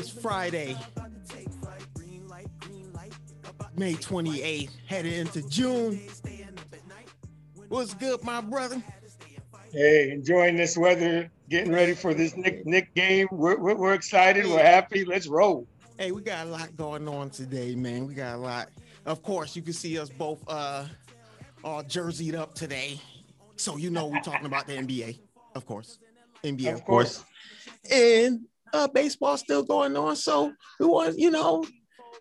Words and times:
on 0.00 0.06
this 0.06 0.22
Friday, 0.22 0.76
May 3.76 3.92
28th, 3.94 4.70
headed 4.86 5.12
into 5.12 5.46
June. 5.48 6.00
What's 7.68 7.92
good, 7.94 8.24
my 8.24 8.40
brother? 8.40 8.82
Hey, 9.72 10.10
enjoying 10.10 10.56
this 10.56 10.78
weather, 10.78 11.30
getting 11.50 11.70
ready 11.70 11.94
for 11.94 12.14
this 12.14 12.34
Knick 12.34 12.64
Knick 12.64 12.94
game. 12.94 13.28
We're, 13.30 13.58
we're, 13.58 13.74
we're 13.74 13.92
excited. 13.92 14.46
We're 14.46 14.62
happy. 14.62 15.04
Let's 15.04 15.26
roll. 15.26 15.66
Hey, 15.98 16.12
we 16.12 16.22
got 16.22 16.46
a 16.46 16.50
lot 16.50 16.74
going 16.76 17.06
on 17.06 17.28
today, 17.28 17.74
man. 17.74 18.06
We 18.06 18.14
got 18.14 18.36
a 18.36 18.38
lot. 18.38 18.70
Of 19.04 19.22
course, 19.22 19.54
you 19.54 19.60
can 19.60 19.74
see 19.74 19.98
us 19.98 20.08
both 20.08 20.42
uh 20.48 20.86
all 21.62 21.82
jerseyed 21.82 22.34
up 22.34 22.54
today. 22.54 22.98
So 23.56 23.76
you 23.76 23.90
know 23.90 24.06
we're 24.06 24.22
talking 24.22 24.46
about 24.46 24.66
the 24.66 24.72
NBA, 24.72 25.20
of 25.54 25.66
course. 25.66 25.98
NBA, 26.42 26.68
of, 26.68 26.74
Of 26.76 26.84
course. 26.86 27.18
course. 27.18 27.24
And 27.92 28.46
uh 28.72 28.88
baseball 28.88 29.36
still 29.36 29.62
going 29.62 29.96
on. 29.96 30.16
So 30.16 30.52
we 30.78 30.86
want, 30.86 31.18
you 31.18 31.30
know, 31.30 31.64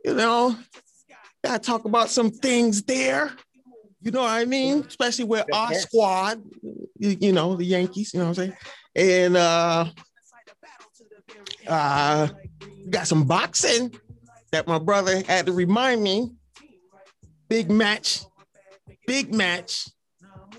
you 0.04 0.14
know, 0.14 0.56
gotta 1.44 1.60
talk 1.60 1.86
about 1.86 2.10
some 2.10 2.32
things 2.32 2.84
there. 2.84 3.32
You 4.02 4.12
know 4.12 4.22
what 4.22 4.32
I 4.32 4.46
mean? 4.46 4.86
Especially 4.88 5.26
with 5.26 5.46
our 5.54 5.74
squad, 5.74 6.42
you, 6.98 7.18
you 7.20 7.34
know, 7.34 7.56
the 7.56 7.66
Yankees, 7.66 8.14
you 8.14 8.20
know 8.20 8.28
what 8.28 8.40
I'm 8.40 8.46
saying? 8.46 8.58
And 8.96 9.38
uh 9.38 9.86
uh 11.68 12.28
got 12.90 13.08
some 13.08 13.26
boxing 13.26 13.94
that 14.52 14.68
my 14.68 14.80
brother 14.80 15.22
had 15.24 15.46
to 15.46 15.52
remind 15.52 16.02
me. 16.02 16.32
Big 17.50 17.70
match, 17.70 18.22
big 19.08 19.34
match 19.34 19.88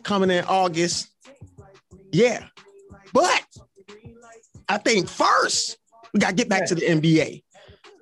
coming 0.02 0.30
in 0.30 0.44
August. 0.44 1.08
Yeah. 2.12 2.46
But 3.12 3.44
I 4.68 4.78
think 4.78 5.08
first 5.08 5.78
we 6.12 6.20
got 6.20 6.30
to 6.30 6.34
get 6.34 6.48
back 6.48 6.66
to 6.66 6.74
the 6.74 6.82
NBA. 6.82 7.42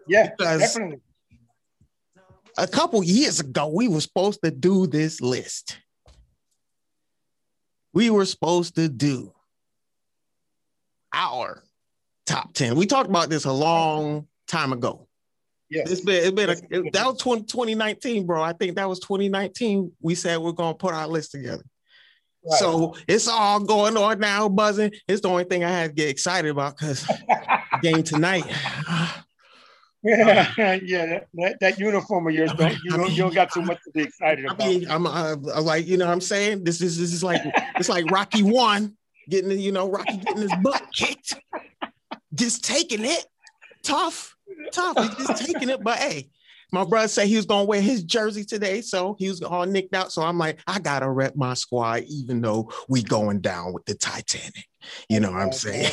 Yeah, 0.07 0.31
Because- 0.37 0.61
definitely. 0.61 1.01
A 2.57 2.67
couple 2.67 3.05
years 3.05 3.39
ago, 3.39 3.69
we 3.69 3.87
were 3.87 4.01
supposed 4.01 4.41
to 4.43 4.51
do 4.51 4.89
this 4.89 5.21
list. 5.21 5.79
We 7.93 8.11
were 8.11 8.25
supposed 8.25 8.75
to 8.75 8.89
do 8.89 9.33
our 11.13 11.63
top 12.27 12.53
10. 12.55 12.75
We 12.75 12.87
talked 12.87 13.09
about 13.09 13.31
this 13.31 13.45
a 13.45 13.53
long 13.53 14.27
time 14.49 14.73
ago. 14.73 15.07
Yes. 15.71 15.91
It's 15.91 16.01
been, 16.01 16.25
it's 16.25 16.33
been 16.33 16.51
a, 16.87 16.91
that 16.91 17.07
was 17.07 17.19
20, 17.19 17.43
2019, 17.45 18.27
bro. 18.27 18.43
I 18.43 18.55
think 18.55 18.75
that 18.77 18.89
was 18.89 18.99
2019. 19.01 19.93
We 20.01 20.15
said 20.17 20.39
we're 20.39 20.53
gonna 20.53 20.75
put 20.75 20.95
our 20.95 21.07
list 21.07 21.31
together. 21.33 21.63
Right. 22.45 22.59
So 22.59 22.97
it's 23.07 23.29
all 23.29 23.61
going 23.61 23.97
on 23.97 24.19
now, 24.19 24.49
buzzing. 24.49 24.93
It's 25.07 25.21
the 25.21 25.29
only 25.29 25.45
thing 25.45 25.63
I 25.65 25.71
had 25.71 25.91
to 25.91 25.95
get 25.95 26.09
excited 26.09 26.51
about 26.51 26.77
because 26.77 27.07
game 27.83 28.03
tonight. 28.03 28.45
yeah, 30.03 30.79
yeah. 30.83 31.21
That, 31.35 31.57
that, 31.61 31.79
uniform 31.79 32.29
of 32.29 32.35
yours, 32.35 32.53
don't 32.55 32.77
you, 32.85 32.91
don't, 32.91 33.11
you 33.11 33.17
don't 33.19 33.35
got 33.35 33.53
too 33.53 33.63
much 33.63 33.79
to 33.85 33.91
be 33.93 34.03
excited 34.03 34.45
about. 34.45 34.63
I 34.63 34.69
mean, 34.69 34.91
I'm 34.91 35.07
uh, 35.07 35.37
uh, 35.55 35.63
like, 35.63 35.87
you 35.87 35.97
know 35.97 36.07
what 36.07 36.13
I'm 36.13 36.21
saying? 36.21 36.65
This 36.65 36.81
is 36.81 36.99
this 36.99 37.13
is 37.13 37.25
like 37.25 37.41
it's 37.77 37.89
like 37.89 38.11
Rocky 38.11 38.43
one 38.43 38.97
getting 39.29 39.59
you 39.59 39.73
know, 39.73 39.89
Rocky 39.91 40.17
getting 40.19 40.43
his 40.43 40.55
butt 40.63 40.83
kicked, 40.95 41.35
just 42.35 42.65
taking 42.65 43.05
it. 43.05 43.27
Tough, 43.83 44.37
tough. 44.73 44.97
He's 44.97 45.27
just 45.27 45.45
taking 45.45 45.69
it. 45.69 45.83
But 45.83 45.99
hey, 45.99 46.31
my 46.73 46.85
brother 46.85 47.09
said 47.09 47.27
he 47.27 47.37
was 47.37 47.47
gonna 47.47 47.65
wear 47.65 47.81
his 47.81 48.05
jersey 48.05 48.45
today, 48.45 48.81
so 48.83 49.17
he 49.19 49.29
was 49.29 49.43
all 49.43 49.67
nicked 49.67 49.95
out. 49.95 50.13
So 50.13 50.23
I'm 50.23 50.39
like, 50.39 50.61
I 50.67 50.79
gotta 50.79 51.11
rep 51.11 51.35
my 51.35 51.55
squad, 51.55 52.05
even 52.09 52.41
though 52.41 52.71
we 52.89 53.03
going 53.03 53.41
down 53.41 53.73
with 53.73 53.85
the 53.87 53.95
Titanic. 53.95 54.68
You 55.09 55.21
know 55.21 55.31
what 55.33 55.41
I'm 55.43 55.53
saying? 55.53 55.91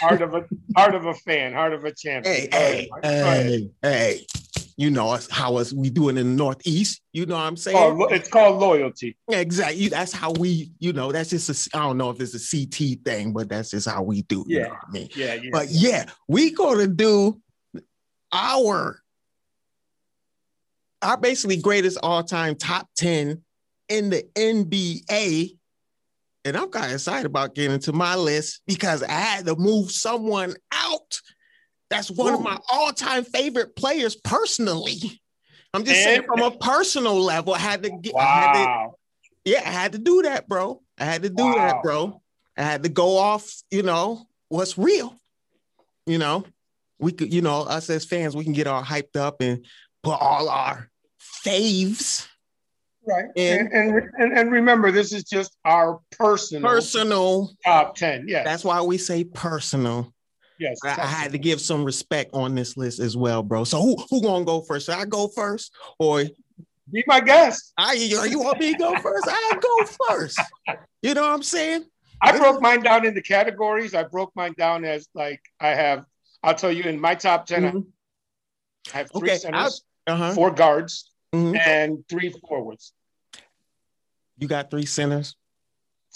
heart 0.00 0.22
of 0.22 0.34
a 0.34 0.44
heart 0.76 0.94
of 0.94 1.06
a 1.06 1.14
fan, 1.14 1.52
heart 1.52 1.72
of 1.72 1.84
a 1.84 1.92
champion. 1.96 2.34
hey, 2.34 2.48
hey, 2.52 2.88
Mark. 2.90 3.02
Go 3.02 3.08
ahead. 3.08 3.46
hey, 3.46 3.70
hey. 3.82 4.26
You 4.76 4.90
know 4.90 5.10
us 5.10 5.28
how 5.30 5.56
us 5.56 5.72
we 5.72 5.88
doing 5.88 6.16
in 6.18 6.26
the 6.30 6.34
Northeast. 6.36 7.00
You 7.12 7.26
know 7.26 7.36
what 7.36 7.42
I'm 7.42 7.56
saying? 7.56 7.76
Oh, 7.78 8.06
it's 8.06 8.28
called 8.28 8.60
loyalty. 8.60 9.16
Exactly. 9.28 9.86
That's 9.86 10.12
how 10.12 10.32
we, 10.32 10.72
you 10.80 10.92
know, 10.92 11.12
that's 11.12 11.30
just 11.30 11.48
a, 11.72 11.76
I 11.78 11.82
don't 11.84 11.96
know 11.96 12.10
if 12.10 12.20
it's 12.20 12.34
a 12.34 12.40
CT 12.66 13.04
thing, 13.04 13.32
but 13.32 13.48
that's 13.48 13.70
just 13.70 13.88
how 13.88 14.02
we 14.02 14.22
do. 14.22 14.44
You 14.48 14.58
Yeah. 14.58 14.62
know 14.64 14.68
what 14.70 14.78
I 14.88 14.90
mean? 14.92 15.08
Yeah, 15.14 15.34
yeah. 15.34 15.50
But 15.52 15.68
yeah, 15.70 16.06
we 16.26 16.50
gonna 16.50 16.88
do 16.88 17.40
our 18.32 18.98
our 21.02 21.16
basically 21.18 21.58
greatest 21.58 21.98
all-time 22.02 22.56
top 22.56 22.88
10 22.96 23.42
in 23.90 24.10
the 24.10 24.24
NBA. 24.34 25.56
And 26.44 26.56
I'm 26.56 26.68
kind 26.68 26.86
of 26.86 26.92
excited 26.92 27.26
about 27.26 27.54
getting 27.54 27.78
to 27.80 27.92
my 27.92 28.16
list 28.16 28.60
because 28.66 29.02
I 29.02 29.12
had 29.12 29.46
to 29.46 29.56
move 29.56 29.90
someone 29.90 30.54
out. 30.72 31.20
That's 31.90 32.10
one 32.10 32.34
of 32.34 32.42
my 32.42 32.58
all-time 32.70 33.24
favorite 33.24 33.76
players 33.76 34.16
personally. 34.16 35.20
I'm 35.72 35.84
just 35.84 36.04
saying 36.04 36.22
from 36.24 36.40
a 36.40 36.50
personal 36.50 37.20
level, 37.20 37.54
I 37.54 37.58
had 37.58 37.82
to 37.82 37.90
get 37.90 38.14
I 38.16 38.24
had 38.24 38.52
to 38.52 38.58
wow. 38.58 38.94
yeah, 39.44 39.62
I 39.64 39.70
had 39.70 39.92
to 39.92 39.98
do 39.98 40.22
that, 40.22 40.48
bro. 40.48 40.82
I 40.98 41.04
had 41.04 41.22
to 41.22 41.30
do 41.30 41.44
Wow. 41.44 41.54
that, 41.54 41.82
bro. 41.82 42.22
I 42.56 42.62
had 42.62 42.82
to 42.84 42.88
go 42.88 43.16
off, 43.16 43.52
you 43.70 43.82
know, 43.82 44.26
what's 44.48 44.78
real. 44.78 45.16
You 46.06 46.18
know, 46.18 46.44
we 46.98 47.12
could, 47.12 47.32
you 47.32 47.42
know, 47.42 47.62
us 47.62 47.90
as 47.90 48.04
fans, 48.04 48.36
we 48.36 48.44
can 48.44 48.52
get 48.52 48.66
all 48.66 48.82
hyped 48.82 49.16
up 49.16 49.40
and 49.40 49.64
put 50.02 50.20
all 50.20 50.48
our 50.48 50.90
faves, 51.44 52.26
Right. 53.06 53.24
And- 53.36 53.72
And, 53.72 54.10
and 54.18 54.38
and 54.38 54.52
remember, 54.52 54.90
this 54.90 55.12
is 55.12 55.24
just 55.24 55.56
our 55.64 56.00
personal, 56.18 56.68
personal. 56.70 57.50
top 57.64 57.94
ten. 57.96 58.24
Yeah. 58.28 58.44
That's 58.44 58.64
why 58.64 58.80
we 58.82 58.98
say 58.98 59.24
personal. 59.24 60.12
yes. 60.58 60.78
I, 60.84 60.90
I 60.90 61.06
had 61.06 61.32
to 61.32 61.38
give 61.38 61.60
some 61.60 61.84
respect 61.84 62.30
on 62.32 62.54
this 62.54 62.76
list 62.76 63.00
as 63.00 63.16
well, 63.16 63.42
bro. 63.42 63.64
So 63.64 63.80
who 63.82 63.96
who 64.10 64.22
gonna 64.22 64.44
go 64.44 64.60
first? 64.62 64.86
Should 64.86 64.94
I 64.96 65.04
go 65.04 65.28
first, 65.28 65.72
or 65.98 66.24
be 66.92 67.02
my 67.06 67.20
guest. 67.20 67.72
I 67.76 67.92
you, 67.94 68.22
you 68.24 68.38
want 68.40 68.58
me 68.60 68.72
to 68.72 68.78
go 68.78 68.94
first? 69.00 69.26
I 69.28 69.58
go 69.60 69.84
first. 70.08 70.40
You 71.02 71.12
know 71.14 71.22
what 71.22 71.32
I'm 71.32 71.42
saying? 71.42 71.84
I 72.22 72.38
broke 72.38 72.62
mine 72.62 72.80
down 72.80 73.04
into 73.04 73.20
categories. 73.20 73.92
I 73.94 74.04
broke 74.04 74.32
mine 74.34 74.54
down 74.56 74.84
as 74.86 75.08
like 75.14 75.42
I 75.60 75.68
have. 75.68 76.06
I'll 76.42 76.54
tell 76.54 76.72
you 76.72 76.84
in 76.84 76.98
my 77.00 77.14
top 77.14 77.44
10 77.46 77.62
Mhm. 77.64 77.86
I 78.94 78.98
have 78.98 79.10
three 79.10 79.28
Okay, 79.30 79.38
centers, 79.38 79.82
Uh 80.06 80.16
huh. 80.16 80.32
four 80.34 80.50
guards, 80.50 81.10
Mhm. 81.34 81.58
and 81.58 82.04
three 82.08 82.32
forwards. 82.48 82.92
You 84.38 84.48
got 84.48 84.70
three 84.70 84.86
centers. 84.86 85.36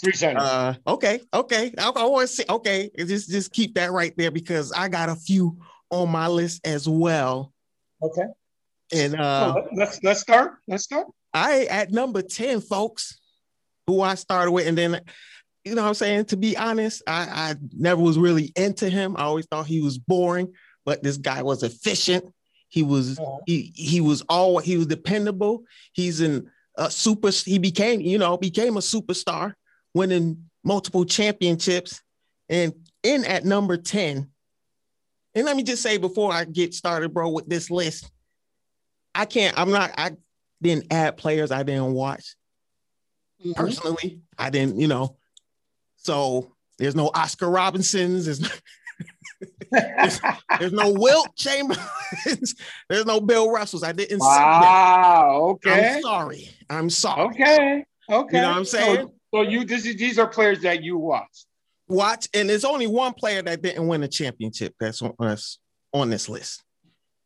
Three 0.01 0.13
centers. 0.13 0.43
Uh, 0.43 0.75
okay, 0.87 1.19
okay. 1.33 1.73
I, 1.77 1.89
I 1.89 2.05
want 2.05 2.27
to 2.29 2.33
say, 2.33 2.43
okay, 2.49 2.89
just 2.97 3.29
just 3.29 3.51
keep 3.51 3.75
that 3.75 3.91
right 3.91 4.13
there 4.17 4.31
because 4.31 4.71
I 4.71 4.87
got 4.87 5.09
a 5.09 5.15
few 5.15 5.57
on 5.89 6.09
my 6.09 6.27
list 6.27 6.65
as 6.65 6.87
well. 6.87 7.53
okay. 8.01 8.23
And 8.93 9.15
uh, 9.19 9.53
let- 9.55 9.75
let's 9.75 10.03
let's 10.03 10.19
start. 10.21 10.53
Let's 10.67 10.83
start. 10.83 11.07
I 11.33 11.65
at 11.65 11.91
number 11.91 12.21
10, 12.23 12.61
folks, 12.61 13.19
who 13.87 14.01
I 14.01 14.15
started 14.15 14.51
with, 14.51 14.67
and 14.67 14.77
then 14.77 15.01
you 15.65 15.75
know 15.75 15.83
what 15.83 15.89
I'm 15.89 15.93
saying, 15.93 16.25
to 16.25 16.37
be 16.37 16.57
honest, 16.57 17.03
I, 17.05 17.27
I 17.51 17.55
never 17.77 18.01
was 18.01 18.17
really 18.17 18.51
into 18.55 18.89
him. 18.89 19.15
I 19.17 19.23
always 19.23 19.45
thought 19.45 19.67
he 19.67 19.81
was 19.81 19.97
boring, 19.99 20.53
but 20.85 21.03
this 21.03 21.17
guy 21.17 21.43
was 21.43 21.61
efficient. 21.61 22.25
He 22.69 22.81
was 22.83 23.19
Uh-huh. 23.19 23.39
he 23.45 23.71
he 23.75 23.99
was 24.01 24.21
all 24.29 24.57
he 24.59 24.77
was 24.77 24.87
dependable. 24.87 25.63
He's 25.93 26.21
in 26.21 26.49
a 26.79 26.89
super 26.89 27.29
he 27.29 27.59
became, 27.59 28.01
you 28.01 28.17
know, 28.17 28.37
became 28.37 28.77
a 28.77 28.81
superstar, 28.81 29.53
winning 29.93 30.49
multiple 30.63 31.05
championships 31.05 32.01
and 32.47 32.73
in 33.03 33.25
at 33.25 33.45
number 33.45 33.77
10. 33.77 34.29
And 35.35 35.45
let 35.45 35.55
me 35.55 35.63
just 35.63 35.83
say 35.83 35.97
before 35.97 36.33
I 36.33 36.45
get 36.45 36.73
started, 36.73 37.13
bro, 37.13 37.29
with 37.29 37.47
this 37.47 37.69
list, 37.69 38.09
I 39.13 39.25
can't, 39.25 39.57
I'm 39.57 39.69
not, 39.69 39.91
I 39.97 40.11
didn't 40.61 40.91
add 40.91 41.17
players 41.17 41.51
I 41.51 41.63
didn't 41.63 41.93
watch 41.93 42.35
mm-hmm. 43.41 43.53
personally. 43.53 44.21
I 44.37 44.49
didn't, 44.49 44.79
you 44.79 44.87
know. 44.87 45.17
So 45.97 46.55
there's 46.77 46.95
no 46.95 47.11
Oscar 47.13 47.49
Robinsons, 47.49 48.25
there's 48.25 48.41
no, 48.41 48.49
there's 50.59 50.71
no 50.71 50.91
Wilt 50.93 51.35
Chamberlains, 51.35 52.55
there's 52.89 53.05
no 53.05 53.19
Bill 53.19 53.51
Russells. 53.51 53.83
I 53.83 53.91
didn't 53.91 54.19
wow. 54.19 55.49
Okay. 55.51 55.95
I'm 55.95 56.01
sorry. 56.01 56.49
I'm 56.69 56.89
sorry. 56.89 57.29
Okay. 57.29 57.85
Okay. 58.09 58.37
You 58.37 58.41
know 58.41 58.49
what 58.49 58.57
I'm 58.57 58.65
saying? 58.65 58.95
So, 58.97 59.13
so 59.33 59.41
you 59.41 59.65
this 59.65 59.85
is 59.85 59.95
these 59.95 60.19
are 60.19 60.27
players 60.27 60.61
that 60.61 60.83
you 60.83 60.97
watch. 60.97 61.45
Watch, 61.87 62.27
and 62.33 62.49
there's 62.49 62.65
only 62.65 62.87
one 62.87 63.13
player 63.13 63.41
that 63.41 63.61
didn't 63.61 63.87
win 63.87 64.03
a 64.03 64.07
championship 64.07 64.75
that's 64.79 65.01
on 65.01 65.13
us 65.19 65.57
on 65.93 66.09
this 66.09 66.29
list. 66.29 66.63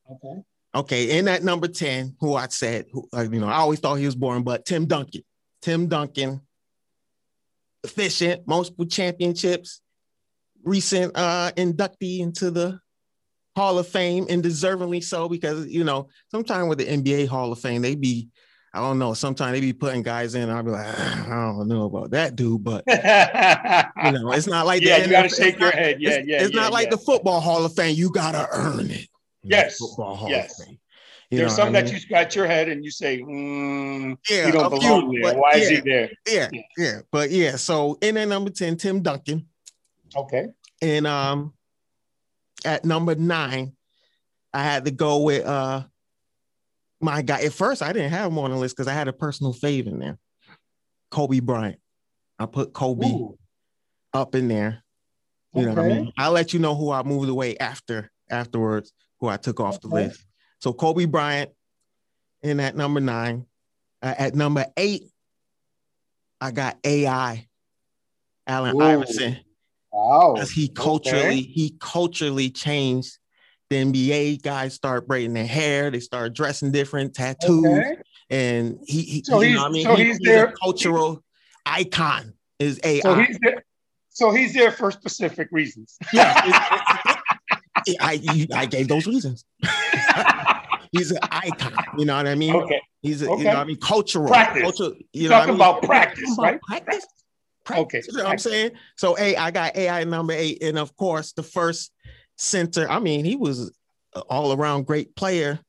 Okay. 0.10 0.42
Okay, 0.76 1.20
in 1.20 1.26
that 1.26 1.44
number 1.44 1.68
10, 1.68 2.16
who 2.20 2.34
I 2.34 2.48
said, 2.48 2.86
who, 2.92 3.08
uh, 3.16 3.22
you 3.22 3.40
know, 3.40 3.48
I 3.48 3.58
always 3.58 3.80
thought 3.80 3.96
he 3.96 4.08
was 4.08 4.16
boring, 4.16 4.44
but 4.44 4.66
Tim 4.66 4.88
Duncan. 4.88 5.22
Tim 5.62 5.88
Duncan, 5.88 6.42
efficient, 7.84 8.48
multiple 8.48 8.86
championships, 8.86 9.82
recent 10.64 11.16
uh, 11.16 11.52
inductee 11.56 12.20
into 12.20 12.50
the 12.50 12.80
Hall 13.56 13.78
of 13.78 13.88
Fame 13.88 14.26
and 14.30 14.44
deservingly 14.44 15.04
so 15.04 15.30
because 15.30 15.68
you 15.68 15.84
know 15.84 16.10
sometimes 16.32 16.68
with 16.68 16.80
the 16.80 16.86
NBA 16.86 17.28
Hall 17.28 17.52
of 17.52 17.60
Fame 17.60 17.82
they 17.84 17.96
be 17.96 18.30
I 18.74 18.80
don't 18.80 18.98
know 18.98 19.14
sometimes 19.14 19.54
they 19.54 19.62
be 19.62 19.74
putting 19.74 20.02
guys 20.02 20.34
in 20.36 20.50
I'll 20.50 20.64
be 20.64 20.72
like 20.72 20.88
I 21.00 21.26
don't 21.30 21.68
know 21.68 21.86
about 21.86 22.12
that 22.12 22.36
dude 22.36 22.64
but 22.64 22.84
you 22.88 24.12
know 24.12 24.32
it's 24.32 24.48
not 24.48 24.66
like 24.66 24.82
that. 24.84 24.88
yeah, 24.88 25.06
you 25.06 25.12
got 25.12 25.22
to 25.24 25.28
NFL 25.30 25.38
shake 25.38 25.60
your 25.60 25.72
head. 25.72 26.02
Yeah, 26.02 26.10
it's, 26.12 26.28
yeah. 26.28 26.42
it's 26.44 26.56
yeah, 26.56 26.62
not 26.62 26.72
like 26.74 26.86
yeah. 26.86 26.92
the 26.92 26.98
Football 26.98 27.40
Hall 27.40 27.64
of 27.66 27.74
Fame 27.76 27.96
you 27.96 28.10
gotta 28.12 28.48
earn 28.52 28.90
it 28.90 29.08
Yes, 29.44 29.78
Football 29.78 30.16
Hall 30.16 30.30
yes. 30.30 30.60
of 30.60 30.66
Fame 30.66 30.80
You 31.30 31.38
There's 31.40 31.56
some 31.56 31.70
I 31.70 31.82
that 31.82 31.92
you 31.92 32.00
scratch 32.00 32.36
your 32.36 32.48
head 32.48 32.70
and 32.70 32.84
you 32.84 32.92
say, 32.92 33.20
mm, 33.22 34.18
yeah 34.30 34.48
"You 34.48 34.52
don't 34.52 34.74
a 34.74 34.80
few, 34.80 35.22
there. 35.22 35.36
Why 35.38 35.52
is 35.54 35.70
he 35.70 35.80
there?" 35.82 36.10
yeah 36.28 36.50
Yeah. 36.52 36.62
yeah 36.78 37.00
but 37.12 37.30
yeah 37.30 37.56
so 37.58 37.98
in 38.02 38.18
at 38.18 38.28
number 38.28 38.50
10 38.50 38.78
Tim 38.78 39.02
Duncan 39.02 39.46
Okay. 40.16 40.48
And 40.82 41.08
um 41.08 41.54
at 42.66 42.86
number 42.86 43.16
nine, 43.16 43.74
I 44.54 44.64
had 44.64 44.86
to 44.86 44.92
go 44.92 45.24
with 45.24 45.46
uh 45.46 45.84
my 47.04 47.22
guy. 47.22 47.42
At 47.42 47.54
first, 47.54 47.82
I 47.82 47.94
didn't 47.94 48.12
have 48.12 48.32
him 48.32 48.40
on 48.40 48.52
the 48.52 48.58
list 48.58 48.76
because 48.76 48.88
I 48.88 48.94
had 48.94 49.08
a 49.08 49.14
personal 49.14 49.54
fave 49.54 49.88
in 49.88 50.00
there. 50.00 50.18
Kobe 51.12 51.40
Bryant. 51.40 51.80
I 52.40 52.46
put 52.46 52.74
Kobe 52.74 53.08
Ooh, 53.08 53.38
up 54.14 54.34
in 54.36 54.48
there. 54.48 54.84
You 55.54 55.66
know 55.66 55.76
what 55.76 55.80
I 55.80 55.88
mean? 55.88 56.12
I'll 56.18 56.32
let 56.32 56.52
you 56.54 56.60
know 56.60 56.74
who 56.74 56.92
I 56.92 57.04
moved 57.04 57.30
away 57.30 57.58
after 57.58 58.12
afterwards, 58.30 58.92
who 59.20 59.28
I 59.28 59.38
took 59.38 59.60
off 59.60 59.82
the 59.82 59.88
list. 59.88 60.26
So 60.60 60.74
Kobe 60.74 61.06
Bryant 61.06 61.52
in 62.42 62.60
at 62.60 62.76
number 62.76 63.00
nine. 63.00 63.46
Uh, 64.02 64.16
at 64.18 64.36
number 64.36 64.66
eight, 64.76 65.04
I 66.42 66.52
got 66.52 66.78
AI, 66.84 67.48
Allen 68.48 68.76
Ooh. 68.76 68.82
Iverson 68.82 69.38
Wow. 69.92 70.34
because 70.34 70.52
he 70.52 70.68
culturally 70.70 71.42
he 71.42 71.76
culturally 71.80 72.50
changed 72.50 73.20
the 73.70 73.78
NBA. 73.78 74.42
Guys 74.42 74.74
start 74.74 75.08
braiding 75.08 75.34
their 75.34 75.46
hair, 75.48 75.90
they 75.92 76.00
start 76.00 76.34
dressing 76.34 76.72
different, 76.72 77.14
tattoos, 77.16 77.66
Okay. 77.66 77.96
and 78.30 78.80
he, 78.86 79.02
he 79.02 79.24
So 79.24 79.42
you 79.42 79.48
he's- 79.50 79.60
know 79.60 79.66
I 79.66 79.70
mean 79.70 79.84
so 79.86 79.96
He- 79.96 80.04
he's 80.06 80.18
he's 80.18 80.26
there- 80.28 80.54
cultural 80.62 81.24
icon. 81.66 82.34
Is 82.60 82.80
AI? 82.84 83.00
So 83.02 83.16
he's 83.16 83.38
there. 83.42 83.64
So 84.10 84.32
he's 84.32 84.54
there 84.54 84.72
for 84.72 84.92
specific 84.92 85.48
reasons. 85.52 85.98
yeah, 86.14 86.34
it- 87.88 87.98
I 88.00 88.14
you- 88.14 88.48
I 88.54 88.66
gave 88.66 88.88
those 88.88 89.08
reasons. 89.08 89.44
he's 90.92 91.12
an 91.12 91.18
icon. 91.24 91.74
You 91.98 92.06
know 92.06 92.16
what 92.16 92.28
I 92.28 92.36
mean? 92.36 92.56
Okay. 92.56 92.82
He's 93.02 93.22
a, 93.22 93.26
you 93.26 93.30
know 93.40 93.50
what 93.50 93.58
I 93.58 93.64
mean 93.66 93.78
cultural. 93.80 94.28
Practice. 94.28 94.62
Cultural, 94.62 94.94
you 95.12 95.28
know 95.30 95.36
I 95.36 95.40
talking 95.40 95.56
about 95.56 95.82
practice, 95.84 96.36
Talking 96.36 96.44
right? 96.44 96.60
about 96.68 96.86
Practice. 96.86 97.06
Okay, 97.72 98.02
You 98.10 98.18
know 98.18 98.24
what 98.26 98.32
I'm 98.34 98.38
saying? 98.40 98.72
So, 98.98 99.16
hey, 99.16 99.38
I 99.38 99.50
got 99.50 99.76
AI 99.78 100.04
number 100.04 100.34
eight. 100.34 100.62
And 100.62 100.78
of 100.78 100.94
course, 100.98 101.32
the 101.32 101.44
first 101.44 101.93
center, 102.44 102.90
I 102.90 103.00
mean, 103.00 103.26
he 103.26 103.36
was 103.36 103.72
all 104.30 104.54
around 104.54 104.86
great 104.86 105.16
player. 105.16 105.60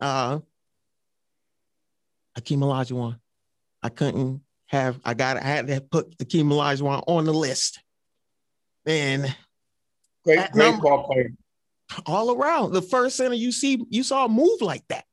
Uh, 0.00 0.40
Akeem 2.38 2.58
Olajuwon. 2.58 3.18
I 3.82 3.88
couldn't 3.88 4.42
have, 4.66 4.98
I 5.04 5.14
got, 5.14 5.36
I 5.36 5.42
had 5.42 5.66
to 5.68 5.80
put 5.80 6.16
Akeem 6.18 6.46
Olajuwon 6.52 7.02
on 7.06 7.24
the 7.24 7.32
list. 7.34 7.80
And 8.86 9.34
Great, 10.24 10.50
great 10.52 10.54
number- 10.72 10.82
ball 10.82 11.04
player. 11.06 11.30
all 12.06 12.34
around, 12.36 12.72
the 12.72 12.82
first 12.82 13.16
center 13.16 13.34
you 13.34 13.52
see, 13.52 13.84
you 13.90 14.02
saw 14.02 14.24
a 14.26 14.28
move 14.28 14.60
like 14.60 14.84
that. 14.88 15.04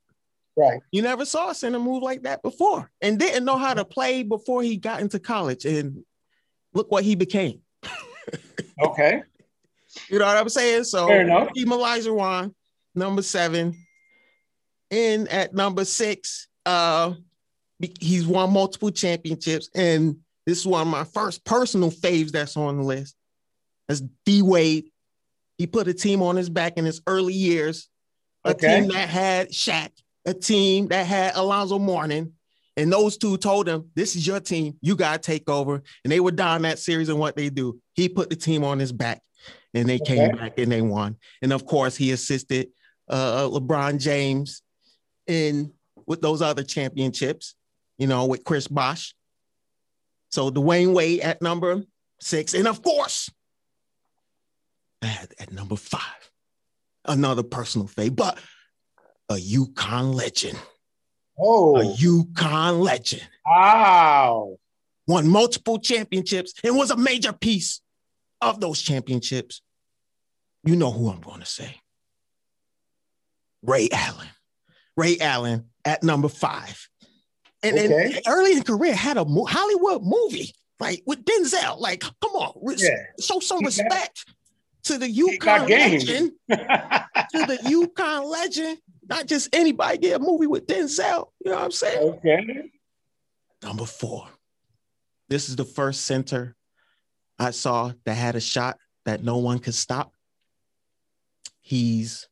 Right. 0.55 0.79
You 0.91 1.01
never 1.01 1.25
saw 1.25 1.49
a 1.49 1.55
center 1.55 1.79
move 1.79 2.03
like 2.03 2.23
that 2.23 2.43
before 2.43 2.91
and 3.01 3.17
didn't 3.17 3.43
know 3.45 3.57
how 3.57 3.73
to 3.73 3.83
play 3.85 4.21
before 4.21 4.61
he 4.61 4.77
got 4.77 5.01
into 5.01 5.17
college. 5.19 5.65
And 5.65 6.03
look 6.73 6.91
what 6.91 7.03
he 7.03 7.15
became. 7.15 7.61
Okay. 8.81 9.21
You 10.09 10.19
know 10.19 10.25
what 10.25 10.37
I'm 10.37 10.49
saying? 10.49 10.85
So 10.85 11.07
Fair 11.07 11.21
enough. 11.21 11.49
Keep 11.53 11.67
Olajuwon, 11.67 12.53
number 12.95 13.21
seven. 13.21 13.75
In 14.89 15.27
at 15.29 15.53
number 15.53 15.85
six, 15.85 16.47
uh, 16.65 17.13
he's 17.99 18.27
won 18.27 18.51
multiple 18.53 18.91
championships. 18.91 19.69
And 19.73 20.17
this 20.45 20.59
is 20.59 20.67
one 20.67 20.81
of 20.81 20.87
my 20.87 21.03
first 21.03 21.43
personal 21.45 21.89
faves 21.89 22.31
that's 22.31 22.55
on 22.57 22.77
the 22.77 22.83
list. 22.83 23.15
That's 23.87 24.01
D 24.25 24.41
Wade. 24.41 24.85
He 25.57 25.67
put 25.67 25.87
a 25.87 25.93
team 25.93 26.21
on 26.21 26.35
his 26.35 26.49
back 26.49 26.73
in 26.77 26.85
his 26.85 27.01
early 27.07 27.33
years. 27.33 27.89
A 28.45 28.49
Okay. 28.51 28.81
team 28.81 28.89
that 28.89 29.09
had 29.09 29.49
Shaq, 29.51 29.89
a 30.25 30.33
team 30.33 30.87
that 30.89 31.05
had 31.05 31.35
Alonzo 31.35 31.79
Mourning. 31.79 32.33
And 32.75 32.91
those 32.91 33.17
two 33.17 33.37
told 33.37 33.67
him, 33.67 33.89
This 33.95 34.15
is 34.15 34.25
your 34.27 34.39
team. 34.39 34.77
You 34.81 34.95
got 34.95 35.21
to 35.21 35.31
take 35.31 35.49
over. 35.49 35.81
And 36.03 36.11
they 36.11 36.19
were 36.19 36.31
down 36.31 36.63
that 36.63 36.79
series 36.79 37.09
and 37.09 37.19
what 37.19 37.35
they 37.35 37.49
do. 37.49 37.79
He 37.93 38.09
put 38.09 38.29
the 38.29 38.35
team 38.35 38.63
on 38.63 38.79
his 38.79 38.91
back 38.91 39.21
and 39.73 39.87
they 39.89 39.99
came 39.99 40.29
Okay. 40.31 40.37
back 40.37 40.57
and 40.59 40.71
they 40.71 40.81
won. 40.81 41.17
And 41.41 41.51
of 41.53 41.65
course, 41.65 41.95
he 41.95 42.11
assisted 42.11 42.69
uh, 43.09 43.47
LeBron 43.49 43.99
James 43.99 44.61
in 45.27 45.73
with 46.05 46.21
those 46.21 46.41
other 46.41 46.63
championships, 46.63 47.55
you 47.97 48.07
know, 48.07 48.25
with 48.25 48.43
Chris 48.43 48.67
Bosh. 48.67 49.15
So 50.31 50.49
Dwyane 50.51 50.93
Wade 50.93 51.21
at 51.21 51.41
number 51.41 51.83
six. 52.19 52.53
And 52.53 52.67
of 52.67 52.81
course, 52.81 53.29
at, 55.01 55.33
at 55.39 55.51
number 55.51 55.75
five, 55.75 56.31
another 57.05 57.43
personal 57.43 57.87
fave, 57.87 58.15
but 58.15 58.39
a 59.29 59.35
UConn 59.35 60.13
legend, 60.13 60.57
Oh, 61.37 61.77
a 61.77 61.83
UConn 61.95 62.81
legend, 62.83 63.27
wow. 63.45 64.55
won 65.07 65.27
multiple 65.27 65.79
championships 65.79 66.53
and 66.63 66.77
was 66.77 66.91
a 66.91 66.95
major 66.97 67.33
piece 67.33 67.81
of 68.41 68.59
those 68.61 68.81
championships. 68.81 69.61
You 70.63 70.75
know 70.75 70.91
who 70.91 71.09
I'm 71.09 71.21
going 71.21 71.39
to 71.41 71.45
say. 71.45 71.79
Ray 73.61 73.89
Allen. 73.91 74.27
Ray 74.95 75.17
Allen 75.19 75.69
at 75.85 76.03
number 76.03 76.29
five. 76.29 76.87
And 77.61 77.77
then 77.77 77.91
Okay. 77.93 78.21
early 78.27 78.53
in 78.53 78.63
career 78.63 78.93
had 78.93 79.17
a 79.17 79.25
mo- 79.25 79.45
Hollywood 79.45 80.03
movie, 80.03 80.53
like 80.79 81.01
with 81.05 81.23
Denzel. 81.23 81.79
Like, 81.79 82.01
come 82.01 82.31
on, 82.33 82.53
res- 82.61 82.81
Yeah. 82.83 82.89
show 83.19 83.39
some 83.39 83.59
He 83.59 83.63
got- 83.63 83.67
respect 83.67 84.25
to 84.83 84.97
the 84.97 85.07
got 85.39 85.67
UConn 85.67 85.69
legend. 85.69 86.31
To 87.33 87.45
the 87.47 87.57
UConn 87.63 88.29
legend. 88.29 88.77
Not 89.09 89.25
just 89.27 89.49
anybody 89.55 89.97
get 89.97 90.19
a 90.21 90.23
movie 90.23 90.45
with 90.47 90.67
Denzel. 90.67 91.29
You 91.43 91.51
know 91.51 91.55
what 91.55 91.63
I'm 91.65 91.71
saying? 91.71 91.99
okay. 92.15 92.69
Number 93.63 93.85
four. 93.85 94.27
This 95.29 95.49
is 95.49 95.55
the 95.55 95.65
first 95.65 96.01
center 96.05 96.55
I 97.39 97.51
saw 97.51 97.93
that 98.05 98.13
had 98.13 98.35
a 98.35 98.41
shot 98.41 98.77
that 99.05 99.23
no 99.23 99.37
one 99.37 99.59
could 99.59 99.73
stop. 99.73 100.12
He's 101.63 102.27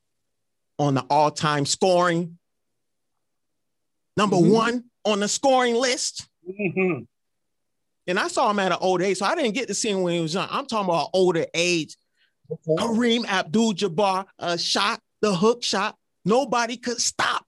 on 0.78 0.94
the 0.94 1.06
all 1.10 1.32
time 1.32 1.66
scoring, 1.66 2.38
number 4.18 4.36
Mhm. 4.36 4.52
one 4.52 4.92
on 5.06 5.22
the 5.22 5.28
scoring 5.30 5.76
list. 5.76 6.28
Mhm. 6.48 7.08
And 8.08 8.20
I 8.20 8.28
saw 8.28 8.50
him 8.52 8.60
at 8.60 8.74
an 8.74 8.78
old 8.82 9.02
age, 9.02 9.18
so 9.20 9.26
I 9.26 9.36
didn't 9.36 9.54
get 9.54 9.70
to 9.70 9.74
see 9.74 9.90
him 9.90 10.02
when 10.02 10.16
he 10.16 10.20
was 10.20 10.34
young. 10.34 10.50
I'm 10.52 10.66
talking 10.66 10.90
about 10.90 11.12
older 11.14 11.46
age. 11.54 11.96
Okay. 12.52 12.76
Kareem 12.84 13.26
Abdul 13.26 13.74
Jabbar, 13.74 14.28
a 14.38 14.58
shot, 14.58 15.02
the 15.22 15.34
hook 15.34 15.64
shot, 15.64 15.98
nobody 16.26 16.76
could 16.76 17.00
stop. 17.00 17.48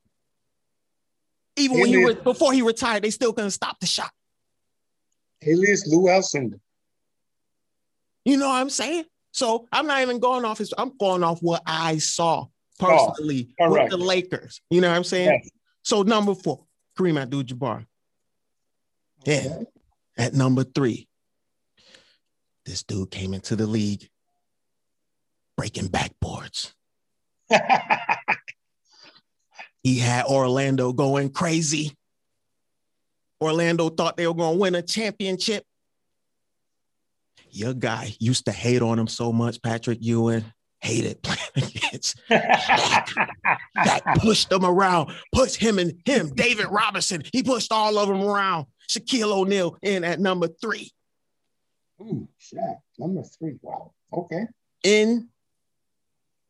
Even 1.57 1.81
when 1.81 1.89
he 1.89 1.97
was 2.05 2.15
before 2.15 2.53
he 2.53 2.61
retired, 2.61 3.03
they 3.03 3.11
still 3.11 3.33
couldn't 3.33 3.51
stop 3.51 3.79
the 3.81 3.85
shot. 3.85 4.11
Alias 5.41 5.85
Lou 5.85 6.03
Alcindor. 6.03 6.61
You 8.23 8.37
know 8.37 8.47
what 8.47 8.55
I'm 8.55 8.69
saying? 8.69 9.05
So 9.33 9.67
I'm 9.71 9.87
not 9.87 10.01
even 10.01 10.19
going 10.19 10.45
off 10.45 10.59
his, 10.59 10.73
I'm 10.77 10.95
going 10.97 11.23
off 11.23 11.39
what 11.41 11.61
I 11.65 11.97
saw 11.97 12.45
personally 12.79 13.53
with 13.59 13.89
the 13.89 13.97
Lakers. 13.97 14.61
You 14.69 14.79
know 14.79 14.89
what 14.89 14.95
I'm 14.95 15.03
saying? 15.03 15.41
Yes. 15.43 15.49
So 15.83 16.03
number 16.03 16.33
four, 16.33 16.65
Kareem 16.97 17.21
Abdul 17.21 17.43
Jabbar. 17.43 17.85
Yeah. 19.25 19.39
Okay. 19.39 19.65
At 20.17 20.33
number 20.33 20.63
three, 20.63 21.07
this 22.65 22.83
dude 22.83 23.11
came 23.11 23.33
into 23.33 23.55
the 23.55 23.67
league 23.67 24.07
breaking 25.57 25.89
backboards. 25.89 26.71
He 29.83 29.99
had 29.99 30.25
Orlando 30.25 30.93
going 30.93 31.29
crazy. 31.29 31.95
Orlando 33.41 33.89
thought 33.89 34.15
they 34.15 34.25
were 34.25 34.33
going 34.33 34.53
to 34.55 34.59
win 34.59 34.75
a 34.75 34.81
championship. 34.81 35.65
Your 37.53 37.73
guy 37.73 38.15
used 38.19 38.45
to 38.45 38.51
hate 38.51 38.81
on 38.81 38.97
him 38.97 39.07
so 39.07 39.31
much, 39.31 39.61
Patrick 39.61 39.99
Ewing. 40.01 40.43
Hated 40.81 41.21
playing 41.21 41.39
against. 41.55 42.19
That 43.75 44.01
pushed 44.19 44.49
them 44.49 44.65
around, 44.65 45.11
pushed 45.33 45.55
him 45.57 45.79
and 45.79 45.93
him, 46.05 46.29
David 46.35 46.67
Robinson. 46.69 47.23
He 47.31 47.41
pushed 47.43 47.71
all 47.71 47.97
of 47.97 48.07
them 48.07 48.21
around. 48.21 48.67
Shaquille 48.89 49.31
O'Neal 49.31 49.77
in 49.81 50.03
at 50.03 50.19
number 50.19 50.47
three. 50.47 50.91
Ooh, 52.01 52.27
Shaq, 52.39 52.77
number 52.99 53.23
three. 53.23 53.57
Wow. 53.61 53.93
Okay. 54.13 54.45
in 54.83 55.29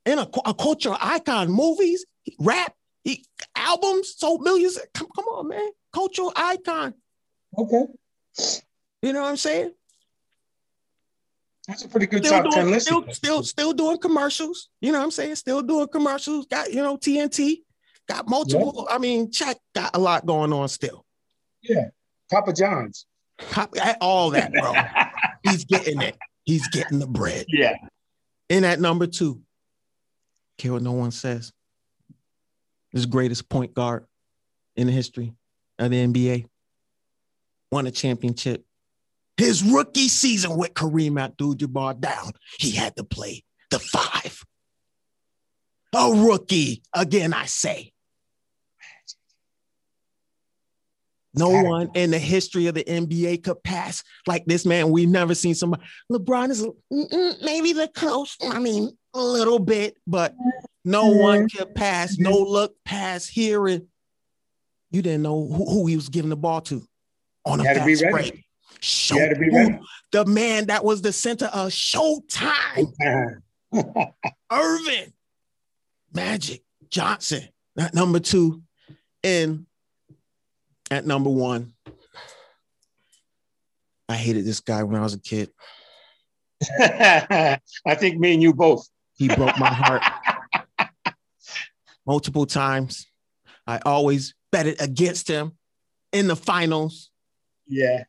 in 0.05 0.19
a, 0.19 0.27
a 0.45 0.53
cultural 0.53 0.97
icon, 0.99 1.49
movies, 1.49 2.05
rap, 2.39 2.73
he, 3.03 3.25
albums, 3.55 4.15
sold 4.17 4.41
millions. 4.41 4.77
Come, 4.93 5.07
come 5.15 5.25
on, 5.25 5.47
man, 5.47 5.69
cultural 5.93 6.33
icon. 6.35 6.93
Okay. 7.57 7.85
You 9.01 9.13
know 9.13 9.21
what 9.21 9.29
I'm 9.29 9.37
saying? 9.37 9.71
That's 11.67 11.83
a 11.85 11.87
pretty 11.87 12.07
good 12.07 12.25
Still 12.25 12.43
top 12.43 12.53
ten 12.53 12.69
list. 12.71 12.87
still, 12.87 13.05
still, 13.11 13.43
still 13.43 13.73
doing 13.73 13.97
commercials. 13.97 14.69
You 14.81 14.91
know 14.91 14.97
what 14.99 15.05
I'm 15.05 15.11
saying? 15.11 15.35
Still 15.35 15.61
doing 15.61 15.87
commercials. 15.87 16.45
Got 16.47 16.71
you 16.73 16.81
know 16.81 16.97
TNT. 16.97 17.59
Got 18.09 18.27
multiple. 18.27 18.85
I 18.91 18.97
mean, 18.97 19.31
Shaq 19.31 19.55
got 19.73 19.95
a 19.95 19.99
lot 19.99 20.25
going 20.25 20.51
on 20.51 20.67
still. 20.67 21.05
Yeah, 21.61 21.89
Papa 22.29 22.51
John's. 22.51 23.05
Cop- 23.49 23.75
eh, 23.77 23.95
All 24.01 24.29
that, 24.31 24.51
bro. 24.51 24.73
He's 25.51 25.63
getting 25.63 26.01
it. 26.01 26.17
He's 26.43 26.67
getting 26.67 26.99
the 26.99 27.07
bread. 27.07 27.45
Yeah, 27.47 27.75
And 28.49 28.65
at 28.65 28.81
number 28.81 29.07
two, 29.07 29.41
care 30.57 30.73
what 30.73 30.81
no 30.81 30.91
one 30.91 31.11
says. 31.11 31.53
This 32.91 33.05
greatest 33.05 33.47
point 33.47 33.73
guard 33.73 34.05
in 34.75 34.87
the 34.87 34.93
history 34.93 35.33
of 35.79 35.89
the 35.91 36.05
NBA. 36.05 36.45
Won 37.71 37.87
a 37.87 37.91
championship. 37.91 38.65
His 39.37 39.63
rookie 39.63 40.07
season 40.09 40.57
with 40.57 40.73
Kareem 40.73 41.19
Abdul-Jabbar 41.19 41.99
down, 41.99 42.33
he 42.59 42.71
had 42.71 42.95
to 42.97 43.03
play 43.03 43.43
the 43.71 43.79
five. 43.79 44.43
A 45.95 46.11
rookie, 46.11 46.83
again, 46.93 47.33
I 47.33 47.45
say. 47.45 47.93
No 51.35 51.49
one 51.49 51.89
in 51.95 52.11
the 52.11 52.19
history 52.19 52.67
of 52.67 52.75
the 52.75 52.83
NBA 52.83 53.43
could 53.43 53.63
pass 53.63 54.03
like 54.27 54.45
this 54.45 54.67
man. 54.67 54.91
We've 54.91 55.09
never 55.09 55.33
seen 55.33 55.55
somebody. 55.55 55.81
LeBron 56.11 56.51
is 56.51 56.67
maybe 57.41 57.73
the 57.73 57.87
close. 57.87 58.37
I 58.51 58.59
mean, 58.59 58.95
a 59.15 59.19
little 59.19 59.57
bit, 59.57 59.97
but 60.05 60.35
no 60.85 61.07
one 61.07 61.49
could 61.49 61.73
pass. 61.73 62.17
No 62.19 62.37
look 62.37 62.75
pass 62.85 63.27
here. 63.27 63.65
And 63.67 63.87
you 64.91 65.01
didn't 65.01 65.23
know 65.23 65.47
who, 65.47 65.65
who 65.65 65.87
he 65.87 65.95
was 65.95 66.09
giving 66.09 66.29
the 66.29 66.37
ball 66.37 66.61
to 66.61 66.83
on 67.45 67.59
a 67.59 67.63
fast 67.63 68.03
break. 68.11 68.45
Show, 68.81 69.15
to 69.29 69.35
be 69.35 69.49
ready. 69.49 69.79
the 70.11 70.25
man 70.25 70.67
that 70.67 70.83
was 70.83 71.01
the 71.01 71.13
center 71.13 71.45
of 71.45 71.69
Showtime, 71.69 72.93
Earvin, 74.51 75.13
Magic 76.13 76.63
Johnson, 76.89 77.47
at 77.77 77.93
number 77.93 78.19
two, 78.19 78.61
and 79.23 79.65
at 80.91 81.05
number 81.05 81.29
one. 81.29 81.73
I 84.09 84.15
hated 84.15 84.45
this 84.45 84.59
guy 84.59 84.83
when 84.83 84.99
I 84.99 85.03
was 85.03 85.13
a 85.13 85.19
kid. 85.19 85.49
I 86.79 87.59
think 87.95 88.19
me 88.19 88.33
and 88.33 88.43
you 88.43 88.53
both. 88.53 88.87
He 89.15 89.27
broke 89.27 89.57
my 89.57 89.73
heart 89.73 90.01
multiple 92.05 92.45
times. 92.45 93.07
I 93.65 93.79
always 93.85 94.35
betted 94.51 94.81
against 94.81 95.27
him 95.27 95.53
in 96.11 96.27
the 96.27 96.35
finals. 96.35 97.09
Yeah, 97.67 98.03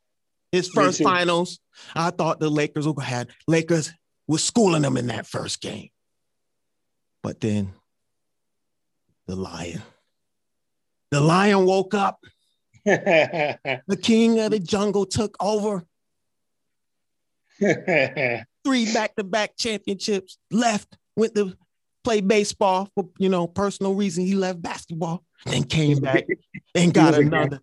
His 0.54 0.68
first 0.68 1.02
finals, 1.02 1.58
I 1.96 2.10
thought 2.10 2.38
the 2.38 2.48
Lakers 2.48 2.86
would 2.86 3.02
had 3.02 3.30
Lakers 3.48 3.92
was 4.28 4.44
schooling 4.44 4.82
them 4.82 4.96
in 4.96 5.08
that 5.08 5.26
first 5.26 5.60
game. 5.60 5.88
But 7.24 7.40
then 7.40 7.72
the 9.26 9.34
lion. 9.34 9.82
The 11.10 11.20
lion 11.20 11.66
woke 11.66 11.94
up. 11.94 12.20
The 12.84 13.98
king 14.00 14.38
of 14.40 14.50
the 14.50 14.60
jungle 14.60 15.06
took 15.06 15.36
over. 15.40 15.84
Three 17.58 18.92
back-to-back 18.92 19.56
championships. 19.56 20.38
Left, 20.50 20.96
went 21.16 21.34
to 21.34 21.56
play 22.04 22.20
baseball 22.20 22.90
for 22.94 23.08
you 23.18 23.28
know 23.28 23.48
personal 23.48 23.94
reason. 23.94 24.24
He 24.24 24.34
left 24.34 24.62
basketball, 24.62 25.24
then 25.46 25.64
came 25.64 25.98
back 25.98 26.26
and 26.74 26.94
got 26.94 27.14
another. 27.14 27.60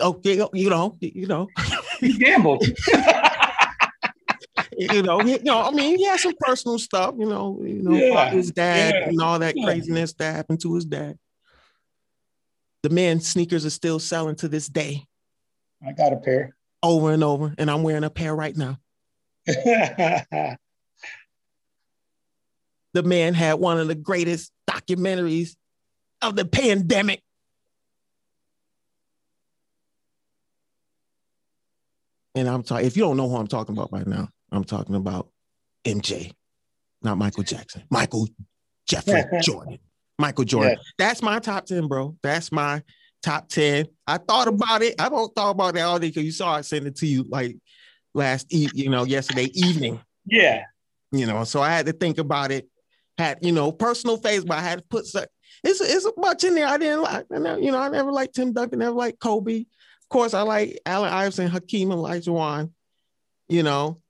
Okay, 0.00 0.36
you 0.52 0.70
know, 0.70 0.96
you 1.00 1.26
know, 1.26 1.48
he 2.00 2.18
gambled. 2.18 2.64
you 4.76 5.02
know, 5.02 5.20
you 5.22 5.42
know. 5.42 5.62
I 5.62 5.70
mean, 5.70 5.98
he 5.98 6.04
had 6.04 6.20
some 6.20 6.34
personal 6.40 6.78
stuff. 6.78 7.14
You 7.18 7.26
know, 7.26 7.60
you 7.64 7.82
know, 7.82 7.96
Yeah, 7.96 8.30
his 8.30 8.50
dad 8.50 8.94
yeah, 8.94 9.08
and 9.08 9.20
all 9.20 9.38
that 9.38 9.56
yeah. 9.56 9.64
craziness 9.64 10.12
that 10.14 10.34
happened 10.34 10.60
to 10.62 10.74
his 10.74 10.84
dad. 10.84 11.18
The 12.82 12.90
man 12.90 13.20
sneakers 13.20 13.64
are 13.64 13.70
still 13.70 13.98
selling 13.98 14.36
to 14.36 14.48
this 14.48 14.68
day, 14.68 15.06
I 15.86 15.92
got 15.92 16.12
a 16.12 16.16
pair. 16.16 16.54
over 16.82 17.12
and 17.12 17.24
over, 17.24 17.54
and 17.56 17.70
I'm 17.70 17.82
wearing 17.82 18.04
a 18.04 18.10
pair 18.10 18.34
right 18.34 18.56
now. 18.56 18.78
The 22.92 23.02
man 23.02 23.34
had 23.34 23.54
one 23.54 23.80
of 23.80 23.88
the 23.88 23.96
greatest 23.96 24.52
documentaries 24.70 25.56
of 26.22 26.36
the 26.36 26.44
pandemic. 26.44 27.23
And 32.34 32.48
I'm 32.48 32.62
talking, 32.62 32.86
if 32.86 32.96
you 32.96 33.02
don't 33.04 33.16
know 33.16 33.28
who 33.28 33.36
I'm 33.36 33.46
talking 33.46 33.76
about 33.76 33.92
right 33.92 34.06
now, 34.06 34.28
I'm 34.50 34.64
talking 34.64 34.94
about 34.94 35.28
MJ, 35.84 36.32
not 37.02 37.18
Michael 37.18 37.42
Jackson, 37.44 37.82
Michael 37.90 38.28
Jeffrey 38.88 39.22
Jordan. 39.42 39.78
Michael 40.18 40.44
Jordan. 40.44 40.72
Yeah. 40.76 40.82
That's 40.98 41.22
my 41.22 41.38
top 41.38 41.66
10, 41.66 41.88
bro. 41.88 42.16
That's 42.22 42.50
my 42.52 42.82
top 43.22 43.48
10. 43.48 43.86
I 44.06 44.18
thought 44.18 44.48
about 44.48 44.82
it. 44.82 44.94
I 45.00 45.08
don't 45.08 45.34
talk 45.34 45.52
about 45.54 45.74
that 45.74 45.82
all 45.82 45.98
day 45.98 46.08
because 46.08 46.24
you 46.24 46.32
saw 46.32 46.54
I 46.54 46.60
sent 46.60 46.86
it 46.86 46.96
to 46.96 47.06
you 47.06 47.24
like 47.28 47.56
last 48.14 48.52
e- 48.52 48.68
you 48.74 48.90
know, 48.90 49.04
yesterday 49.04 49.48
evening 49.54 50.00
Yeah. 50.26 50.62
you 51.12 51.26
know 51.26 51.42
so 51.44 51.60
i 51.60 51.68
had 51.70 51.86
to 51.86 51.92
think 51.92 52.18
about 52.18 52.50
it 52.52 52.68
had 53.18 53.38
you 53.42 53.50
know 53.52 53.70
personal 53.72 54.16
phase 54.16 54.44
but 54.44 54.56
i 54.58 54.60
had 54.60 54.78
to 54.78 54.84
put 54.88 55.04
some 55.04 55.24
it's, 55.64 55.80
it's 55.80 56.04
a 56.06 56.12
bunch 56.16 56.44
in 56.44 56.54
there 56.54 56.66
i 56.66 56.76
didn't 56.78 57.02
like 57.02 57.26
you 57.30 57.70
know 57.72 57.78
i 57.78 57.88
never 57.88 58.10
liked 58.12 58.34
tim 58.36 58.52
duncan 58.52 58.78
never 58.78 58.94
liked 58.96 59.18
kobe 59.20 59.64
of 60.04 60.08
course 60.08 60.34
i 60.34 60.42
like 60.42 60.80
allen 60.86 61.12
iverson 61.12 61.48
hakeem 61.48 61.88
olajuwon 61.88 62.70
you 63.48 63.62
know 63.62 64.00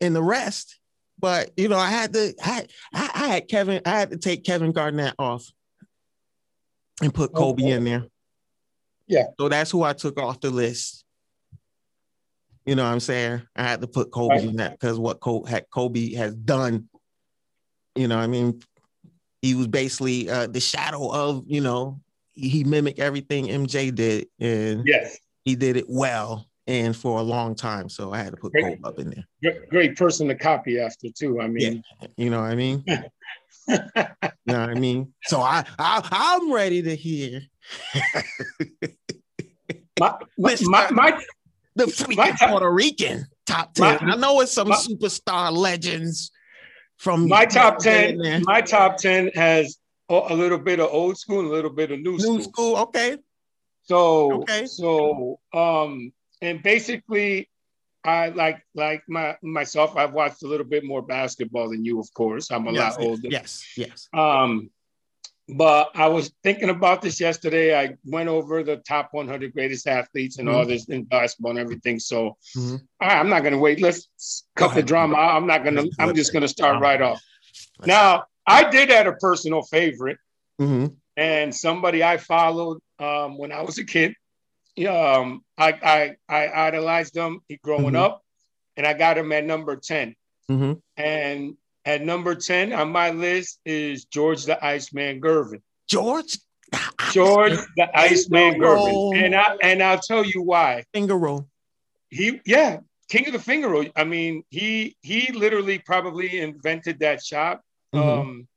and 0.00 0.14
the 0.16 0.22
rest 0.22 0.78
but 1.18 1.50
you 1.56 1.68
know 1.68 1.78
i 1.78 1.90
had 1.90 2.12
to 2.12 2.34
I, 2.42 2.66
I, 2.92 3.10
I 3.14 3.26
had 3.28 3.48
kevin 3.48 3.82
i 3.84 3.90
had 3.90 4.10
to 4.10 4.16
take 4.16 4.44
kevin 4.44 4.72
garnett 4.72 5.14
off 5.18 5.46
and 7.02 7.12
put 7.12 7.32
kobe 7.32 7.62
Okay. 7.62 7.72
in 7.72 7.84
there 7.84 8.06
Yeah. 9.06 9.26
so 9.38 9.48
that's 9.48 9.70
who 9.70 9.82
i 9.82 9.92
took 9.92 10.18
off 10.18 10.40
the 10.40 10.50
list 10.50 11.04
you 12.66 12.74
know 12.74 12.84
what 12.84 12.92
I'm 12.92 13.00
saying? 13.00 13.42
I 13.56 13.62
had 13.62 13.80
to 13.80 13.86
put 13.88 14.12
Kobe 14.12 14.34
Right. 14.36 14.44
in 14.44 14.56
that 14.56 14.72
because 14.72 14.98
what 14.98 15.18
Kobe, 15.18 16.12
has 16.12 16.34
done, 16.34 16.88
you 17.96 18.06
know, 18.06 18.16
what 18.18 18.22
I 18.22 18.26
mean, 18.26 18.60
he 19.40 19.54
was 19.54 19.66
basically 19.66 20.28
uh, 20.28 20.46
the 20.46 20.60
shadow 20.60 21.10
of, 21.10 21.44
you 21.46 21.62
know, 21.62 22.00
he, 22.32 22.64
mimicked 22.64 22.98
everything 22.98 23.46
MJ 23.46 23.94
did 23.94 24.28
and 24.38 24.86
yes. 24.86 25.18
he 25.44 25.56
did 25.56 25.76
it 25.76 25.86
well 25.88 26.46
and 26.66 26.96
for 26.96 27.18
a 27.18 27.22
long 27.22 27.54
time. 27.54 27.88
So 27.88 28.12
I 28.12 28.18
had 28.18 28.30
to 28.32 28.36
put 28.36 28.52
Great. 28.52 28.80
Kobe 28.82 28.88
up 28.88 28.98
in 28.98 29.10
there. 29.42 29.64
Great- 29.70 29.96
person 29.96 30.28
to 30.28 30.34
copy 30.34 30.78
after 30.78 31.08
too. 31.10 31.40
I 31.40 31.48
mean, 31.48 31.82
You 32.16 32.30
know 32.30 32.40
what 32.40 32.50
I 32.50 32.54
mean? 32.54 32.84
you 32.86 33.76
know 34.46 34.60
what 34.60 34.70
I 34.70 34.74
mean? 34.74 35.12
So 35.24 35.40
I, 35.40 35.64
I 35.78 36.08
I'm 36.10 36.52
ready 36.52 36.82
to 36.82 36.94
hear 36.94 37.42
my, 39.98 40.14
my, 40.38 40.56
my, 40.62 40.90
my 40.90 41.22
the 41.76 41.84
freaking 41.84 42.16
My 42.16 42.32
Puerto 42.38 42.70
Rican 42.70 43.26
top 43.46 43.74
10. 43.74 44.06
My- 44.06 44.12
I 44.12 44.16
know 44.16 44.40
it's 44.40 44.52
some 44.52 44.68
my- 44.68 44.76
superstar 44.76 45.52
legends 45.52 46.30
from 46.96 47.28
my 47.28 47.46
top 47.46 47.78
10 47.78 48.42
my 48.44 48.60
top 48.60 48.98
10 48.98 49.30
has 49.34 49.78
a 50.10 50.34
little 50.34 50.58
bit 50.58 50.80
of 50.80 50.88
old 50.90 51.16
school 51.18 51.40
and 51.40 51.48
a 51.48 51.52
little 51.52 51.70
bit 51.70 51.90
of 51.92 52.00
new, 52.00 52.18
school. 52.18 52.36
New 52.36 52.42
school, 52.42 52.76
okay. 52.76 53.16
So 53.84 54.42
Okay. 54.42 54.66
so 54.66 55.40
um 55.52 56.12
and 56.42 56.62
basically 56.62 57.48
I 58.04 58.28
like 58.30 58.62
like 58.74 59.02
my 59.08 59.36
myself 59.42 59.96
I've 59.96 60.12
watched 60.12 60.42
a 60.42 60.46
little 60.46 60.66
bit 60.66 60.84
more 60.84 61.02
basketball 61.02 61.70
than 61.70 61.84
you 61.84 62.00
of 62.00 62.12
course. 62.14 62.50
I'm 62.50 62.66
a 62.66 62.72
yes, 62.72 62.96
lot 62.96 63.04
older. 63.04 63.28
Yes, 63.30 63.64
yes. 63.76 64.08
Um 64.12 64.70
but 65.48 65.90
I 65.96 66.06
was 66.06 66.32
thinking 66.44 66.68
about 66.70 67.02
this 67.02 67.18
yesterday. 67.20 67.76
I 67.76 67.96
went 68.04 68.28
over 68.28 68.62
the 68.62 68.76
top 68.76 69.08
100 69.12 69.52
greatest 69.52 69.88
athletes 69.88 70.38
and 70.38 70.48
all 70.48 70.64
this 70.64 70.88
in 70.88 71.02
basketball 71.04 71.50
and 71.50 71.58
everything. 71.58 71.98
So 71.98 72.36
Mhm. 72.56 72.80
I- 73.00 73.18
I'm 73.18 73.28
not 73.28 73.40
going 73.42 73.54
to 73.54 73.58
wait. 73.58 73.80
Let's 73.80 74.06
Go 74.54 74.66
cut 74.66 74.74
the 74.74 74.80
ahead. 74.80 74.86
drama. 74.86 75.16
I'm 75.16 75.48
not 75.48 75.64
going 75.64 75.74
to. 75.74 75.90
I'm 75.98 76.14
just 76.14 76.32
going 76.32 76.42
to 76.42 76.48
start 76.48 76.80
right 76.80 77.02
off. 77.02 77.20
Let's- 77.80 77.88
Now 77.88 78.26
I 78.46 78.70
did 78.70 78.90
have 78.90 79.06
a 79.06 79.12
personal 79.12 79.62
favorite 79.62 80.18
Mhm. 80.60 80.96
and 81.16 81.54
somebody 81.54 82.02
I 82.02 82.16
followed 82.16 82.78
um, 82.98 83.38
when 83.38 83.52
I 83.52 83.62
was 83.62 83.78
a 83.78 83.84
kid. 83.84 84.14
Um, 84.86 85.44
I, 85.58 85.72
I 85.72 86.16
I 86.28 86.66
idolized 86.68 87.14
them 87.14 87.40
growing 87.62 87.94
Mhm. 87.94 87.96
up, 88.04 88.22
and 88.76 88.86
I 88.86 88.92
got 88.94 89.18
him 89.18 89.32
at 89.32 89.44
number 89.44 89.76
ten. 89.76 90.14
Mhm. 90.50 90.80
And 90.96 91.56
at 91.84 92.02
number 92.02 92.34
ten 92.34 92.72
on 92.72 92.90
my 92.92 93.10
list 93.10 93.58
is 93.64 94.04
George 94.04 94.44
the 94.44 94.62
Iceman 94.64 95.20
Gervin. 95.20 95.62
George. 95.88 96.38
George 97.12 97.58
the 97.76 97.88
Iceman. 97.98 98.54
Gervin, 98.60 99.24
and 99.24 99.34
I 99.34 99.56
and 99.62 99.82
I'll 99.82 99.98
tell 100.00 100.24
you 100.24 100.42
why. 100.42 100.84
Finger 100.94 101.16
roll. 101.18 101.48
He 102.10 102.40
yeah, 102.46 102.80
King 103.08 103.26
of 103.26 103.32
the 103.32 103.38
Finger 103.40 103.68
Roll. 103.68 103.86
I 103.96 104.04
mean, 104.04 104.44
he 104.50 104.96
he 105.02 105.32
literally 105.32 105.78
probably 105.78 106.38
invented 106.40 107.00
that 107.00 107.24
shot. 107.24 107.60
Mhm. 107.94 108.20
Um, 108.20 108.48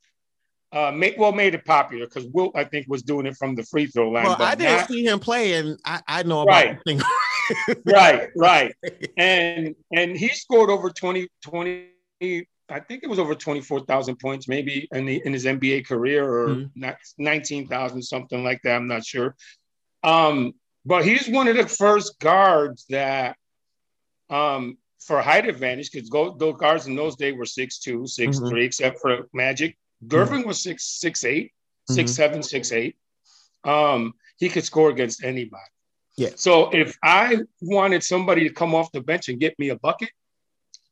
uh, 0.71 0.91
made, 0.91 1.15
well, 1.19 1.31
made 1.31 1.53
it 1.53 1.65
popular 1.65 2.07
because 2.07 2.25
Wilt, 2.33 2.53
I 2.55 2.63
think, 2.63 2.87
was 2.89 3.03
doing 3.03 3.27
it 3.27 3.35
from 3.37 3.53
the 3.55 3.63
free 3.63 3.85
throw 3.85 4.09
line. 4.09 4.25
well, 4.25 4.37
but 4.37 4.47
I 4.47 4.55
didn't 4.55 4.77
not- 4.77 4.87
see 4.87 5.05
him 5.05 5.19
play, 5.19 5.53
and 5.53 5.77
I, 5.85 6.01
I 6.07 6.23
know 6.23 6.41
about 6.41 6.77
Right. 6.85 7.01
right, 7.85 8.29
right. 8.35 8.75
And 9.17 9.75
and 9.95 10.17
he 10.17 10.29
scored 10.29 10.69
over 10.69 10.89
20, 10.89 11.27
20 11.43 11.89
I 12.69 12.79
think 12.79 13.03
it 13.03 13.09
was 13.09 13.19
over 13.19 13.35
24,000 13.35 14.17
points, 14.17 14.47
maybe 14.47 14.87
in, 14.91 15.05
the, 15.05 15.21
in 15.25 15.33
his 15.33 15.45
NBA 15.45 15.85
career 15.85 16.27
or 16.27 16.47
mm-hmm. 16.55 16.93
19,000, 17.17 18.01
something 18.01 18.43
like 18.43 18.61
that. 18.63 18.75
I'm 18.75 18.87
not 18.87 19.05
sure. 19.05 19.35
Um, 20.01 20.53
but 20.85 21.05
he's 21.05 21.27
one 21.27 21.47
of 21.47 21.55
the 21.57 21.67
first 21.67 22.19
guards 22.19 22.85
that, 22.89 23.35
um, 24.29 24.77
for 25.05 25.21
height 25.21 25.47
advantage, 25.47 25.91
because 25.91 26.09
those 26.09 26.55
guards 26.57 26.87
in 26.87 26.95
those 26.95 27.15
days 27.15 27.35
were 27.35 27.43
6'2, 27.43 28.03
6'3, 28.03 28.35
mm-hmm. 28.35 28.57
except 28.57 28.99
for 28.99 29.27
Magic. 29.33 29.77
Gervin 30.07 30.39
mm-hmm. 30.39 30.47
was 30.47 30.63
6, 30.63 30.99
6'8, 31.03 31.49
6'7, 31.89 32.93
6'8. 33.65 33.95
Um, 33.95 34.13
he 34.37 34.49
could 34.49 34.63
score 34.63 34.89
against 34.89 35.23
anybody. 35.23 35.63
Yeah. 36.17 36.29
So 36.35 36.69
if 36.69 36.97
I 37.03 37.39
wanted 37.61 38.03
somebody 38.03 38.47
to 38.47 38.53
come 38.53 38.75
off 38.75 38.91
the 38.91 39.01
bench 39.01 39.29
and 39.29 39.39
get 39.39 39.57
me 39.57 39.69
a 39.69 39.75
bucket, 39.75 40.09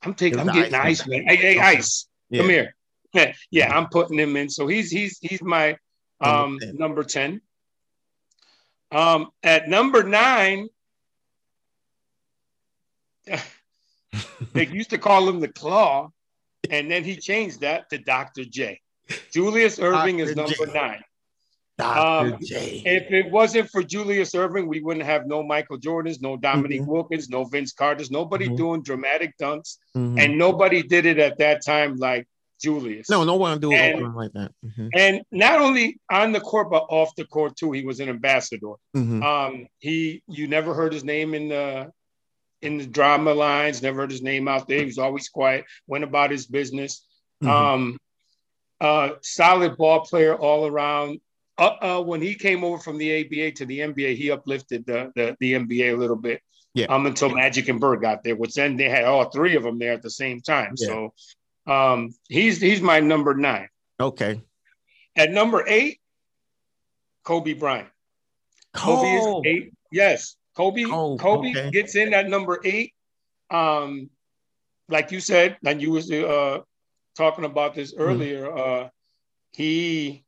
I'm 0.02 0.14
taking, 0.14 0.40
I'm 0.40 0.48
getting 0.48 0.74
ice, 0.74 1.02
ice 1.02 1.08
man. 1.08 1.24
Hey, 1.28 1.36
hey, 1.36 1.60
ice, 1.60 2.08
yeah. 2.30 2.42
come 2.42 2.50
here. 2.50 2.76
Yeah, 3.14 3.34
yeah, 3.52 3.78
I'm 3.78 3.88
putting 3.90 4.18
him 4.18 4.36
in. 4.38 4.50
So 4.50 4.68
he's 4.68 4.90
he's 4.90 5.20
he's 5.22 5.44
my 5.44 5.78
um 6.22 6.60
number 6.74 7.04
10. 7.04 7.42
Um 8.92 9.30
at 9.44 9.68
number 9.68 10.04
nine, 10.04 10.70
they 14.54 14.68
used 14.68 14.90
to 14.92 14.98
call 14.98 15.28
him 15.28 15.40
the 15.40 15.48
claw, 15.48 16.10
and 16.70 16.90
then 16.90 17.04
he 17.04 17.16
changed 17.16 17.62
that 17.62 17.90
to 17.90 17.98
Dr. 17.98 18.46
J. 18.46 18.80
Julius 19.32 19.78
Erving 19.80 20.18
Dr. 20.18 20.30
is 20.30 20.36
number 20.36 20.66
J. 20.66 20.74
nine. 20.74 21.04
Um, 21.80 22.38
if 22.40 23.12
it 23.12 23.32
wasn't 23.32 23.70
for 23.70 23.82
Julius 23.82 24.34
Erving, 24.34 24.68
we 24.68 24.82
wouldn't 24.82 25.06
have 25.06 25.26
no 25.26 25.42
Michael 25.42 25.80
Jordans, 25.80 26.22
no 26.22 26.38
Dominique 26.38 26.82
mm-hmm. 26.82 26.92
Wilkins, 26.92 27.30
no 27.30 27.44
Vince 27.46 27.74
Carter's, 27.74 28.12
nobody 28.12 28.46
mm-hmm. 28.46 28.56
doing 28.56 28.84
dramatic 28.84 29.34
dunks, 29.42 29.78
mm-hmm. 29.96 30.20
and 30.20 30.38
nobody 30.38 30.84
did 30.84 31.06
it 31.06 31.18
at 31.18 31.40
that 31.40 31.66
time 31.66 31.96
like 31.96 32.28
Julius. 32.62 33.10
No, 33.10 33.24
no 33.24 33.36
one 33.36 33.60
doing 33.60 33.78
and, 33.78 34.16
like 34.16 34.32
that. 34.34 34.52
Mm-hmm. 34.64 34.88
And 34.94 35.22
not 35.32 35.60
only 35.60 36.00
on 36.12 36.32
the 36.32 36.40
court, 36.40 36.70
but 36.70 36.86
off 36.90 37.16
the 37.16 37.26
court 37.26 37.56
too. 37.56 37.72
He 37.72 37.84
was 37.84 38.00
an 38.00 38.10
ambassador. 38.10 38.74
Mm-hmm. 38.96 39.24
Um, 39.24 39.68
he, 39.80 40.22
you 40.28 40.48
never 40.48 40.74
heard 40.74 40.94
his 40.94 41.04
name 41.04 41.34
in 41.34 41.50
the 41.50 41.92
in 42.62 42.78
the 42.78 42.86
drama 42.86 43.34
lines. 43.34 43.82
Never 43.82 44.02
heard 44.02 44.12
his 44.12 44.22
name 44.22 44.48
out 44.48 44.68
there. 44.68 44.80
He 44.80 44.86
was 44.86 44.98
always 44.98 45.30
quiet. 45.30 45.66
Went 45.88 46.04
about 46.04 46.32
his 46.32 46.46
business. 46.46 47.06
Mm-hmm. 47.44 47.52
Um, 47.52 47.98
uh, 48.80 49.16
solid 49.22 49.78
ball 49.78 50.02
player 50.02 50.36
all 50.36 50.66
around 50.66 51.20
uh, 51.62 51.76
uh, 51.82 52.02
when 52.02 52.22
he 52.22 52.34
came 52.34 52.64
over 52.64 52.80
from 52.80 52.98
the 52.98 53.22
ABA 53.22 53.52
to 53.52 53.66
the 53.68 53.80
NBA, 53.80 54.18
he 54.18 54.32
uplifted 54.32 54.84
the, 54.86 55.12
the, 55.16 55.38
the 55.40 55.54
NBA 55.54 55.94
a 55.94 55.98
little 55.98 56.16
bit. 56.16 56.42
Yeah. 56.74 56.86
Um, 56.88 57.06
until 57.06 57.30
Magic 57.30 57.68
and 57.68 57.80
Bird 57.80 58.02
got 58.02 58.24
there, 58.24 58.36
which 58.36 58.56
then 58.56 58.78
they 58.78 58.90
had 58.90 59.04
all 59.04 59.30
three 59.30 59.56
of 59.56 59.64
them 59.64 59.78
there 59.78 59.92
at 59.92 60.02
the 60.02 60.10
same 60.10 60.42
time. 60.42 60.74
Yeah. 60.78 60.88
So, 60.88 61.14
um, 61.68 62.16
he's 62.30 62.62
he's 62.62 62.82
my 62.82 63.02
number 63.02 63.34
nine. 63.34 63.68
Okay. 64.00 64.42
At 65.18 65.32
number 65.32 65.66
eight, 65.68 66.00
Kobe 67.26 67.54
Bryant. 67.54 67.90
Kobe 68.74 69.20
oh. 69.22 69.42
is 69.42 69.46
eight. 69.46 69.74
Yes, 69.92 70.38
Kobe. 70.56 70.86
Oh, 70.86 71.18
Kobe 71.18 71.52
okay. 71.52 71.72
gets 71.72 71.96
in 71.96 72.14
at 72.14 72.30
number 72.30 72.60
eight. 72.64 72.94
Um, 73.50 74.10
like 74.90 75.12
you 75.12 75.20
said, 75.20 75.58
and 75.66 75.82
you 75.82 75.92
was 75.92 76.12
uh 76.12 76.60
talking 77.16 77.46
about 77.46 77.76
this 77.76 77.92
hmm. 77.92 78.02
earlier. 78.02 78.48
Mm. 78.48 78.86
Uh, 78.86 78.90
he 79.54 80.24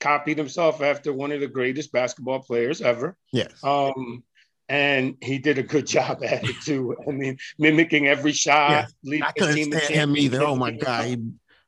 copied 0.00 0.38
himself 0.38 0.82
after 0.82 1.12
one 1.12 1.32
of 1.32 1.40
the 1.40 1.46
greatest 1.46 1.92
basketball 1.92 2.40
players 2.40 2.80
ever. 2.80 3.16
Yes. 3.32 3.52
Um, 3.62 4.24
and 4.68 5.16
he 5.20 5.38
did 5.38 5.58
a 5.58 5.62
good 5.62 5.86
job 5.86 6.22
at 6.24 6.44
it 6.44 6.56
too. 6.64 6.96
I 7.06 7.10
mean, 7.10 7.38
mimicking 7.58 8.06
every 8.06 8.32
shot. 8.32 8.88
Yeah. 9.02 9.26
I 9.26 9.32
couldn't 9.32 9.72
stand 9.72 9.94
him 9.94 10.16
either. 10.16 10.42
Oh 10.42 10.56
my 10.56 10.72
god. 10.72 11.06
He, 11.06 11.16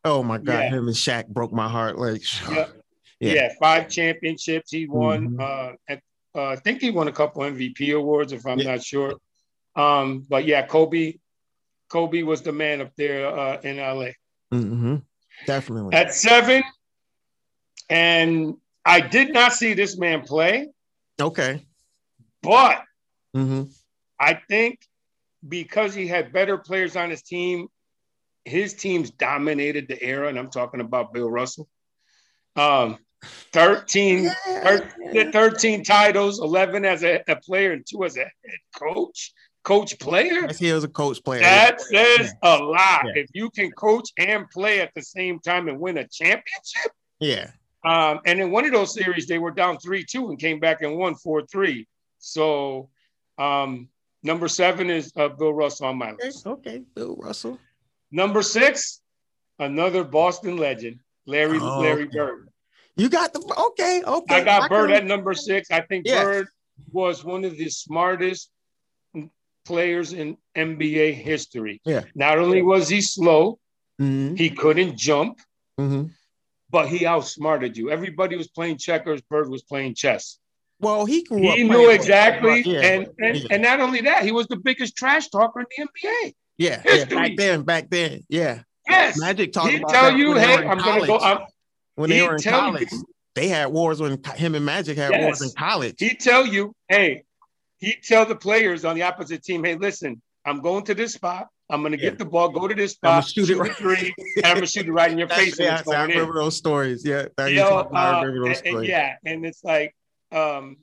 oh 0.04 0.22
my 0.22 0.38
god. 0.38 0.64
Yeah. 0.64 0.70
Him 0.70 0.88
and 0.88 0.96
Shaq 0.96 1.28
broke 1.28 1.52
my 1.52 1.68
heart. 1.68 1.98
Like, 1.98 2.22
yeah. 2.50 2.66
yeah. 3.20 3.32
yeah. 3.34 3.48
five 3.60 3.88
championships. 3.88 4.70
He 4.70 4.86
won. 4.86 5.36
Mm-hmm. 5.36 5.40
Uh, 5.90 5.96
uh, 6.34 6.46
I 6.46 6.56
think 6.56 6.80
he 6.80 6.90
won 6.90 7.08
a 7.08 7.12
couple 7.12 7.42
MVP 7.42 7.94
awards, 7.96 8.32
if 8.32 8.46
I'm 8.46 8.58
yeah. 8.58 8.72
not 8.72 8.82
sure. 8.82 9.14
Um, 9.76 10.24
but 10.28 10.44
yeah, 10.44 10.66
Kobe. 10.66 11.14
Kobe 11.88 12.22
was 12.22 12.40
the 12.40 12.52
man 12.52 12.80
up 12.80 12.92
there 12.96 13.26
uh, 13.26 13.60
in 13.60 13.76
LA. 13.76 14.12
Mm-hmm. 14.52 14.96
Definitely. 15.46 15.94
At 15.94 16.14
seven, 16.14 16.62
and 17.90 18.56
I 18.84 19.00
did 19.00 19.32
not 19.32 19.52
see 19.52 19.74
this 19.74 19.98
man 19.98 20.22
play. 20.22 20.68
Okay. 21.20 21.66
But 22.42 22.82
mm-hmm. 23.36 23.64
I 24.18 24.40
think 24.48 24.80
because 25.46 25.94
he 25.94 26.06
had 26.06 26.32
better 26.32 26.56
players 26.56 26.96
on 26.96 27.10
his 27.10 27.22
team, 27.22 27.68
his 28.44 28.74
teams 28.74 29.10
dominated 29.10 29.88
the 29.88 30.02
era, 30.02 30.28
and 30.28 30.38
I'm 30.38 30.50
talking 30.50 30.80
about 30.80 31.12
Bill 31.12 31.30
Russell. 31.30 31.68
Um, 32.56 32.98
13, 33.52 34.24
yeah. 34.24 35.30
13 35.30 35.84
titles, 35.84 36.40
11 36.40 36.84
as 36.84 37.04
a, 37.04 37.22
a, 37.28 37.36
player, 37.36 37.72
and 37.72 37.84
two 37.86 38.04
as 38.04 38.16
a 38.16 38.20
head 38.20 38.30
coach. 38.76 39.32
Coach 39.64 39.96
player. 40.00 40.46
I 40.48 40.52
see 40.52 40.66
he 40.66 40.72
was 40.72 40.82
a 40.82 40.88
coach 40.88 41.22
player. 41.22 41.40
That 41.40 41.80
says 41.80 42.34
yeah. 42.42 42.56
a 42.56 42.58
lot. 42.58 43.04
Yeah. 43.04 43.22
If 43.22 43.30
you 43.32 43.48
can 43.50 43.70
coach 43.70 44.10
and 44.18 44.50
play 44.50 44.80
at 44.80 44.92
the 44.94 45.02
same 45.02 45.38
time 45.38 45.68
and 45.68 45.78
win 45.78 45.98
a 45.98 46.08
championship. 46.08 46.90
Yeah. 47.20 47.50
Um, 47.84 48.20
and 48.26 48.40
in 48.40 48.50
one 48.50 48.64
of 48.64 48.72
those 48.72 48.92
series, 48.92 49.26
they 49.26 49.38
were 49.38 49.52
down 49.52 49.78
3 49.78 50.04
2 50.04 50.30
and 50.30 50.38
came 50.38 50.58
back 50.58 50.82
and 50.82 50.96
won 50.96 51.14
4 51.14 51.46
3. 51.46 51.86
So 52.18 52.88
um, 53.38 53.88
number 54.22 54.48
seven 54.48 54.90
is 54.90 55.12
uh, 55.16 55.28
Bill 55.28 55.52
Russell 55.52 55.86
on 55.86 55.98
my 55.98 56.12
list. 56.12 56.46
Okay, 56.46 56.70
okay. 56.70 56.82
Bill 56.94 57.16
Russell. 57.16 57.58
Number 58.10 58.42
six, 58.42 59.00
another 59.58 60.04
Boston 60.04 60.56
legend, 60.56 61.00
Larry 61.26 61.58
oh, 61.60 61.80
Larry 61.80 62.04
okay. 62.04 62.18
Bird. 62.18 62.48
You 62.96 63.08
got 63.08 63.32
the 63.32 63.40
okay, 63.72 64.02
okay. 64.06 64.34
I 64.34 64.44
got 64.44 64.62
I 64.62 64.68
Bird 64.68 64.90
at 64.90 65.06
number 65.06 65.34
six. 65.34 65.70
I 65.70 65.80
think 65.80 66.06
yes. 66.06 66.24
Bird 66.24 66.48
was 66.90 67.24
one 67.24 67.44
of 67.44 67.56
the 67.56 67.68
smartest 67.68 68.50
players 69.64 70.12
in 70.12 70.36
NBA 70.56 71.14
history. 71.14 71.80
Yeah. 71.84 72.02
Not 72.14 72.38
only 72.38 72.62
was 72.62 72.88
he 72.88 73.00
slow, 73.00 73.58
mm-hmm. 74.00 74.34
he 74.34 74.50
couldn't 74.50 74.98
jump. 74.98 75.38
Mm-hmm 75.80 76.08
but 76.72 76.88
he 76.88 77.06
outsmarted 77.06 77.76
you. 77.76 77.90
Everybody 77.90 78.34
was 78.34 78.48
playing 78.48 78.78
checkers, 78.78 79.20
Bird 79.20 79.48
was 79.48 79.62
playing 79.62 79.94
chess. 79.94 80.38
Well, 80.80 81.04
he 81.04 81.24
he 81.30 81.62
knew 81.62 81.90
exactly, 81.90 82.62
yeah, 82.62 82.80
and 82.80 83.06
and, 83.20 83.36
yeah. 83.36 83.46
and 83.52 83.62
not 83.62 83.78
only 83.78 84.00
that, 84.00 84.24
he 84.24 84.32
was 84.32 84.48
the 84.48 84.56
biggest 84.56 84.96
trash 84.96 85.28
talker 85.28 85.60
in 85.60 85.66
the 85.76 85.84
NBA. 85.84 86.34
Yeah, 86.58 86.82
yeah 86.84 87.04
back 87.04 87.32
then, 87.36 87.62
back 87.62 87.88
then, 87.88 88.22
yeah. 88.28 88.62
Yes, 88.88 89.16
Magic 89.16 89.52
talked 89.52 89.74
about 89.74 89.90
tell 89.90 90.16
you, 90.16 90.34
hey, 90.34 90.56
I'm 90.56 90.80
college. 90.80 91.06
gonna 91.06 91.06
go. 91.06 91.18
I'm, 91.18 91.38
when 91.94 92.10
they 92.10 92.22
were 92.22 92.36
in 92.36 92.42
college, 92.42 92.92
you, 92.92 93.04
they 93.34 93.48
had 93.48 93.66
wars 93.66 94.00
when 94.00 94.22
him 94.36 94.54
and 94.54 94.64
Magic 94.64 94.96
had 94.96 95.12
yes, 95.12 95.22
wars 95.22 95.42
in 95.42 95.50
college. 95.56 95.94
He 95.98 96.14
tell 96.14 96.46
you, 96.46 96.74
hey, 96.88 97.24
he 97.78 97.94
tell 98.02 98.26
the 98.26 98.36
players 98.36 98.84
on 98.84 98.94
the 98.94 99.02
opposite 99.02 99.42
team, 99.42 99.64
hey, 99.64 99.76
listen, 99.76 100.20
I'm 100.44 100.60
going 100.60 100.84
to 100.84 100.94
this 100.94 101.14
spot. 101.14 101.48
I'm 101.70 101.82
gonna 101.82 101.96
yeah. 101.96 102.10
get 102.10 102.18
the 102.18 102.26
ball, 102.26 102.50
go 102.50 102.68
to 102.68 102.74
this 102.74 102.92
spot, 102.92 103.24
shoot, 103.26 103.46
shoot 103.46 103.56
it 103.56 103.58
right. 103.58 103.72
three, 103.72 104.14
and 104.36 104.44
I'm 104.44 104.54
gonna 104.56 104.66
shoot 104.66 104.86
it 104.86 104.92
right 104.92 105.10
in 105.10 105.16
your 105.16 105.28
face. 105.28 105.58
Yeah, 105.58 105.80
and 105.84 105.94
I 105.94 106.04
remember 106.04 106.34
those 106.34 106.56
stories. 106.56 107.02
Yeah, 107.04 107.28
you 107.46 107.56
know, 107.56 107.78
uh, 107.78 108.22
and, 108.26 108.66
and 108.66 108.84
yeah, 108.84 109.14
and 109.24 109.46
it's 109.46 109.64
like 109.64 109.94
um, 110.32 110.76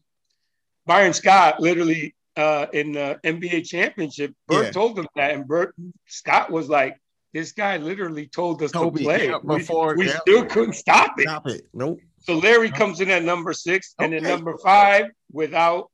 Byron 0.88 1.13
Scott 1.13 1.60
literally 1.60 2.15
uh, 2.36 2.65
in 2.74 2.93
the 2.93 3.19
NBA 3.24 3.67
championship. 3.67 4.34
Bird 4.48 4.65
yeah. 4.65 4.72
told 4.72 4.98
him 4.98 5.08
that, 5.15 5.36
and 5.36 5.48
Bert 5.48 5.76
Scott 6.08 6.50
was 6.50 6.69
like, 6.69 6.98
"This 7.34 7.52
guy 7.52 7.78
literally 7.78 8.28
told 8.28 8.62
us 8.63 8.72
Kobe, 8.72 9.00
to 9.00 9.04
play 9.04 9.28
yeah, 9.30 9.39
before. 9.46 9.96
We, 9.96 10.06
we 10.06 10.10
yeah. 10.10 10.20
still 10.20 10.46
couldn't 10.46 10.74
stop 10.74 11.20
it. 11.20 11.24
Stop 11.24 11.48
it. 11.48 11.68
Nope." 11.74 12.00
So 12.20 12.38
Larry 12.38 12.70
comes 12.70 13.02
in 13.02 13.10
at 13.10 13.24
number 13.24 13.54
six, 13.54 13.96
okay. 14.00 14.06
and 14.06 14.13
then 14.13 14.24
number 14.24 14.58
five 14.58 15.08
without 15.32 15.89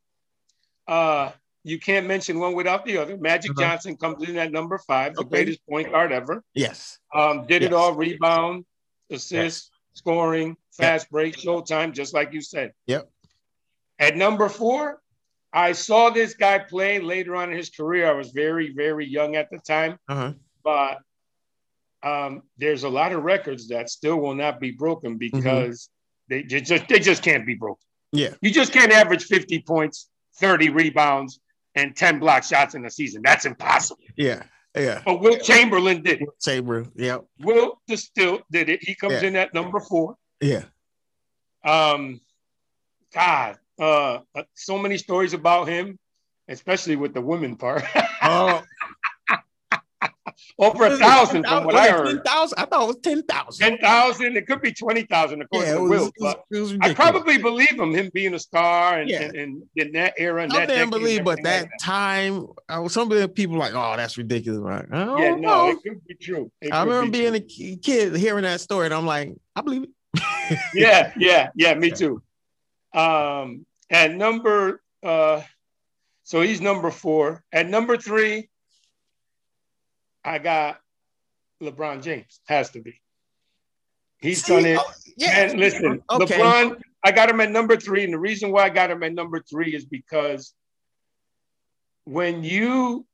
uh 0.88 1.32
you 1.66 1.80
can't 1.80 2.06
mention 2.06 2.40
one 2.40 2.54
without 2.54 2.86
the 2.86 2.98
other. 2.98 3.18
Magic 3.18 3.52
uh-huh. 3.52 3.62
Johnson 3.62 3.98
comes 3.98 4.30
in 4.30 4.38
at 4.38 4.52
number 4.52 4.78
five, 4.78 5.16
the 5.16 5.24
greatest 5.24 5.60
point 5.68 5.92
guard 5.92 6.12
ever. 6.12 6.44
Yes. 6.54 7.00
Um, 7.14 7.48
did 7.48 7.64
yes. 7.64 7.72
it 7.72 7.74
all 7.74 7.94
rebound, 7.96 8.66
assist, 9.10 9.32
yes. 9.34 9.70
scoring, 9.96 10.58
fast 10.72 11.06
yep. 11.06 11.10
break, 11.10 11.36
showtime, 11.36 11.92
just 11.92 12.14
like 12.14 12.34
you 12.34 12.42
said. 12.42 12.72
Yep. 12.86 13.10
At 13.98 14.16
number 14.16 14.48
four, 14.48 15.02
I 15.52 15.72
saw 15.72 16.12
this 16.12 16.36
guy 16.36 16.60
play 16.60 17.00
later 17.00 17.36
on 17.36 17.50
in 17.50 17.58
his 17.58 17.72
career. 17.72 18.08
I 18.08 18.14
was 18.14 18.30
very, 18.30 18.72
very 18.72 19.08
young 19.08 19.36
at 19.36 19.50
the 19.50 19.58
time. 19.58 19.98
Uh-huh. 20.08 20.34
But 20.64 21.00
um, 22.06 22.44
there's 22.58 22.84
a 22.84 22.90
lot 22.90 23.12
of 23.12 23.24
records 23.24 23.68
that 23.70 23.90
still 23.90 24.18
will 24.18 24.36
not 24.36 24.60
be 24.60 24.72
broken 24.72 25.18
mm-hmm. 25.18 25.38
because 25.38 25.90
mm-hmm. 26.32 26.48
they 26.50 26.62
just 26.62 26.88
they 26.88 27.00
just 27.00 27.24
can't 27.24 27.46
be 27.46 27.56
broken. 27.56 27.82
Yeah. 28.12 28.34
You 28.42 28.52
just 28.52 28.72
can't 28.72 28.92
average 28.92 29.26
50 29.26 29.62
points, 29.62 30.10
30 30.38 30.70
rebounds, 30.70 31.40
and 31.74 31.96
10 31.96 32.20
block 32.20 32.44
shots 32.44 32.76
in 32.76 32.86
a 32.86 32.90
season. 32.90 33.22
That's 33.24 33.46
impossible. 33.46 34.02
Yeah. 34.16 34.44
Yeah. 34.76 35.02
But 35.06 35.22
Wilt 35.22 35.42
Chamberlain 35.42 36.04
did 36.04 36.22
it. 36.22 36.30
Chamberlain, 36.42 36.92
yeah. 36.96 37.20
Wilt 37.40 37.80
still 37.96 38.42
did 38.52 38.70
it. 38.70 38.84
He 38.84 38.94
comes 38.94 39.22
yeah. 39.22 39.28
in 39.28 39.36
at 39.36 39.54
number 39.54 39.80
four. 39.80 40.16
Yeah. 40.42 40.64
Um, 41.64 42.22
God, 43.14 43.58
uh, 43.80 44.20
so 44.54 44.78
many 44.78 44.98
stories 44.98 45.34
about 45.34 45.68
him. 45.68 45.98
especially 46.48 46.96
with 46.96 47.14
the 47.14 47.22
women 47.22 47.56
part. 47.56 47.84
Oh, 48.28 48.64
Over 50.58 50.86
a 50.86 50.98
thousand 50.98 51.46
from 51.46 51.64
what 51.66 51.76
I 51.76 51.90
heard. 51.90 52.08
Ten 52.08 52.22
thousand. 52.24 52.60
I 52.60 52.66
thought 52.66 52.84
it 52.84 52.88
was 52.88 52.98
ten 53.04 53.24
thousand. 53.24 53.68
Ten 53.70 53.78
thousand. 53.80 54.38
It 54.38 54.48
could 54.48 54.62
be 54.62 54.72
twenty 54.74 55.04
thousand 55.04 55.42
according 55.42 55.70
Yeah, 55.70 55.76
it 55.76 55.78
to 55.78 55.84
was, 55.84 55.90
Will. 55.90 56.12
was, 56.20 56.36
But 56.50 56.60
was 56.60 56.78
I 56.82 56.94
probably 56.94 57.38
believe 57.38 57.72
him, 57.80 57.94
him 57.94 58.10
being 58.14 58.34
a 58.34 58.40
star 58.40 59.00
and, 59.00 59.10
Yeah. 59.10 59.24
and, 59.24 59.36
and 59.36 59.64
in 59.76 59.92
that 59.94 60.14
era. 60.18 60.44
And 60.44 60.54
I 60.54 60.60
that 60.60 60.68
didn't 60.68 60.82
and 60.84 60.92
believe, 60.92 61.24
but 61.24 61.40
everything 61.40 61.62
like 61.62 61.70
that 61.72 61.80
time, 61.82 62.48
I 62.70 62.80
was, 62.80 62.94
some 62.94 63.12
of 63.12 63.18
the 63.18 63.28
people 63.28 63.58
like, 63.58 63.74
oh, 63.74 63.94
that's 63.98 64.18
ridiculous. 64.18 64.60
Like, 64.62 64.92
I 64.94 65.06
don't 65.06 65.22
Yeah, 65.22 65.30
no, 65.32 65.38
know. 65.38 65.70
it 65.70 65.84
could 65.84 66.06
be 66.06 66.16
true. 66.16 66.52
It 66.62 66.74
I 66.74 66.84
remember 66.84 67.12
be 67.12 67.20
being 67.20 67.34
true. 67.34 67.74
a 67.74 67.76
kid 67.78 68.16
hearing 68.16 68.44
that 68.44 68.62
story, 68.62 68.86
and 68.86 68.94
I'm 68.94 69.06
like, 69.06 69.34
I 69.56 69.62
believe 69.62 69.84
it. 69.84 69.90
yeah, 70.74 71.12
yeah, 71.18 71.50
yeah, 71.56 71.74
me 71.74 71.92
too. 71.92 72.22
Um, 72.94 73.66
at 73.90 74.14
number 74.16 74.82
uh 75.04 75.42
so 76.24 76.42
he's 76.42 76.60
number 76.62 76.90
four. 76.90 77.44
At 77.52 77.68
number 77.70 77.98
three, 77.98 78.50
I 80.26 80.40
got 80.40 80.80
LeBron 81.62 82.02
James. 82.04 82.40
Has 82.48 82.72
to 82.72 82.82
be. 82.82 83.00
He's 84.20 84.44
See, 84.44 84.54
done 84.56 84.66
it. 84.66 84.80
oh, 84.82 84.92
yeah. 85.18 85.42
And 85.46 85.60
listen, 85.60 86.02
Okay. 86.10 86.38
LeBron, 86.40 86.82
I 87.04 87.12
got 87.12 87.30
him 87.30 87.40
at 87.42 87.52
number 87.52 87.76
three. 87.78 88.04
And 88.04 88.14
the 88.14 88.20
reason 88.20 88.52
why 88.52 88.64
I 88.64 88.70
got 88.70 88.90
him 88.92 89.04
at 89.04 89.14
number 89.14 89.40
three 89.50 89.76
is 89.76 89.86
because 89.86 90.54
when 92.06 92.44
you, 92.44 93.06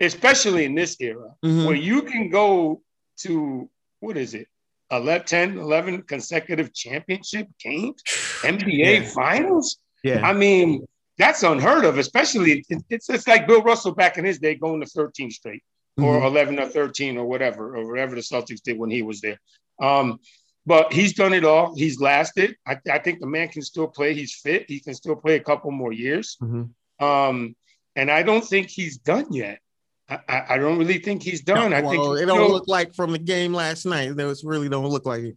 especially 0.00 0.64
in 0.64 0.74
this 0.74 0.96
era, 1.00 1.34
Mhm. 1.44 1.66
where 1.66 1.76
you 1.76 2.02
can 2.02 2.30
go 2.30 2.82
to 3.18 3.68
what 4.00 4.16
is 4.16 4.32
it 4.34 4.48
11 4.90 5.26
10 5.26 5.58
11 5.58 6.02
consecutive 6.02 6.72
championship 6.72 7.46
games 7.62 8.02
nba 8.42 9.02
Yeah. 9.02 9.08
finals 9.10 9.78
Yeah. 10.02 10.26
i 10.26 10.32
mean 10.32 10.86
that's 11.18 11.42
unheard 11.42 11.84
of 11.84 11.98
especially 11.98 12.64
it's, 12.88 13.08
it's 13.10 13.28
like 13.28 13.46
bill 13.46 13.62
russell 13.62 13.92
back 13.94 14.16
in 14.16 14.24
his 14.24 14.38
day 14.38 14.54
going 14.54 14.80
to 14.80 14.86
13 14.86 15.30
straight 15.30 15.62
or 15.98 16.20
Mhm. 16.20 16.26
11 16.26 16.58
or 16.58 16.66
13 16.68 17.16
or 17.18 17.26
whatever 17.26 17.76
or 17.76 17.88
whatever 17.88 18.14
the 18.14 18.20
celtics 18.20 18.62
did 18.62 18.78
when 18.78 18.90
he 18.90 19.02
was 19.02 19.20
there 19.20 19.38
um 19.80 20.18
but 20.66 20.92
he's 20.92 21.14
done 21.14 21.32
it 21.32 21.44
all 21.44 21.74
he's 21.76 22.00
lasted 22.00 22.56
I, 22.66 22.78
I 22.90 22.98
think 22.98 23.20
the 23.20 23.26
man 23.26 23.48
can 23.48 23.62
still 23.62 23.88
play 23.88 24.14
he's 24.14 24.34
fit 24.34 24.66
he 24.68 24.80
can 24.80 24.94
still 24.94 25.16
play 25.16 25.36
a 25.36 25.40
couple 25.40 25.70
more 25.70 25.92
years 25.92 26.36
Mhm. 26.42 26.70
um 27.00 27.56
and 27.96 28.10
i 28.10 28.22
don't 28.22 28.44
think 28.44 28.68
he's 28.70 28.98
done 28.98 29.32
yet 29.32 29.58
I, 30.08 30.42
I 30.48 30.58
don't 30.58 30.76
really 30.76 30.98
think 30.98 31.22
he's 31.22 31.40
done. 31.40 31.72
I 31.72 31.82
think 31.82 32.02
Well, 32.02 32.14
it 32.16 32.26
don't 32.26 32.50
look 32.50 32.66
like 32.66 32.96
from 32.96 33.12
the 33.12 33.18
game 33.20 33.54
last 33.54 33.86
night. 33.86 34.08
It 34.08 34.16
was 34.16 34.42
really 34.42 34.68
don't 34.68 34.86
look 34.88 35.06
like 35.06 35.22
it. 35.22 35.36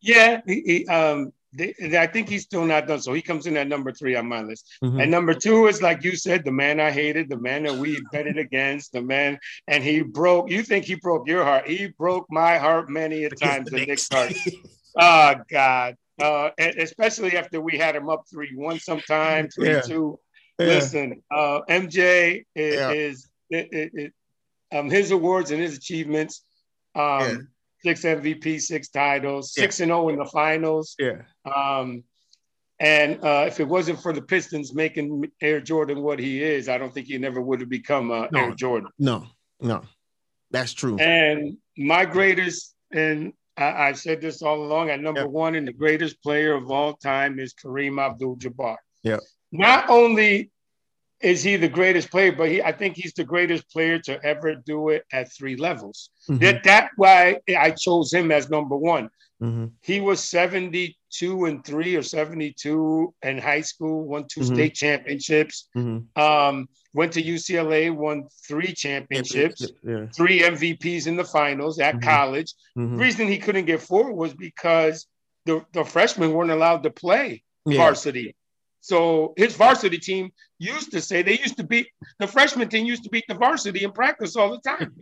Yeah, 0.00 0.40
he, 0.46 0.62
he, 0.62 0.86
um, 0.86 1.30
they, 1.52 1.74
I 1.98 2.06
think 2.06 2.28
he's 2.28 2.42
still 2.42 2.64
not 2.64 2.86
done. 2.86 3.00
So 3.00 3.12
he 3.12 3.22
comes 3.22 3.46
in 3.46 3.56
at 3.56 3.68
number 3.68 3.90
three 3.92 4.14
on 4.16 4.26
my 4.28 4.42
list. 4.42 4.68
Mhm. 4.82 5.02
And 5.02 5.10
number 5.10 5.32
two 5.34 5.66
is 5.66 5.80
like 5.80 6.04
you 6.04 6.14
said, 6.16 6.44
the 6.44 6.52
man 6.52 6.78
I 6.80 6.90
hated, 6.90 7.28
the 7.30 7.38
man 7.38 7.62
that 7.62 7.74
we 7.76 8.00
betted 8.12 8.36
against, 8.38 8.92
the 8.92 9.00
man, 9.02 9.38
and 9.66 9.82
he 9.82 10.02
broke. 10.02 10.50
You 10.50 10.62
think 10.62 10.84
he 10.84 10.94
broke 10.94 11.26
your 11.26 11.44
heart? 11.44 11.66
He 11.66 11.86
broke 11.98 12.26
my 12.30 12.58
heart 12.58 12.88
many 12.90 13.24
a 13.24 13.30
times. 13.30 13.70
The 13.70 13.86
Knicks 13.86 14.08
heart. 14.12 14.34
Oh 14.96 15.34
God. 15.50 15.96
Uh, 16.20 16.50
especially 16.58 17.36
after 17.36 17.60
we 17.60 17.78
had 17.78 17.94
him 17.94 18.08
up 18.08 18.24
three 18.30 18.50
one 18.54 18.78
sometime, 18.80 19.48
three 19.48 19.68
Yeah. 19.70 19.80
two. 19.82 20.18
Yeah. 20.58 20.66
Listen, 20.66 21.22
uh, 21.30 21.60
MJ 21.68 22.44
is, 22.56 22.74
Yeah. 22.74 22.90
is 22.90 23.28
it, 23.50 23.68
it, 23.72 23.90
it, 23.94 24.12
um, 24.72 24.90
his 24.90 25.12
awards 25.12 25.50
and 25.52 25.60
his 25.62 25.76
achievements. 25.76 26.42
Um. 26.94 27.48
Six 27.84 28.02
MVP, 28.02 28.60
six 28.60 28.88
titles, 28.88 29.52
six 29.54 29.80
and 29.80 29.88
zero 29.90 30.08
in 30.08 30.16
the 30.16 30.24
finals. 30.24 30.96
Yeah. 30.98 31.22
Um, 31.44 32.02
and 32.80 33.22
uh, 33.24 33.44
if 33.46 33.60
it 33.60 33.68
wasn't 33.68 34.00
for 34.00 34.12
the 34.12 34.22
Pistons 34.22 34.74
making 34.74 35.24
Air 35.40 35.60
Jordan 35.60 36.02
what 36.02 36.18
he 36.18 36.42
is, 36.42 36.68
I 36.68 36.78
don't 36.78 36.92
think 36.94 37.06
he 37.06 37.18
never 37.18 37.40
would 37.40 37.60
have 37.60 37.68
become 37.68 38.10
uh, 38.10 38.26
No. 38.32 38.40
Air 38.46 38.54
Jordan. 38.54 38.90
No, 38.98 39.26
no, 39.60 39.82
that's 40.50 40.72
true. 40.72 40.96
And 40.98 41.56
my 41.76 42.04
greatest, 42.04 42.74
and 42.92 43.32
I, 43.56 43.88
I've 43.88 43.98
said 43.98 44.20
this 44.20 44.42
all 44.42 44.62
along, 44.62 44.90
at 44.90 45.00
number 45.00 45.20
Yeah. 45.22 45.26
one, 45.26 45.54
and 45.56 45.66
the 45.66 45.72
greatest 45.72 46.22
player 46.22 46.54
of 46.54 46.70
all 46.70 46.94
time 46.94 47.38
is 47.40 47.52
Kareem 47.54 48.00
Abdul-Jabbar. 48.00 48.76
Yeah. 49.02 49.18
Not 49.50 49.88
only 49.90 50.50
is 51.20 51.42
he 51.42 51.56
the 51.56 51.68
greatest 51.68 52.10
player, 52.10 52.32
but 52.32 52.48
he, 52.48 52.62
I 52.62 52.72
think 52.72 52.96
he's 52.96 53.12
the 53.12 53.24
greatest 53.24 53.68
player 53.70 53.98
to 54.00 54.22
ever 54.24 54.54
do 54.54 54.90
it 54.90 55.04
at 55.12 55.32
three 55.32 55.56
levels. 55.56 56.10
Mhm, 56.28 56.40
That 56.40 56.62
that's 56.62 56.90
why 56.96 57.40
I 57.48 57.72
chose 57.72 58.12
him 58.12 58.30
as 58.30 58.48
number 58.50 58.76
one. 58.76 59.10
mhm, 59.42 59.72
He 59.82 60.00
was 60.00 60.22
72 60.22 61.44
and 61.46 61.64
three 61.64 61.96
or 61.96 62.02
72 62.02 63.14
in 63.22 63.38
high 63.38 63.60
school, 63.62 64.04
won 64.04 64.26
2 64.28 64.40
Mhm. 64.40 64.54
state 64.54 64.74
championships, 64.74 65.68
mhm. 65.76 66.06
um, 66.16 66.68
went 66.94 67.12
to 67.14 67.22
UCLA, 67.22 67.90
won 67.90 68.24
three 68.46 68.72
championships, 68.72 69.66
Yeah. 69.82 70.06
three 70.14 70.40
MVPs 70.42 71.06
in 71.06 71.16
the 71.16 71.24
finals 71.24 71.78
at 71.80 71.96
Mhm. 71.96 72.02
college. 72.02 72.54
mhm. 72.76 72.92
The 72.96 73.02
reason 73.02 73.28
he 73.28 73.38
couldn't 73.38 73.66
get 73.66 73.80
four 73.80 74.12
was 74.12 74.34
because 74.34 75.06
the, 75.46 75.64
the 75.72 75.84
freshmen 75.84 76.32
weren't 76.32 76.50
allowed 76.50 76.82
to 76.84 76.90
play 76.90 77.42
Yeah. 77.66 77.78
varsity. 77.78 78.34
So 78.88 79.34
his 79.36 79.54
varsity 79.54 79.98
team 79.98 80.30
used 80.58 80.92
to 80.92 81.02
say 81.02 81.20
they 81.20 81.38
used 81.38 81.58
to 81.58 81.62
beat 81.64 81.88
the 82.18 82.26
freshman 82.26 82.70
team 82.70 82.86
used 82.86 83.04
to 83.04 83.10
beat 83.10 83.24
the 83.28 83.34
varsity 83.34 83.84
in 83.84 83.92
practice 83.92 84.34
all 84.34 84.50
the 84.50 84.60
time. 84.60 84.94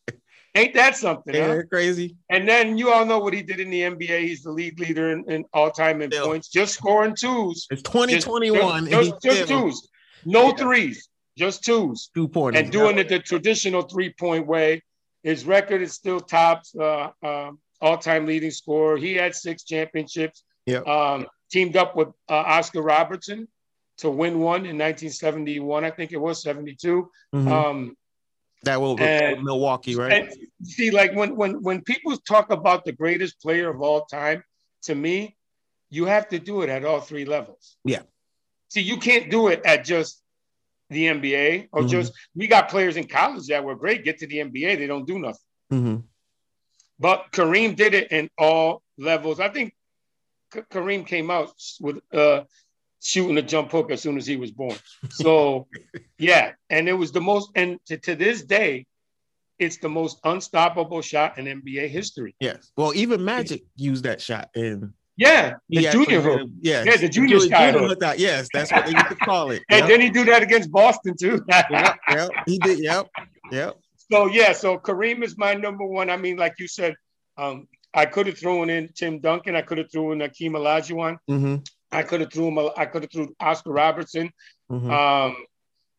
Ain't 0.54 0.74
that 0.74 0.94
something? 0.96 1.34
huh? 1.34 1.54
Yeah, 1.56 1.62
crazy. 1.62 2.14
And 2.30 2.48
then 2.48 2.78
you 2.78 2.92
all 2.92 3.04
know 3.04 3.18
what 3.18 3.34
he 3.34 3.42
did 3.42 3.58
in 3.58 3.68
the 3.68 3.80
NBA. 3.80 4.20
He's 4.20 4.42
the 4.44 4.52
lead 4.52 4.78
leader 4.78 5.10
in, 5.10 5.28
in 5.28 5.44
all 5.52 5.72
time 5.72 6.02
in 6.02 6.12
Still. 6.12 6.26
points, 6.26 6.48
just 6.50 6.74
scoring 6.74 7.16
twos. 7.18 7.66
It's 7.70 7.82
2021 7.82 8.86
Just, 8.86 9.12
and 9.12 9.22
just, 9.22 9.22
just 9.24 9.48
twos. 9.48 9.88
No 10.24 10.48
Yeah. 10.50 10.52
threes, 10.54 11.08
just 11.36 11.64
twos. 11.64 12.10
two 12.14 12.28
pointers. 12.28 12.62
And 12.62 12.70
doing 12.70 12.98
it 12.98 13.08
the 13.08 13.18
traditional 13.18 13.82
three 13.82 14.12
point 14.12 14.46
way. 14.46 14.82
His 15.24 15.44
record 15.44 15.82
is 15.82 15.94
still 15.94 16.20
tops, 16.20 16.76
uh, 16.76 17.08
um, 17.24 17.58
all 17.80 17.98
time 17.98 18.24
leading 18.26 18.52
scorer. 18.52 18.96
He 18.98 19.14
had 19.14 19.34
six 19.34 19.64
championships. 19.64 20.44
Yep. 20.66 20.86
Um, 20.86 21.26
teamed 21.52 21.76
up 21.76 21.94
with 21.94 22.08
uh, 22.28 22.34
Oscar 22.34 22.82
Robertson 22.82 23.46
to 23.98 24.10
win 24.10 24.40
one 24.40 24.60
in 24.66 24.78
1971. 24.78 25.84
I 25.84 25.90
think 25.90 26.10
it 26.12 26.16
was 26.16 26.42
72. 26.42 27.10
Mhm. 27.34 27.48
Um, 27.48 27.96
that 28.64 28.80
will 28.80 28.98
and- 29.00 29.42
Milwaukee, 29.42 29.94
right? 29.96 30.12
and 30.12 30.34
see, 30.64 30.90
like 30.90 31.14
when 31.14 31.36
when 31.36 31.62
when 31.62 31.82
people 31.82 32.16
talk 32.16 32.50
about 32.50 32.84
the 32.84 32.92
greatest 32.92 33.40
player 33.40 33.68
of 33.68 33.80
all 33.82 34.04
time, 34.06 34.42
to 34.82 34.94
me, 34.94 35.36
you 35.90 36.04
have 36.06 36.28
to 36.28 36.38
do 36.38 36.62
it 36.62 36.68
at 36.70 36.84
all 36.84 37.00
three 37.00 37.24
levels. 37.24 37.76
Yeah. 37.84 38.02
See, 38.68 38.80
you 38.80 38.96
can't 38.98 39.30
do 39.30 39.48
it 39.48 39.60
at 39.64 39.84
just 39.84 40.22
the 40.90 41.06
NBA 41.08 41.68
or 41.72 41.82
Mhm. 41.82 41.88
just 41.90 42.12
we 42.34 42.46
got 42.46 42.68
players 42.70 42.96
in 42.96 43.06
college 43.08 43.46
that 43.48 43.64
were 43.64 43.74
great, 43.74 44.04
get 44.04 44.18
to 44.18 44.26
the 44.26 44.38
NBA, 44.38 44.76
they 44.76 44.86
don't 44.86 45.06
do 45.06 45.18
nothing. 45.18 45.46
Mhm. 45.72 46.02
But 46.98 47.32
Kareem 47.32 47.74
did 47.76 47.94
it 47.94 48.12
in 48.12 48.30
all 48.38 48.82
levels. 48.96 49.40
I 49.40 49.48
think 49.48 49.70
K- 49.70 49.76
Kareem 50.52 51.06
came 51.06 51.30
out 51.30 51.52
with 51.80 51.98
uh 52.12 52.42
shooting 53.00 53.38
a 53.38 53.42
jump 53.42 53.72
hook 53.72 53.90
as 53.90 54.00
soon 54.00 54.16
as 54.16 54.26
he 54.26 54.36
was 54.36 54.52
born. 54.52 54.76
So 55.10 55.66
yeah, 56.18 56.52
and 56.70 56.88
it 56.88 56.92
was 56.92 57.12
the 57.12 57.20
most 57.20 57.50
and 57.54 57.78
to, 57.86 57.98
to 57.98 58.14
this 58.14 58.42
day, 58.42 58.86
it's 59.58 59.78
the 59.78 59.88
most 59.88 60.18
unstoppable 60.24 61.02
shot 61.02 61.38
in 61.38 61.46
NBA 61.46 61.88
history. 61.88 62.34
Yes. 62.40 62.70
Well, 62.76 62.92
even 62.94 63.24
Magic 63.24 63.62
used 63.76 64.04
that 64.04 64.20
shot 64.20 64.50
in 64.54 64.92
Yeah, 65.16 65.54
the 65.68 65.82
he 65.82 65.86
junior 65.90 66.20
hook. 66.20 66.48
Yes. 66.60 66.86
Yeah, 66.86 66.96
the 66.96 67.08
junior 67.08 67.40
sky 67.40 67.70
hook. 67.72 67.98
hook. 68.00 68.14
Yes, 68.18 68.50
that's 68.52 68.72
what 68.72 68.84
they 68.84 68.92
used 68.92 69.08
to 69.08 69.16
call 69.16 69.50
it. 69.50 69.62
And 69.68 69.80
Yep. 69.80 69.88
then 69.88 70.00
he 70.00 70.10
do 70.10 70.24
that 70.26 70.42
against 70.42 70.70
Boston 70.70 71.14
too. 71.18 71.44
yep, 71.70 71.96
yep, 72.08 72.30
he 72.46 72.58
did. 72.58 72.78
Yep, 72.80 73.08
yep. 73.50 73.76
So 74.10 74.26
yeah, 74.26 74.52
so 74.52 74.78
Kareem 74.78 75.22
is 75.22 75.38
my 75.38 75.54
number 75.54 75.84
one. 75.84 76.10
I 76.10 76.16
mean, 76.16 76.36
like 76.36 76.54
you 76.58 76.68
said, 76.68 76.94
um, 77.36 77.68
I 77.94 78.06
could 78.06 78.26
have 78.26 78.38
thrown 78.38 78.70
in 78.70 78.88
Tim 78.94 79.20
Duncan. 79.20 79.54
I 79.56 79.62
could 79.62 79.78
have 79.78 79.90
thrown 79.90 80.20
in 80.20 80.30
Akeem 80.30 80.52
Olajuwon. 80.52 81.16
hmm 81.28 81.56
I 81.94 82.02
could 82.02 82.22
have 82.22 82.32
threw 82.32 82.48
him. 82.48 82.70
I 82.76 82.86
could 82.86 83.02
have 83.02 83.12
threw 83.12 83.34
Oscar 83.38 83.70
Robertson. 83.70 84.30
hmm 84.70 84.90
Um, 84.90 85.36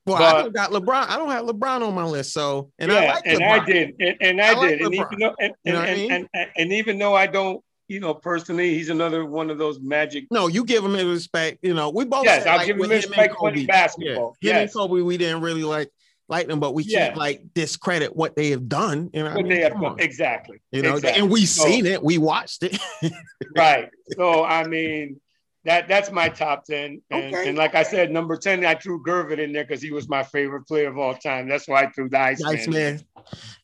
well, 0.05 0.17
but- 0.17 0.21
I 0.21 0.41
don't 0.41 0.53
got 0.53 0.71
LeBron. 0.71 1.07
I 1.07 1.17
don't 1.17 1.29
have 1.29 1.45
LeBron 1.45 1.87
on 1.87 1.93
my 1.93 2.03
list. 2.05 2.33
So, 2.33 2.71
and 2.79 2.91
yeah, 2.91 2.97
I 2.97 3.05
like 3.05 3.23
and 3.25 3.39
LeBron. 3.39 3.59
I 3.61 3.65
did, 3.65 3.95
and, 3.99 4.17
and 4.21 4.41
I, 4.41 4.47
I 4.49 4.53
like 4.53 4.69
did, 4.69 4.81
and 4.81 4.93
even 4.95 5.19
though, 5.19 5.35
and, 5.39 5.53
You 5.63 5.73
know 5.73 5.81
and, 5.81 5.89
I 5.89 5.95
mean? 5.95 6.11
and, 6.11 6.29
and, 6.33 6.49
and 6.57 6.73
even 6.73 6.97
though 6.97 7.15
I 7.15 7.27
don't, 7.27 7.63
you 7.87 7.99
know, 7.99 8.13
personally, 8.13 8.73
he's 8.73 8.89
another 8.89 9.25
one 9.25 9.49
of 9.49 9.57
those 9.57 9.79
magic. 9.79 10.25
No, 10.31 10.47
you 10.47 10.65
give 10.65 10.83
him 10.83 10.93
his 10.93 11.05
respect. 11.05 11.59
You 11.61 11.73
know, 11.73 11.89
we 11.89 12.05
both. 12.05 12.25
Yes, 12.25 12.45
I'll 12.47 12.57
like, 12.57 12.67
give 12.67 12.77
him 12.77 12.89
respect 12.89 13.35
when 13.39 13.65
basketball. 13.65 14.35
Yeah, 14.41 14.53
him 14.53 14.61
and 14.63 14.73
Kobe, 14.73 15.01
we 15.01 15.17
didn't 15.17 15.41
really 15.41 15.63
like 15.63 15.89
like 16.29 16.47
them, 16.47 16.59
but 16.59 16.73
we 16.73 16.83
Yeah. 16.83 17.07
can't 17.07 17.17
like 17.17 17.41
discredit 17.53 18.15
what 18.15 18.35
they 18.35 18.49
have 18.51 18.67
done. 18.69 19.09
You 19.13 19.23
know, 19.23 19.29
what 19.29 19.33
I 19.39 19.41
mean? 19.41 19.49
they 19.49 19.61
have 19.61 19.73
done. 19.79 19.95
Exactly. 19.99 20.61
You 20.71 20.81
know, 20.81 20.95
exactly. 20.95 21.21
and 21.21 21.31
we 21.31 21.45
So- 21.45 21.65
seen 21.65 21.85
it, 21.85 22.01
we 22.03 22.17
watched 22.17 22.63
it. 22.63 22.77
right. 23.55 23.89
So 24.15 24.43
I 24.43 24.65
mean, 24.67 25.19
that 25.65 25.87
that's 25.87 26.11
my 26.11 26.29
top 26.29 26.65
ten. 26.65 27.01
And, 27.09 27.33
Okay. 27.35 27.49
and 27.49 27.57
like 27.57 27.75
I 27.75 27.83
said, 27.83 28.11
number 28.11 28.35
ten, 28.37 28.65
I 28.65 28.75
threw 28.75 29.03
Gervin 29.03 29.37
in 29.39 29.53
there 29.53 29.63
because 29.63 29.81
he 29.81 29.91
was 29.91 30.09
my 30.09 30.23
favorite 30.23 30.67
player 30.67 30.87
of 30.89 30.97
all 30.97 31.13
time. 31.13 31.47
That's 31.47 31.67
why 31.67 31.83
I 31.83 31.91
threw 31.91 32.09
the 32.09 32.19
Ice 32.19 32.41
nice 32.41 32.67
Man. 32.67 32.95
man. 32.95 33.03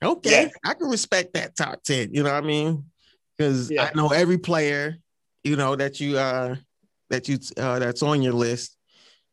Okay, 0.04 0.30
Yes. 0.30 0.54
I 0.66 0.74
can 0.74 0.90
respect 0.90 1.34
that 1.34 1.56
top 1.56 1.84
ten. 1.84 2.14
You 2.14 2.24
know 2.24 2.32
what 2.34 2.44
I 2.44 2.48
mean? 2.48 2.86
Because 3.38 3.70
Yeah. 3.72 3.86
I 3.86 3.96
know 3.98 4.10
every 4.10 4.38
player, 4.38 4.98
you 5.44 5.56
know 5.56 5.76
that 5.76 6.00
you 6.00 6.18
uh 6.18 6.56
that 7.10 7.28
you 7.28 7.40
uh 7.58 7.80
that's 7.80 8.04
on 8.04 8.22
your 8.22 8.34
list. 8.34 8.76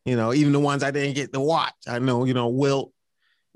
You 0.05 0.15
know, 0.17 0.33
even 0.33 0.53
the 0.53 0.61
ones 0.61 0.83
I 0.85 0.93
didn't 0.93 1.15
get 1.15 1.33
to 1.33 1.41
watch. 1.41 1.75
I 1.89 1.99
know, 1.99 2.25
you 2.25 2.33
know, 2.35 2.49
Wilt 2.49 2.93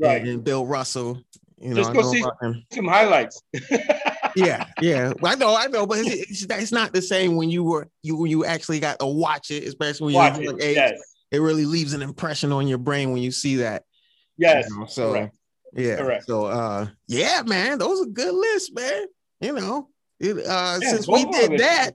Right. 0.01 0.21
and, 0.21 0.29
and 0.29 0.45
Bill 0.45 0.67
Russell. 0.67 1.21
You 1.59 1.71
know, 1.71 1.77
Just 1.77 1.93
go 1.93 2.01
know 2.01 2.11
see 2.11 2.25
some 2.73 2.87
highlights. 2.87 3.43
yeah, 4.35 4.67
yeah. 4.81 5.13
I 5.23 5.35
know, 5.35 5.55
I 5.55 5.67
know, 5.67 5.87
but 5.87 5.99
it's, 5.99 6.09
it's, 6.09 6.47
it's 6.49 6.73
not 6.73 6.95
the 6.95 7.03
same 7.03 7.37
when 7.37 7.51
you 7.51 7.63
were 7.65 7.87
you 8.03 8.17
when 8.17 8.31
you 8.31 8.47
actually 8.47 8.81
got 8.81 8.99
to 9.01 9.07
watch 9.07 9.51
it, 9.51 9.65
especially 9.65 10.15
when 10.15 10.33
Watch 10.33 10.41
you're 10.41 10.57
it. 10.57 10.63
age. 10.63 10.77
Yes. 10.77 11.01
It 11.31 11.39
really 11.41 11.67
leaves 11.67 11.93
an 11.93 12.01
impression 12.03 12.51
on 12.51 12.67
your 12.67 12.79
brain 12.79 13.13
when 13.13 13.23
you 13.23 13.31
see 13.31 13.57
that. 13.57 13.85
Yes. 14.39 14.69
you 14.71 14.79
know, 14.81 14.87
so 14.87 15.13
Correct. 15.13 15.37
yeah. 15.75 15.97
Correct. 15.97 16.25
So 16.27 16.47
uh 16.47 16.87
yeah, 17.09 17.43
man, 17.45 17.79
those 17.79 18.01
are 18.01 18.07
good 18.11 18.35
lists, 18.35 18.73
man. 18.73 19.05
You 19.41 19.53
know, 19.53 19.89
it, 20.19 20.39
uh 20.47 20.79
Yeah, 20.81 20.89
since 20.89 21.07
we 21.07 21.27
did 21.27 21.61
that, 21.61 21.91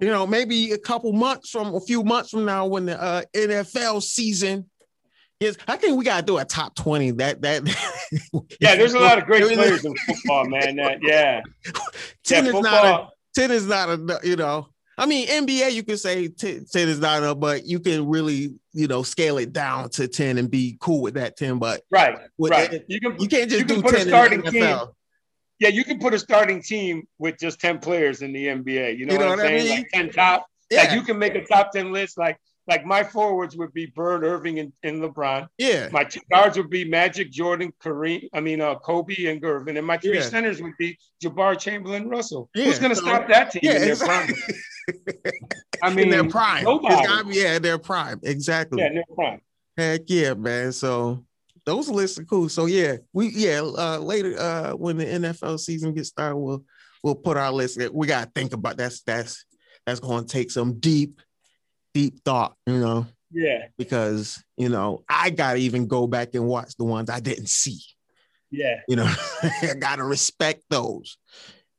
you 0.00 0.08
know, 0.08 0.26
maybe 0.26 0.72
a 0.72 0.78
couple 0.78 1.12
months 1.12 1.50
from 1.50 1.74
a 1.74 1.80
few 1.80 2.02
months 2.02 2.30
from 2.30 2.46
now 2.46 2.64
when 2.66 2.86
the 2.86 3.00
uh 3.00 3.22
NFL 3.36 4.02
season 4.02 4.70
is, 5.40 5.56
I 5.66 5.76
think 5.76 5.96
we 5.96 6.04
gotta 6.04 6.24
do 6.24 6.38
a 6.38 6.44
top 6.44 6.74
20. 6.76 7.12
That 7.12 7.40
that 7.42 7.62
Yeah, 8.60 8.76
there's 8.76 8.94
a 8.94 8.98
lot 8.98 9.18
of 9.18 9.24
great 9.24 9.44
players 9.52 9.84
in 9.84 9.94
football, 10.06 10.44
man. 10.46 10.76
That, 10.76 10.98
yeah. 11.02 11.40
10 12.24 12.44
yeah, 12.44 12.50
is 12.52 12.60
not 12.60 12.84
a 12.84 13.08
10 13.34 13.50
is 13.50 13.66
not 13.66 13.88
enough, 13.90 14.24
you 14.24 14.36
know. 14.36 14.68
I 14.98 15.06
mean, 15.06 15.28
NBA, 15.28 15.72
you 15.72 15.82
can 15.82 15.96
say 15.96 16.28
10, 16.28 16.66
10 16.70 16.88
is 16.88 17.00
not 17.00 17.22
enough, 17.22 17.40
but 17.40 17.64
you 17.66 17.80
can 17.80 18.06
really, 18.06 18.52
you 18.74 18.86
know, 18.86 19.02
scale 19.02 19.38
it 19.38 19.50
down 19.50 19.88
to 19.90 20.06
10 20.06 20.36
and 20.36 20.50
be 20.50 20.76
cool 20.78 21.00
with 21.00 21.14
that 21.14 21.38
10. 21.38 21.58
But 21.58 21.80
Right. 21.90 22.18
Right. 22.38 22.84
You 22.86 23.00
can 23.00 23.18
you 23.18 23.26
can't 23.26 23.48
just 23.50 23.60
You 23.60 23.64
do 23.76 23.82
put 23.82 23.94
a 23.94 23.98
10 23.98 24.08
starting 24.08 24.42
team. 24.42 24.78
Yeah, 25.58 25.68
you 25.68 25.84
can 25.84 25.98
put 25.98 26.12
a 26.14 26.18
starting 26.18 26.62
team 26.62 27.06
with 27.18 27.38
just 27.38 27.60
10 27.60 27.78
players 27.78 28.20
in 28.22 28.32
the 28.32 28.46
NBA. 28.46 28.98
You 28.98 29.06
know, 29.06 29.12
You 29.14 29.18
know 29.18 29.28
what 29.28 29.38
I'm 29.38 29.38
what 29.38 29.46
I 29.46 29.58
saying? 29.58 29.64
mean? 29.68 29.78
Like 29.78 29.88
10 29.92 30.10
top. 30.10 30.46
Yeah, 30.70 30.82
Like 30.82 30.92
you 30.92 31.02
can 31.02 31.18
make 31.18 31.34
a 31.34 31.44
top 31.44 31.72
10 31.72 31.92
list. 31.92 32.18
Like 32.18 32.38
like 32.70 32.86
my 32.86 33.02
forwards 33.04 33.56
would 33.56 33.72
be 33.74 33.86
Bird, 33.86 34.22
Erving, 34.22 34.60
and, 34.60 34.72
and 34.82 35.02
LeBron. 35.02 35.48
yeah, 35.58 35.88
My 35.92 36.04
two 36.04 36.20
guards 36.30 36.56
would 36.56 36.70
be 36.70 36.84
Magic, 36.84 37.30
Jordan, 37.30 37.72
Kareem. 37.82 38.28
I 38.32 38.40
mean, 38.40 38.60
uh, 38.60 38.76
Kobe 38.76 39.26
and 39.26 39.42
Gervin. 39.42 39.76
And 39.76 39.86
my 39.86 39.98
three 39.98 40.14
Yeah. 40.18 40.22
centers 40.22 40.62
would 40.62 40.76
be 40.78 40.96
Jabbar, 41.22 41.58
Chamberlain, 41.58 42.08
Russell. 42.08 42.48
Yeah, 42.54 42.64
Who's 42.66 42.78
going 42.78 42.90
to 42.90 42.96
so- 42.96 43.02
stop 43.02 43.28
that 43.28 43.50
team 43.50 43.60
yeah, 43.64 43.72
in 43.74 43.80
their 43.82 43.90
exactly. 43.90 44.34
prime? 44.36 45.32
I 45.82 45.88
in 45.90 45.94
mean, 45.96 46.10
their 46.10 46.28
prime. 46.28 46.64
nobody. 46.64 47.36
Yeah, 47.38 47.58
their 47.58 47.78
prime. 47.78 48.20
Exactly. 48.22 48.80
yeah, 48.80 48.86
in 48.88 48.94
their 48.94 49.04
prime. 49.14 49.40
Heck 49.76 50.02
yeah, 50.06 50.34
man. 50.34 50.72
So 50.72 51.24
those 51.66 51.88
lists 51.88 52.18
are 52.18 52.24
cool. 52.24 52.48
So 52.48 52.66
yeah, 52.66 52.96
we 53.12 53.28
yeah, 53.30 53.60
uh 53.62 53.98
later 53.98 54.34
uh 54.38 54.72
when 54.72 54.96
the 54.96 55.04
NFL 55.06 55.58
season 55.58 55.94
gets 55.94 56.08
started, 56.10 56.36
we'll 56.36 56.64
we'll 57.02 57.14
put 57.14 57.36
our 57.36 57.50
list. 57.52 57.80
We 57.92 58.06
gotta 58.06 58.30
think 58.34 58.52
about 58.52 58.76
that's 58.76 59.00
that's 59.02 59.44
that's 59.86 60.00
gonna 60.00 60.26
take 60.26 60.50
some 60.50 60.78
deep, 60.78 61.20
deep 61.94 62.24
thought, 62.24 62.56
you 62.66 62.78
know, 62.78 63.06
Yeah, 63.30 63.66
because 63.78 64.42
you 64.56 64.68
know, 64.68 65.04
I 65.08 65.30
gotta 65.30 65.58
even 65.58 65.86
go 65.86 66.06
back 66.06 66.34
and 66.34 66.46
watch 66.46 66.76
the 66.76 66.84
ones 66.84 67.10
I 67.10 67.20
didn't 67.20 67.48
see. 67.48 67.80
yeah. 68.50 68.80
You 68.88 68.96
know, 68.96 69.04
I 69.42 69.74
gotta 69.78 70.04
respect 70.04 70.62
those. 70.70 71.16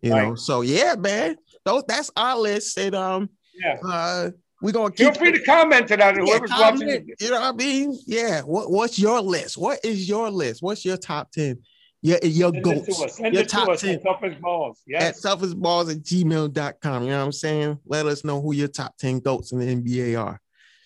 You 0.01 0.09
know, 0.11 0.35
so 0.35 0.61
yeah, 0.61 0.95
man. 0.97 1.35
Those 1.63 1.83
that's 1.87 2.09
our 2.15 2.37
list. 2.37 2.77
And 2.77 2.95
um 2.95 3.29
Yeah. 3.53 3.77
uh 3.85 4.29
we're 4.61 4.71
gonna 4.71 4.93
Feel 4.93 5.11
keep 5.11 5.19
free 5.19 5.31
to 5.31 5.43
comment 5.43 5.87
to 5.89 5.97
that. 5.97 6.15
Yeah, 6.15 6.21
Whoever's 6.23 6.51
comment, 6.51 6.81
watching. 6.85 7.15
You 7.19 7.29
know 7.31 7.39
what 7.41 7.53
I 7.53 7.57
mean? 7.57 7.99
Yeah. 8.05 8.41
What, 8.41 8.71
what's 8.71 8.97
your 8.99 9.19
list? 9.21 9.57
What 9.57 9.79
is 9.83 10.07
your 10.07 10.29
list? 10.31 10.61
What's 10.61 10.85
your 10.85 10.97
top 10.97 11.31
10? 11.31 11.59
Your, 12.03 12.17
your 12.23 12.51
Send 12.51 12.63
goats. 12.63 12.97
to 12.97 13.05
us. 13.05 13.17
Send 13.17 13.33
Your 13.33 13.43
it 13.43 13.49
to 13.49 13.55
top 13.55 13.69
us. 13.69 13.81
10. 13.81 13.95
at 13.95 14.03
Tough 14.03 14.23
as 14.23 14.35
balls. 14.35 14.79
At 14.87 14.91
Yes. 14.91 15.21
selfishballs 15.21 15.91
at 15.91 16.01
gmail.com. 16.01 17.03
You 17.03 17.09
know 17.09 17.19
what 17.19 17.25
I'm 17.25 17.31
saying? 17.31 17.79
Let 17.85 18.07
us 18.07 18.23
know 18.25 18.41
who 18.41 18.53
your 18.53 18.67
top 18.69 18.97
10 18.97 19.19
goats 19.19 19.51
in 19.51 19.59
the 19.59 19.67
NBA 19.67 20.19
are. 20.19 20.39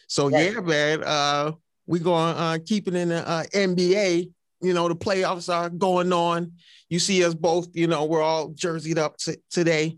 So 0.08 0.30
Right. 0.30 0.54
yeah, 0.54 0.60
man. 0.60 1.04
Uh 1.04 1.52
we're 1.88 2.04
going 2.04 2.36
uh 2.36 2.58
keep 2.66 2.88
it 2.88 2.96
in 2.96 3.10
the 3.10 3.28
uh, 3.28 3.44
NBA. 3.54 4.30
You 4.62 4.74
know, 4.74 4.88
the 4.90 4.96
playoffs 4.96 5.54
are 5.54 5.70
going 5.70 6.12
on. 6.12 6.54
You 6.90 7.00
see 7.00 7.24
us 7.24 7.34
both, 7.36 7.68
you 7.74 7.88
know, 7.88 8.06
we're 8.06 8.22
all 8.24 8.50
jerseyed 8.50 8.98
up 8.98 9.18
t- 9.18 9.36
today. 9.50 9.98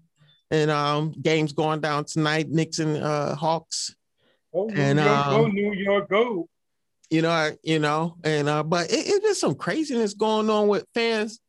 And 0.52 0.70
um 0.70 1.14
games 1.20 1.52
going 1.54 1.80
down 1.82 2.06
tonight. 2.06 2.50
Knicks 2.50 2.78
and 2.80 2.96
uh 2.98 3.36
Hawks. 3.36 3.96
Go 4.54 4.66
New 4.68 4.76
And, 4.82 5.00
York, 5.00 5.26
go 5.30 5.46
um, 5.46 5.52
New 5.54 5.74
York, 5.74 6.10
go. 6.10 6.48
You 7.10 7.22
know, 7.22 7.30
I, 7.30 7.54
you 7.64 7.80
know, 7.80 8.18
and 8.24 8.50
uh, 8.50 8.64
but 8.64 8.92
it, 8.92 9.08
it's 9.08 9.26
just 9.26 9.40
some 9.40 9.56
craziness 9.56 10.14
going 10.14 10.50
on 10.50 10.68
with 10.68 10.86
fans 10.94 11.40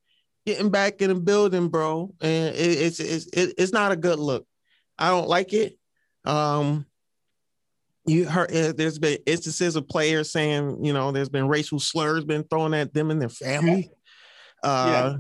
getting 0.47 0.71
back 0.71 1.03
in 1.03 1.09
the 1.09 1.15
building, 1.17 1.69
bro, 1.69 2.15
and 2.21 2.55
it, 2.55 2.59
it's 2.59 3.01
it's 3.01 3.27
it, 3.27 3.55
it's 3.59 3.73
not 3.73 3.93
a 3.93 3.97
good 3.97 4.19
look. 4.19 4.47
I 4.99 5.09
don't 5.11 5.29
like 5.29 5.53
it. 5.53 5.77
Um, 6.25 6.87
you 8.07 8.27
heard 8.27 8.53
uh, 8.53 8.73
there's 8.73 8.99
been 8.99 9.19
instances 9.27 9.77
of 9.77 9.89
players 9.89 10.31
saying, 10.31 10.85
you 10.85 10.93
know, 10.93 11.13
there's 11.13 11.29
been 11.29 11.49
racial 11.49 11.81
slurs 11.81 12.25
been 12.25 12.45
thrown 12.45 12.73
at 12.73 12.95
them 12.95 13.11
and 13.11 13.21
their 13.21 13.29
family. 13.29 13.91
Uh, 14.63 15.19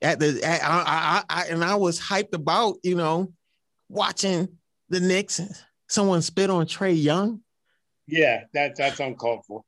at 0.00 0.18
the 0.18 0.40
at, 0.44 0.62
I, 0.62 0.84
I, 0.86 1.22
I 1.28 1.46
and 1.46 1.64
I 1.64 1.74
was 1.74 2.00
hyped 2.00 2.34
about, 2.34 2.76
you 2.82 2.94
know, 2.94 3.32
watching 3.88 4.48
the 4.88 5.00
Knicks. 5.00 5.40
Someone 5.88 6.22
spit 6.22 6.50
on 6.50 6.66
Trae 6.66 7.00
Young. 7.00 7.42
Yeah, 8.06 8.44
that, 8.54 8.76
that's 8.76 8.98
uncalled 8.98 9.44
for. 9.46 9.62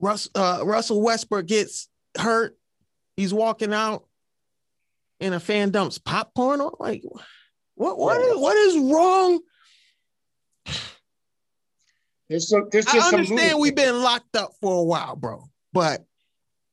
Russ, 0.00 0.28
uh, 0.34 0.60
Russell 0.64 1.02
Westbrook 1.02 1.46
gets 1.46 1.88
hurt. 2.16 2.56
He's 3.16 3.34
walking 3.34 3.72
out, 3.72 4.06
and 5.20 5.34
a 5.34 5.40
fan 5.40 5.70
dumps 5.70 5.98
popcorn. 5.98 6.60
on 6.60 6.72
Like, 6.78 7.02
what? 7.74 7.98
What 7.98 8.20
is 8.20 8.36
what 8.36 8.56
is 8.56 8.76
wrong? 8.78 9.40
There's, 12.28 12.48
some, 12.48 12.68
there's 12.70 12.86
I 12.86 12.98
understand 12.98 13.58
we've 13.58 13.74
been 13.74 14.02
locked 14.02 14.36
up 14.36 14.52
for 14.60 14.80
a 14.80 14.84
while, 14.84 15.16
bro, 15.16 15.48
but 15.72 16.04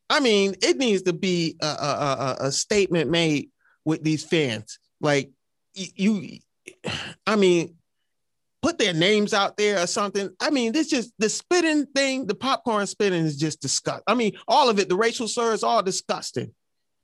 I 0.10 0.20
mean, 0.20 0.56
it 0.62 0.78
needs 0.78 1.04
to 1.04 1.14
be 1.14 1.56
a, 1.62 1.66
a, 1.66 1.68
a, 1.70 2.38
a 2.48 2.52
statement 2.52 3.10
made 3.10 3.50
with 3.86 4.04
these 4.04 4.24
fans. 4.24 4.80
Like, 5.00 5.32
you, 5.74 6.40
I 7.26 7.36
mean, 7.38 7.76
put 8.66 8.80
their 8.80 8.94
names 8.96 9.32
out 9.32 9.58
there 9.58 9.80
or 9.80 9.86
something. 9.86 10.28
I 10.40 10.50
mean, 10.50 10.72
this 10.72 10.88
just 10.90 11.14
the 11.20 11.30
spitting 11.30 11.86
thing, 11.96 12.26
the 12.26 12.34
popcorn 12.34 12.88
spitting 12.88 13.24
is 13.24 13.38
just 13.38 13.62
disgusting. 13.62 14.04
I 14.08 14.16
mean, 14.16 14.32
all 14.48 14.70
of 14.70 14.80
it, 14.80 14.90
the 14.90 14.96
racial 14.96 15.28
slur 15.28 15.54
is 15.54 15.62
all 15.62 15.84
disgusting. 15.84 16.52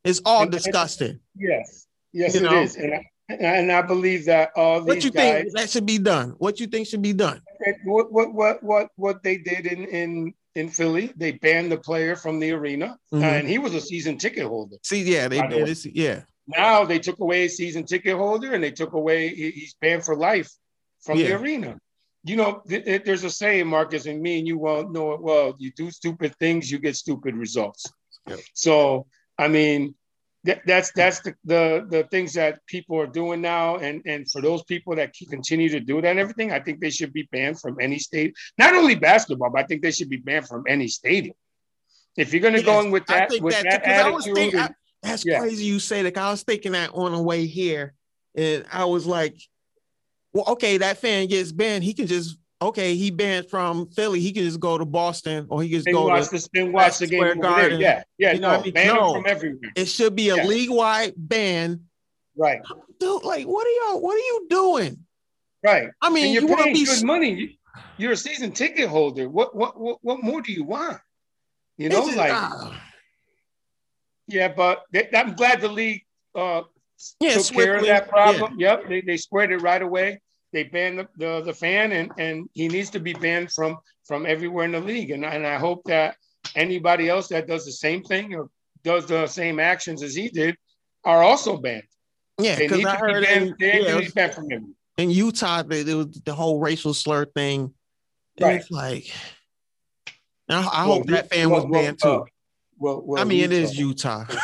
It's 0.03 0.21
all 0.25 0.41
And- 0.41 0.53
and- 0.53 0.63
disgusting. 0.63 1.19
Yes, 1.37 1.85
yes, 2.13 2.33
You 2.33 2.47
it 2.47 2.53
is, 2.63 2.77
know? 2.77 2.83
and 2.83 2.93
I, 2.95 3.33
and 3.59 3.71
I 3.71 3.83
believe 3.83 4.25
that 4.25 4.49
all 4.55 4.81
What 4.83 5.03
you 5.03 5.11
guys, 5.11 5.43
think 5.43 5.53
that 5.53 5.69
should 5.69 5.85
be 5.85 5.99
done? 5.99 6.31
What 6.39 6.59
you 6.59 6.65
think 6.65 6.87
should 6.87 7.03
be 7.03 7.13
done? 7.13 7.41
what, 7.85 8.11
what, 8.11 8.33
what, 8.33 8.63
what, 8.63 8.87
what 8.95 9.21
they 9.21 9.37
did 9.37 9.67
in 9.67 9.85
in 9.85 10.33
in 10.55 10.67
Philly, 10.67 11.13
they 11.15 11.31
banned 11.33 11.71
the 11.71 11.77
player 11.77 12.15
from 12.15 12.39
the 12.39 12.51
arena, 12.51 12.97
Mhm. 13.13 13.21
and 13.23 13.47
he 13.47 13.57
was 13.59 13.73
a 13.75 13.79
season 13.79 14.17
ticket 14.17 14.45
holder. 14.47 14.77
See, 14.83 15.03
yeah, 15.03 15.27
they 15.29 15.39
the 15.39 15.63
did 15.65 15.95
Yeah, 15.95 16.23
Now 16.47 16.83
they 16.83 16.99
took 16.99 17.19
away 17.19 17.43
his 17.43 17.55
season 17.55 17.85
ticket 17.85 18.17
holder, 18.17 18.53
and 18.53 18.61
they 18.63 18.71
took 18.71 18.91
away 18.93 19.29
he- 19.29 19.51
he's 19.51 19.75
banned 19.79 20.03
for 20.03 20.15
life 20.17 20.51
from 21.01 21.17
the 21.17 21.33
arena. 21.33 21.77
You 22.23 22.35
know, 22.35 22.61
th- 22.67 22.85
th- 22.85 23.03
there's 23.03 23.23
a 23.23 23.29
saying, 23.31 23.67
Marcus, 23.67 24.05
and 24.05 24.21
me 24.21 24.37
and 24.39 24.47
you 24.47 24.57
well 24.57 24.87
know 24.87 25.13
it 25.13 25.21
well. 25.21 25.55
You 25.57 25.71
do 25.75 25.89
stupid 25.89 26.35
things, 26.37 26.69
you 26.69 26.77
get 26.79 26.95
stupid 26.95 27.35
results. 27.35 27.85
Yep. 28.27 28.39
So, 28.53 29.07
I 29.39 29.47
mean, 29.47 29.95
th- 30.45 30.59
that's 30.67 30.91
that's 30.91 31.21
the, 31.21 31.33
the 31.45 31.87
the 31.89 32.03
things 32.11 32.33
that 32.35 32.59
people 32.67 32.99
are 32.99 33.07
doing 33.07 33.41
now, 33.41 33.77
and 33.77 34.03
and 34.05 34.29
for 34.29 34.39
those 34.39 34.63
people 34.65 34.95
that 34.97 35.15
continue 35.29 35.69
to 35.69 35.79
do 35.79 35.99
that 35.99 36.09
and 36.11 36.19
everything, 36.19 36.51
I 36.51 36.59
think 36.59 36.79
they 36.79 36.91
should 36.91 37.11
be 37.11 37.27
banned 37.31 37.59
from 37.59 37.77
any 37.81 37.97
state. 37.97 38.35
Not 38.59 38.75
only 38.75 38.93
basketball, 38.93 39.49
but 39.49 39.63
I 39.63 39.65
think 39.65 39.81
they 39.81 39.91
should 39.91 40.09
be 40.09 40.17
banned 40.17 40.47
from 40.47 40.63
any 40.67 40.87
stadium. 40.89 41.33
If 42.17 42.33
you're 42.33 42.41
going 42.41 42.53
to 42.53 42.61
go 42.61 42.81
in 42.81 42.91
with 42.91 43.09
I 43.09 43.19
that, 43.21 43.29
think 43.31 43.43
with 43.43 43.55
that, 43.55 43.63
that, 43.63 43.81
because 43.83 43.99
I 43.99 44.09
was 44.09 44.25
attitude, 44.27 44.35
thinking, 44.35 44.59
I- 44.59 44.69
that's 45.01 45.25
Yeah. 45.25 45.39
crazy 45.39 45.63
you 45.63 45.79
say 45.79 46.03
that. 46.03 46.13
'cause 46.13 46.23
I 46.23 46.29
was 46.29 46.43
thinking 46.43 46.73
that 46.73 46.91
on 46.93 47.13
the 47.13 47.21
way 47.21 47.47
here, 47.47 47.95
and 48.35 48.63
I 48.71 48.85
was 48.85 49.07
like, 49.07 49.37
well, 50.33 50.45
okay, 50.49 50.77
that 50.77 50.97
fan 50.97 51.27
gets 51.27 51.51
banned. 51.51 51.83
He 51.83 51.93
can 51.93 52.07
just 52.07 52.37
okay, 52.61 52.95
he 52.95 53.09
banned 53.11 53.49
from 53.49 53.87
Philly. 53.91 54.19
He 54.19 54.31
can 54.31 54.43
just 54.43 54.59
go 54.59 54.77
to 54.77 54.85
Boston, 54.85 55.47
or 55.49 55.61
he 55.63 55.69
can 55.69 55.77
just 55.79 55.87
and 55.87 55.95
go 55.95 56.07
watch 56.07 56.29
to. 56.29 56.37
the 56.37 56.59
and 56.61 56.73
watch 56.73 56.97
the 56.99 57.05
Madison 57.05 57.09
game 57.09 57.19
Square 57.19 57.35
Garden. 57.35 57.81
Yeah, 57.81 58.03
yeah, 58.17 58.33
You 58.33 58.39
know 58.39 58.51
no, 58.51 58.57
what 58.57 58.59
I 58.61 58.63
mean? 58.63 58.73
ban 58.73 58.95
No. 58.95 59.13
from 59.13 59.25
everywhere. 59.27 59.71
It 59.75 59.85
should 59.85 60.15
be 60.15 60.29
a 60.29 60.35
Yeah. 60.37 60.45
league 60.45 60.69
wide 60.69 61.13
ban. 61.17 61.81
Right, 62.37 62.61
Dude, 62.99 63.23
like, 63.23 63.45
what 63.45 63.67
are 63.67 63.91
y'all? 63.91 64.01
What 64.01 64.15
are 64.15 64.19
you 64.19 64.47
doing? 64.49 65.05
right. 65.63 65.89
I 66.01 66.09
mean, 66.09 66.25
and 66.25 66.33
you 66.33 66.39
you're 66.41 66.49
to 66.57 66.63
paying 66.63 66.73
be 66.73 66.85
good 66.85 67.03
money. 67.03 67.31
You, 67.33 67.49
you're 67.97 68.11
a 68.13 68.17
season 68.17 68.51
ticket 68.51 68.87
holder. 68.87 69.27
What, 69.29 69.53
what, 69.55 69.79
what, 69.79 69.97
what 70.01 70.23
more 70.23 70.41
do 70.41 70.51
you 70.53 70.63
want? 70.63 70.97
You 71.77 71.89
know, 71.89 72.07
it's 72.07 72.15
like, 72.15 72.31
ah. 72.33 72.81
yeah, 74.27 74.47
but 74.47 74.83
they, 74.91 75.09
I'm 75.13 75.33
glad 75.33 75.61
the 75.61 75.67
league 75.67 76.03
uh, 76.33 76.61
yeah, 77.19 77.35
took 77.35 77.53
care 77.53 77.75
of 77.77 77.85
that 77.85 78.09
problem. 78.09 78.55
Yep, 78.57 78.87
they, 78.89 79.01
they 79.01 79.17
squared 79.17 79.51
it 79.51 79.57
right 79.61 79.81
away. 79.81 80.21
They 80.53 80.63
banned 80.63 80.99
the, 80.99 81.07
the, 81.17 81.41
the 81.41 81.53
fan, 81.53 81.91
and, 81.93 82.11
and 82.17 82.49
he 82.53 82.67
needs 82.67 82.89
to 82.91 82.99
be 82.99 83.13
banned 83.13 83.51
from 83.51 83.77
from 84.05 84.25
everywhere 84.25 84.65
in 84.65 84.71
the 84.73 84.79
league. 84.79 85.11
And, 85.11 85.23
and 85.23 85.47
I 85.47 85.57
hope 85.57 85.83
that 85.85 86.15
anybody 86.55 87.07
else 87.07 87.27
that 87.29 87.47
does 87.47 87.65
the 87.65 87.71
same 87.71 88.03
thing 88.03 88.35
or 88.35 88.49
does 88.83 89.05
the 89.05 89.27
same 89.27 89.59
actions 89.59 90.03
as 90.03 90.15
he 90.15 90.27
did 90.29 90.57
are 91.05 91.23
also 91.23 91.57
banned. 91.57 91.83
Yeah, 92.39 92.55
They 92.55 92.67
because 92.67 92.85
I 92.85 92.95
heard 92.97 93.23
banned. 93.23 93.47
in, 93.47 93.55
They 93.59 93.81
yeah, 93.83 93.99
be 93.99 94.09
banned 94.09 94.33
from 94.33 94.49
him. 94.49 94.75
in 94.97 95.11
Utah, 95.11 95.63
the, 95.63 95.79
it 95.79 95.93
was 95.93 96.07
the 96.25 96.33
whole 96.33 96.59
racial 96.59 96.93
slur 96.93 97.25
thing. 97.25 97.73
Right. 98.39 98.59
It's 98.59 98.71
like, 98.71 99.11
I, 100.49 100.55
I 100.55 100.87
well, 100.87 100.97
hope 100.97 101.07
that 101.07 101.29
fan 101.29 101.49
well, 101.49 101.67
was 101.67 101.71
banned 101.71 101.99
too. 101.99 102.09
Uh, 102.09 102.23
well, 102.79 103.01
well, 103.05 103.21
I 103.21 103.25
mean, 103.25 103.43
it 103.43 103.51
is 103.51 103.77
Utah. 103.77 104.25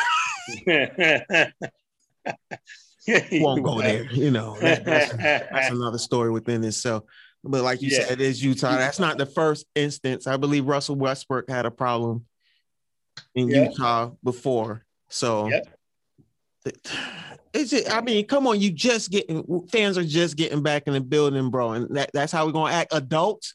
won't 3.32 3.62
go 3.62 3.80
there. 3.80 4.04
You 4.12 4.30
know, 4.30 4.56
that, 4.60 4.84
that's, 4.84 5.12
that's, 5.12 5.70
another 5.70 5.98
story 5.98 6.30
within 6.30 6.62
itself. 6.64 7.04
But 7.44 7.62
like 7.62 7.82
you 7.82 7.88
yeah. 7.88 8.04
said, 8.04 8.12
it 8.12 8.20
is 8.20 8.42
Utah. 8.42 8.76
That's 8.76 8.98
not 8.98 9.16
the 9.16 9.26
first 9.26 9.66
instance. 9.74 10.26
I 10.26 10.36
believe 10.36 10.66
Russell 10.66 10.96
Westbrook 10.96 11.48
had 11.48 11.66
a 11.66 11.70
problem 11.70 12.26
in 13.34 13.48
yeah. 13.48 13.64
Utah 13.64 14.10
before. 14.22 14.84
So 15.08 15.48
yep. 15.48 15.66
it's 17.54 17.70
just, 17.70 17.90
I 17.90 18.00
mean, 18.00 18.26
come 18.26 18.46
on, 18.46 18.60
you 18.60 18.70
just 18.70 19.10
getting 19.10 19.66
fans 19.68 19.96
are 19.96 20.04
just 20.04 20.36
getting 20.36 20.62
back 20.62 20.84
in 20.86 20.92
the 20.94 21.00
building, 21.00 21.50
bro. 21.50 21.72
And 21.72 21.96
that, 21.96 22.10
that's 22.12 22.32
how 22.32 22.44
we're 22.46 22.52
gonna 22.52 22.74
act. 22.74 22.92
Adults. 22.92 23.54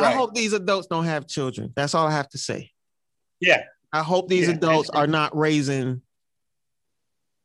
Right. 0.00 0.08
I 0.08 0.12
hope 0.16 0.34
these 0.34 0.54
adults 0.54 0.86
don't 0.86 1.04
have 1.04 1.26
children. 1.26 1.72
That's 1.76 1.94
all 1.94 2.06
I 2.06 2.12
have 2.12 2.28
to 2.30 2.38
say. 2.38 2.70
Yeah. 3.40 3.64
I 3.92 4.02
hope 4.02 4.28
these 4.28 4.48
yeah. 4.48 4.54
adults 4.54 4.88
are 4.90 5.06
not 5.06 5.36
raising 5.36 6.00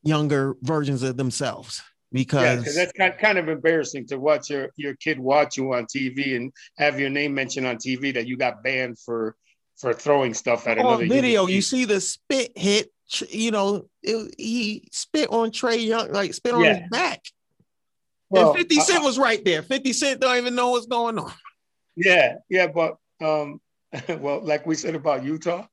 younger 0.07 0.55
versions 0.61 1.03
of 1.03 1.17
themselves 1.17 1.81
because 2.11 2.77
yeah, 2.77 2.85
that's 2.97 3.21
kind 3.21 3.37
of 3.37 3.49
embarrassing 3.49 4.07
to 4.07 4.17
watch 4.17 4.49
your, 4.49 4.69
your 4.77 4.95
kid 4.95 5.19
watch 5.19 5.57
you 5.57 5.73
on 5.73 5.85
TV 5.85 6.35
and 6.35 6.53
have 6.77 6.99
your 6.99 7.09
name 7.09 7.33
mentioned 7.33 7.67
on 7.67 7.75
TV 7.77 8.13
that 8.13 8.27
you 8.27 8.37
got 8.37 8.63
banned 8.63 8.97
for 8.99 9.35
for 9.77 9.93
throwing 9.93 10.33
stuff 10.33 10.67
at 10.67 10.77
another 10.77 11.07
video. 11.07 11.45
You 11.45 11.61
see 11.61 11.85
the 11.85 12.01
spit 12.01 12.57
hit, 12.57 12.91
you 13.29 13.51
know, 13.51 13.87
it, 14.01 14.33
he 14.37 14.87
spit 14.91 15.29
on 15.29 15.51
Trae 15.51 15.85
Young, 15.85 16.11
like 16.11 16.33
spit 16.33 16.53
on 16.53 16.63
yeah. 16.63 16.79
his 16.79 16.89
back. 16.89 17.23
Well, 18.29 18.49
and 18.49 18.57
50 18.57 18.79
Cent 18.81 19.03
was 19.03 19.19
right 19.19 19.43
there. 19.45 19.61
50 19.61 19.93
Cent 19.93 20.21
don't 20.21 20.37
even 20.37 20.55
know 20.55 20.71
what's 20.71 20.87
going 20.87 21.19
on. 21.19 21.31
Yeah, 21.95 22.37
yeah, 22.49 22.67
but 22.67 22.97
um, 23.21 23.61
well, 24.09 24.41
like 24.43 24.65
we 24.65 24.75
said 24.75 24.95
about 24.95 25.23
Utah, 25.23 25.65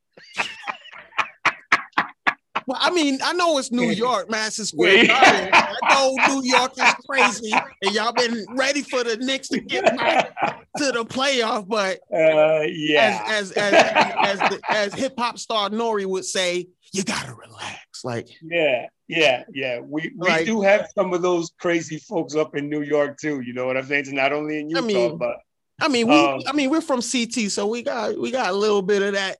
well, 2.66 2.79
I 2.81 2.90
mean, 2.90 3.18
I 3.22 3.33
know 3.35 3.59
it's 3.59 3.70
New 3.70 3.90
York, 3.90 4.31
Madison 4.31 4.64
Square 4.64 5.07
Garden. 5.07 5.50
I 5.53 5.77
know 5.90 6.35
New 6.35 6.48
York 6.48 6.72
is 6.79 6.94
crazy, 7.09 7.53
and 7.83 7.94
y'all 7.94 8.12
been 8.12 8.44
ready 8.57 8.83
for 8.83 9.05
the 9.05 9.16
Knicks 9.16 9.48
to 9.48 9.61
get 9.61 9.85
to 9.85 10.92
the 10.92 11.05
playoff. 11.05 11.68
But 11.68 12.00
uh, 12.12 12.62
yeah, 12.68 13.22
as 13.27 13.53
as 13.53 13.72
as 13.74 14.40
as, 14.40 14.61
as 14.68 14.94
hip 14.94 15.14
hop 15.18 15.38
star 15.38 15.68
Nori 15.70 16.07
would 16.07 16.24
say, 16.24 16.68
you 16.92 17.05
gotta 17.05 17.35
relax. 17.35 18.05
Like 18.05 18.29
yeah, 18.42 18.87
yeah, 19.09 19.44
yeah. 19.53 19.81
We 19.81 20.12
we 20.16 20.29
like, 20.29 20.46
do 20.46 20.62
have 20.62 20.88
some 20.94 21.12
of 21.12 21.22
those 21.22 21.53
crazy 21.59 21.98
folks 21.98 22.35
up 22.35 22.57
in 22.57 22.68
New 22.68 22.83
York 22.83 23.18
too. 23.18 23.40
You 23.40 23.53
know 23.53 23.66
what 23.66 23.77
I'm 23.77 23.85
saying? 23.85 24.00
It's 24.00 24.12
not 24.12 24.33
only 24.33 24.61
in 24.61 24.70
Utah, 24.70 24.83
I 24.83 24.87
mean, 24.87 25.18
but 25.18 25.37
I 25.81 25.88
mean, 25.88 26.09
we 26.09 26.18
um, 26.18 26.40
I 26.46 26.53
mean, 26.53 26.70
we're 26.70 26.81
from 26.81 27.03
CT, 27.03 27.50
so 27.50 27.66
we 27.66 27.83
got 27.83 28.18
we 28.18 28.31
got 28.31 28.50
a 28.50 28.55
little 28.55 28.83
bit 28.83 29.03
of 29.03 29.14
that 29.14 29.38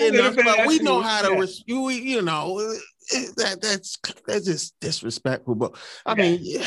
enough, 0.00 0.36
but 0.36 0.66
we 0.66 0.78
know 0.78 1.00
how 1.00 1.22
to, 1.22 1.40
res- 1.40 1.64
you, 1.66 1.88
you 1.90 2.22
know, 2.22 2.58
that 3.36 3.58
that's 3.60 3.98
that's 4.26 4.46
just 4.46 4.74
disrespectful. 4.80 5.54
But 5.54 5.76
I 6.06 6.14
mean, 6.14 6.62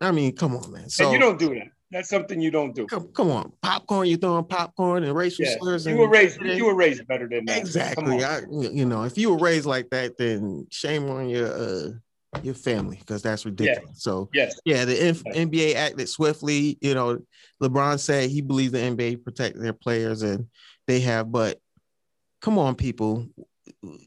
I 0.00 0.12
mean, 0.12 0.34
come 0.34 0.56
on, 0.56 0.72
man. 0.72 0.88
So 0.88 1.04
and 1.04 1.12
you 1.12 1.18
don't 1.18 1.38
do 1.38 1.54
that. 1.54 1.68
That's 1.90 2.10
something 2.10 2.38
you 2.38 2.50
don't 2.50 2.74
do. 2.74 2.86
Come, 2.86 3.08
come 3.14 3.30
on, 3.30 3.52
popcorn. 3.62 4.08
You're 4.08 4.18
throwing 4.18 4.44
popcorn 4.44 5.04
and 5.04 5.14
racial 5.14 5.46
yeah. 5.46 5.56
slurs. 5.58 5.86
You 5.86 5.96
were 5.96 6.08
raised. 6.08 6.40
You 6.42 6.66
were 6.66 6.74
raised 6.74 7.06
better 7.06 7.26
than 7.26 7.46
that. 7.46 7.58
Exactly. 7.58 8.22
I, 8.22 8.40
you 8.50 8.84
know, 8.84 9.04
if 9.04 9.16
you 9.16 9.30
were 9.30 9.38
raised 9.38 9.64
like 9.64 9.88
that, 9.90 10.18
then 10.18 10.66
shame 10.70 11.08
on 11.08 11.30
your 11.30 11.50
uh, 11.50 11.90
your 12.42 12.54
family 12.54 12.96
because 12.98 13.22
that's 13.22 13.46
ridiculous. 13.46 13.82
Yeah. 13.86 13.94
So 13.94 14.28
yes. 14.34 14.60
yeah, 14.66 14.84
the 14.84 15.00
N- 15.00 15.14
NBA 15.48 15.76
acted 15.76 16.08
swiftly. 16.10 16.76
You 16.82 16.94
know, 16.94 17.20
LeBron 17.62 17.98
said 17.98 18.28
he 18.28 18.42
believes 18.42 18.72
the 18.72 18.78
NBA 18.78 19.24
protect 19.24 19.58
their 19.58 19.72
players, 19.72 20.22
and 20.22 20.46
they 20.86 21.00
have. 21.00 21.32
But 21.32 21.58
come 22.40 22.58
on, 22.58 22.74
people, 22.74 23.26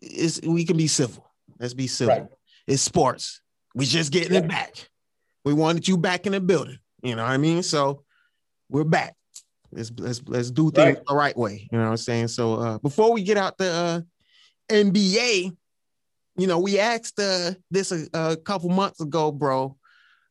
it's, 0.01 0.41
we 0.41 0.65
can 0.65 0.77
be 0.77 0.87
civil. 0.87 1.29
Let's 1.59 1.73
be 1.73 1.87
civil. 1.87 2.15
Right. 2.15 2.27
It's 2.67 2.81
sports. 2.81 3.41
We 3.75 3.85
just 3.85 4.11
getting 4.11 4.33
yeah. 4.33 4.39
it 4.39 4.47
back. 4.47 4.89
We 5.45 5.53
wanted 5.53 5.87
you 5.87 5.97
back 5.97 6.25
in 6.25 6.33
the 6.33 6.41
building. 6.41 6.79
You 7.03 7.15
know 7.15 7.23
what 7.23 7.31
I 7.31 7.37
mean? 7.37 7.63
So 7.63 8.03
we're 8.69 8.83
back. 8.83 9.15
Let's 9.71 9.91
let's 9.97 10.21
let's 10.25 10.51
do 10.51 10.69
things 10.71 10.97
right. 10.97 11.05
the 11.07 11.15
right 11.15 11.37
way. 11.37 11.67
You 11.71 11.77
know 11.77 11.85
what 11.85 11.91
I'm 11.91 11.97
saying? 11.97 12.27
So 12.27 12.55
uh, 12.55 12.77
before 12.79 13.13
we 13.13 13.23
get 13.23 13.37
out 13.37 13.57
the 13.57 13.71
uh, 13.71 14.01
NBA, 14.69 15.55
you 16.37 16.47
know, 16.47 16.59
we 16.59 16.79
asked 16.79 17.19
uh, 17.19 17.51
this 17.71 17.91
a, 17.91 18.07
a 18.13 18.37
couple 18.37 18.69
months 18.69 19.01
ago, 19.01 19.31
bro. 19.31 19.77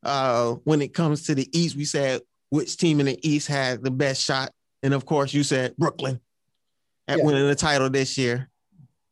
Uh, 0.03 0.53
when 0.65 0.81
it 0.81 0.95
comes 0.95 1.25
to 1.25 1.35
the 1.35 1.49
East, 1.59 1.77
we 1.77 1.85
said 1.85 2.23
which 2.51 2.77
team 2.77 3.01
in 3.01 3.07
the 3.07 3.29
East 3.29 3.49
had 3.49 3.83
the 3.83 3.91
best 3.91 4.23
shot, 4.23 4.53
and 4.83 4.95
of 4.95 5.05
course, 5.07 5.35
you 5.35 5.43
said 5.43 5.77
Brooklyn 5.77 6.21
at 7.11 7.19
yeah. 7.19 7.25
winning 7.25 7.47
the 7.47 7.55
title 7.55 7.91
this 7.91 8.17
year. 8.17 8.49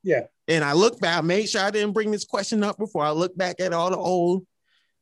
Yeah. 0.05 0.27
And 0.47 0.65
I 0.65 0.73
look 0.73 1.01
back, 1.01 1.19
I 1.19 1.21
made 1.21 1.49
sure 1.49 1.63
I 1.63 1.71
didn't 1.71 1.93
bring 1.93 2.11
this 2.11 2.25
question 2.25 2.63
up 2.63 2.79
before. 2.79 3.05
I 3.05 3.11
look 3.11 3.37
back 3.37 3.61
at 3.61 3.73
all 3.73 3.91
the 3.91 3.97
old 3.97 4.47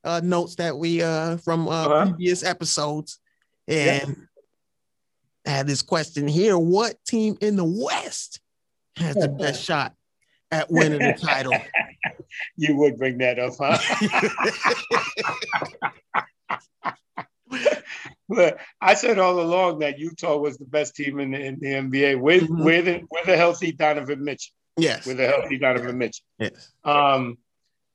uh, 0.03 0.21
notes 0.25 0.55
that 0.57 0.77
we 0.77 1.03
uh 1.03 1.37
from 1.39 1.69
uh, 1.69 1.71
uh-huh. 1.71 2.07
previous 2.07 2.43
episodes 2.43 3.19
and 3.69 4.27
yeah. 5.45 5.53
had 5.53 5.67
this 5.67 5.83
question 5.83 6.27
here. 6.27 6.57
What 6.57 6.95
team 7.05 7.37
in 7.41 7.57
the 7.57 7.65
West 7.65 8.41
has 8.97 9.15
the 9.17 9.29
best 9.41 9.63
shot 9.63 9.95
at 10.51 10.71
winning 10.71 11.01
the 11.01 11.19
title? 11.21 11.53
You 12.57 12.77
would 12.77 12.99
bring 12.99 13.19
that 13.19 13.39
up, 13.39 13.55
huh? 13.59 13.79
but 18.29 18.59
I 18.81 18.95
said 18.95 19.19
all 19.19 19.41
along 19.41 19.81
that 19.81 19.99
Utah 19.99 20.37
was 20.37 20.59
the 20.59 20.65
best 20.65 20.95
team 20.95 21.21
in 21.21 21.31
the, 21.33 21.41
in 21.41 21.59
the 21.61 21.67
NBA 21.69 22.21
with 22.21 22.45
mm-hmm. 22.45 22.65
with 22.65 23.03
with 23.11 23.29
a 23.29 23.37
healthy 23.37 23.73
Donovan 23.73 24.25
Mitchell. 24.25 24.53
Yes, 24.77 25.07
with 25.07 25.21
a 25.21 25.27
healthy 25.27 25.59
Donovan 25.59 25.99
Mitchell. 25.99 26.25
Yes. 26.39 26.73
Um, 26.85 27.39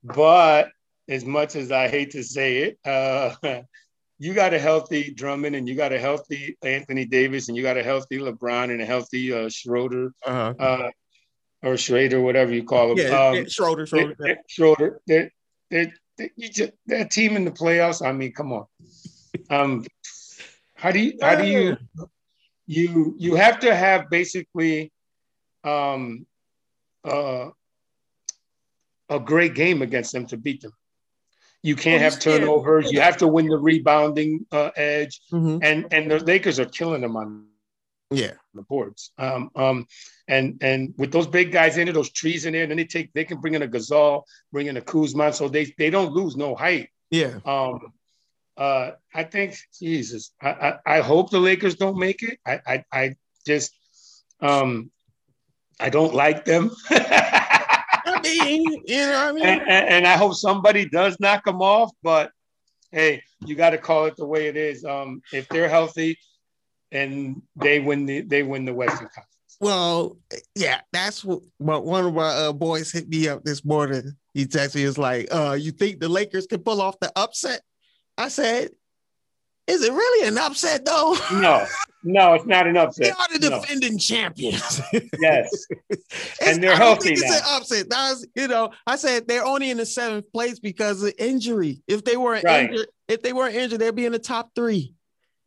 but 0.03 0.69
as 1.07 1.25
much 1.25 1.55
as 1.55 1.71
I 1.71 1.87
hate 1.87 2.11
to 2.11 2.23
say 2.23 2.57
it, 2.59 2.79
uh, 2.85 3.35
you 4.19 4.33
got 4.33 4.53
a 4.53 4.59
healthy 4.59 5.13
Drummond 5.13 5.55
and 5.55 5.67
you 5.67 5.75
got 5.75 5.93
a 5.93 5.99
healthy 5.99 6.57
Anthony 6.63 7.05
Davis 7.05 7.47
and 7.47 7.57
you 7.57 7.63
got 7.63 7.77
a 7.77 7.83
healthy 7.83 8.17
LeBron 8.17 8.71
and 8.71 8.81
a 8.81 8.85
healthy 8.85 9.33
uh, 9.33 9.49
Schroeder. 9.49 10.13
Uh-huh. 10.25 10.53
Uh, 10.57 10.89
or 11.63 11.77
Schrader, 11.77 12.19
whatever 12.19 12.53
you 12.53 12.63
call 12.63 12.91
him. 12.91 12.97
Yeah, 12.97 13.27
um, 13.27 13.47
Schroeder, 13.47 13.85
Schroeder. 13.85 14.15
They're, 14.17 14.37
Schroeder. 14.47 15.01
They're, 15.05 15.31
they're, 15.69 15.93
they're, 16.17 16.29
just, 16.49 16.71
that 16.87 17.11
team 17.11 17.35
in 17.35 17.45
the 17.45 17.51
playoffs. 17.51 18.05
I 18.05 18.11
mean, 18.11 18.31
come 18.31 18.51
on. 18.51 18.65
Um, 19.51 19.85
how 20.75 20.91
do 20.91 20.99
you 20.99 21.13
how 21.21 21.35
do 21.35 21.45
you 21.45 21.77
you 22.65 23.15
you 23.19 23.35
have 23.35 23.59
to 23.59 23.75
have 23.75 24.09
basically 24.09 24.91
um, 25.63 26.25
uh, 27.03 27.49
a 29.09 29.19
great 29.19 29.53
game 29.53 29.81
against 29.81 30.13
them 30.13 30.25
to 30.27 30.37
beat 30.37 30.61
them. 30.61 30.71
You 31.63 31.75
can't 31.75 32.01
have 32.01 32.19
turnovers. 32.19 32.91
You 32.91 33.01
have 33.01 33.17
to 33.17 33.27
win 33.27 33.47
the 33.47 33.57
rebounding 33.57 34.47
uh, 34.51 34.71
edge, 34.75 35.21
mm-hmm. 35.31 35.59
and 35.61 35.85
and 35.91 36.09
the 36.09 36.19
Lakers 36.19 36.59
are 36.59 36.65
killing 36.65 37.01
them 37.01 37.15
on 37.15 37.45
yeah 38.09 38.33
the 38.55 38.63
boards. 38.63 39.11
Um, 39.19 39.51
um, 39.55 39.85
and 40.27 40.57
and 40.61 40.95
with 40.97 41.11
those 41.11 41.27
big 41.27 41.51
guys 41.51 41.77
in 41.77 41.85
there, 41.85 41.93
those 41.93 42.09
trees 42.09 42.45
in 42.45 42.53
there, 42.53 42.65
then 42.65 42.77
they 42.77 42.85
take 42.85 43.13
they 43.13 43.25
can 43.25 43.39
bring 43.41 43.53
in 43.53 43.61
a 43.61 43.67
Gasol, 43.67 44.23
bring 44.51 44.67
in 44.67 44.77
a 44.77 44.81
Kuzma, 44.81 45.33
so 45.33 45.49
they 45.49 45.71
they 45.77 45.91
don't 45.91 46.13
lose 46.13 46.35
no 46.35 46.55
height. 46.55 46.89
Yeah. 47.11 47.39
Um, 47.45 47.93
uh, 48.57 48.91
I 49.13 49.23
think 49.23 49.57
Jesus. 49.79 50.33
I, 50.41 50.49
I, 50.49 50.97
I 50.97 50.99
hope 51.01 51.29
the 51.29 51.39
Lakers 51.39 51.75
don't 51.75 51.97
make 51.97 52.23
it. 52.23 52.39
I 52.45 52.59
I, 52.65 52.83
I 52.91 53.15
just 53.45 53.71
um, 54.41 54.91
I 55.79 55.89
don't 55.89 56.13
like 56.13 56.45
them. 56.45 56.71
I 56.89 58.19
mean, 58.23 58.83
you 58.85 58.97
know 58.97 59.11
what 59.11 59.27
I 59.27 59.31
mean. 59.31 59.45
And, 59.45 59.61
and, 59.61 59.89
and, 59.89 60.07
I 60.07 60.17
hope 60.17 60.35
somebody 60.35 60.87
does 60.87 61.19
knock 61.19 61.45
them 61.45 61.61
off. 61.61 61.91
But 62.03 62.31
hey, 62.91 63.23
you 63.45 63.55
got 63.55 63.71
to 63.71 63.77
call 63.77 64.05
it 64.05 64.15
the 64.17 64.25
way 64.25 64.47
it 64.47 64.57
is. 64.57 64.83
Um, 64.83 65.21
if 65.31 65.47
they're 65.49 65.69
healthy, 65.69 66.17
and 66.91 67.41
they 67.55 67.79
win 67.79 68.05
the 68.05 68.21
they 68.21 68.43
win 68.43 68.65
the 68.65 68.73
Western 68.73 69.07
Conference. 69.07 69.27
Well, 69.59 70.17
yeah, 70.55 70.81
that's 70.91 71.23
what, 71.23 71.41
one 71.59 72.05
of 72.05 72.17
our 72.17 72.49
uh, 72.49 72.51
boys 72.51 72.91
hit 72.91 73.07
me 73.07 73.27
up 73.27 73.43
this 73.43 73.63
morning. 73.63 74.15
He 74.33 74.45
texted 74.45 74.75
me, 74.75 74.83
"Is 74.83 74.97
like, 74.97 75.27
uh, 75.31 75.55
you 75.59 75.71
think 75.71 75.99
the 75.99 76.09
Lakers 76.09 76.47
can 76.47 76.61
pull 76.61 76.81
off 76.81 76.99
the 76.99 77.11
upset?" 77.15 77.61
I 78.17 78.29
said, 78.29 78.71
is 79.67 79.83
it 79.83 79.91
really 79.91 80.27
an 80.27 80.37
upset 80.37 80.85
though? 80.85 81.15
No, 81.33 81.65
no, 82.03 82.33
it's 82.33 82.45
not 82.45 82.67
an 82.67 82.77
upset. 82.77 83.05
They 83.05 83.11
are 83.11 83.39
the 83.39 83.49
defending 83.49 83.93
no. 83.93 83.97
champions. 83.99 84.81
yes, 85.19 85.67
and 86.41 86.61
they're 86.61 86.73
I 86.73 86.77
healthy 86.77 87.11
now. 87.11 87.21
It's 87.21 87.31
an 87.31 87.41
upset. 87.45 87.87
Was, 87.89 88.27
you 88.35 88.47
know, 88.47 88.71
I 88.87 88.95
said 88.95 89.27
they're 89.27 89.45
only 89.45 89.69
in 89.69 89.77
the 89.77 89.85
seventh 89.85 90.31
place 90.31 90.59
because 90.59 91.03
of 91.03 91.13
injury. 91.17 91.83
If 91.87 92.03
they 92.03 92.17
weren't 92.17 92.43
right. 92.43 92.69
injured, 92.69 92.87
if 93.07 93.21
they 93.21 93.33
weren't 93.33 93.55
injured, 93.55 93.79
they'd 93.79 93.95
be 93.95 94.05
in 94.05 94.11
the 94.11 94.19
top 94.19 94.51
three. 94.55 94.93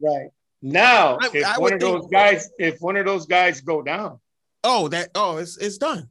Right 0.00 0.28
now, 0.62 1.18
I, 1.20 1.30
if 1.34 1.46
I 1.46 1.58
one 1.58 1.72
of 1.72 1.80
those 1.80 2.06
guys, 2.06 2.48
if 2.58 2.78
one 2.80 2.96
of 2.96 3.04
those 3.04 3.26
guys 3.26 3.60
go 3.60 3.82
down, 3.82 4.20
oh, 4.62 4.88
that 4.88 5.10
oh, 5.14 5.38
it's 5.38 5.58
it's 5.58 5.78
done 5.78 6.08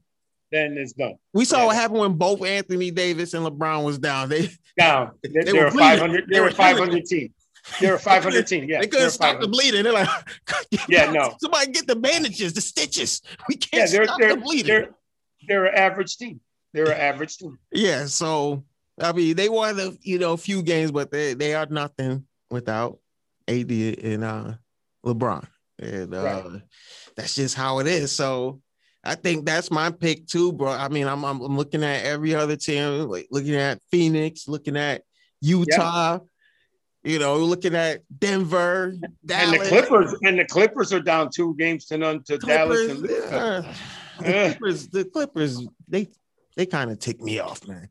then 0.53 0.77
it's 0.77 0.93
done. 0.93 1.15
We 1.33 1.45
saw 1.45 1.57
yeah. 1.57 1.65
what 1.65 1.75
happened 1.75 1.99
when 1.99 2.13
both 2.13 2.45
Anthony 2.45 2.91
Davis 2.91 3.33
and 3.33 3.45
LeBron 3.45 3.83
was 3.83 3.97
down. 3.97 4.29
They 4.29 4.49
down. 4.77 5.11
They, 5.23 5.43
they, 5.43 5.53
were 5.53 5.71
five 5.71 5.99
hundred. 5.99 6.27
They, 6.27 6.35
they 6.35 6.41
were 6.41 6.51
five 6.51 6.77
hundred 6.77 7.05
team. 7.05 7.33
They 7.79 7.89
were 7.89 7.97
500 7.97 8.45
team. 8.45 8.65
Yeah, 8.69 8.81
they 8.81 8.87
couldn't 8.87 9.11
stop 9.11 9.39
the 9.39 9.47
bleeding. 9.47 9.83
They're 9.83 9.93
like, 9.93 10.09
yeah, 10.89 11.11
no. 11.11 11.35
Somebody 11.39 11.71
get 11.71 11.87
the 11.87 11.95
bandages, 11.95 12.53
the 12.53 12.61
stitches. 12.61 13.21
We 13.47 13.55
can't 13.55 13.89
yeah, 13.89 13.97
they're, 13.97 14.05
stop 14.05 14.19
they're, 14.19 14.35
the 14.35 14.41
bleeding. 14.41 14.67
They're, 14.67 14.89
they're 15.47 15.65
an 15.65 15.75
average 15.75 16.17
team. 16.17 16.41
They're 16.73 16.91
an 16.91 16.99
average 16.99 17.37
team. 17.37 17.57
Yeah, 17.71 18.05
so 18.05 18.63
I 18.99 19.11
mean, 19.13 19.35
they 19.35 19.49
won 19.49 19.79
a 19.79 19.91
you 20.01 20.19
know 20.19 20.35
few 20.35 20.61
games, 20.61 20.91
but 20.91 21.11
they 21.11 21.33
they 21.33 21.55
are 21.55 21.67
nothing 21.67 22.25
without 22.49 22.99
AD 23.47 23.71
and 23.71 24.23
uh, 24.23 24.53
LeBron, 25.05 25.47
and 25.79 26.13
uh, 26.13 26.23
right. 26.23 26.61
that's 27.15 27.35
just 27.35 27.55
how 27.55 27.79
it 27.79 27.87
is. 27.87 28.11
So 28.11 28.61
I 29.03 29.15
think 29.15 29.45
that's 29.45 29.69
my 29.69 29.91
pick 29.91 30.27
too, 30.27 30.53
bro. 30.53 30.71
I 30.71 30.87
mean, 30.87 31.07
I'm 31.07 31.23
I'm, 31.25 31.41
I'm 31.41 31.57
looking 31.57 31.83
at 31.83 32.05
every 32.05 32.33
other 32.35 32.55
team, 32.55 33.09
like 33.09 33.27
looking 33.31 33.55
at 33.55 33.79
Phoenix, 33.91 34.47
looking 34.47 34.77
at 34.77 35.03
Utah. 35.41 36.19
You 37.05 37.19
know, 37.19 37.35
looking 37.35 37.75
at 37.75 38.01
Denver, 38.17 38.95
Dallas. 39.25 39.51
and 39.51 39.61
the 39.61 39.67
Clippers, 39.67 40.15
and 40.21 40.39
the 40.39 40.45
Clippers 40.45 40.93
are 40.93 41.01
down 41.01 41.29
two 41.35 41.53
games 41.55 41.83
to 41.87 41.97
none 41.97 42.23
to 42.23 42.37
Clippers, 42.37 43.01
Dallas. 43.01 43.11
And 43.29 43.65
uh, 43.65 43.73
the 44.19 44.23
Clippers, 44.23 44.87
the 44.87 45.03
Clippers, 45.03 45.67
they 45.89 46.07
they 46.55 46.65
kind 46.65 46.91
of 46.91 46.99
tick 46.99 47.19
me 47.19 47.39
off, 47.39 47.67
man. 47.67 47.89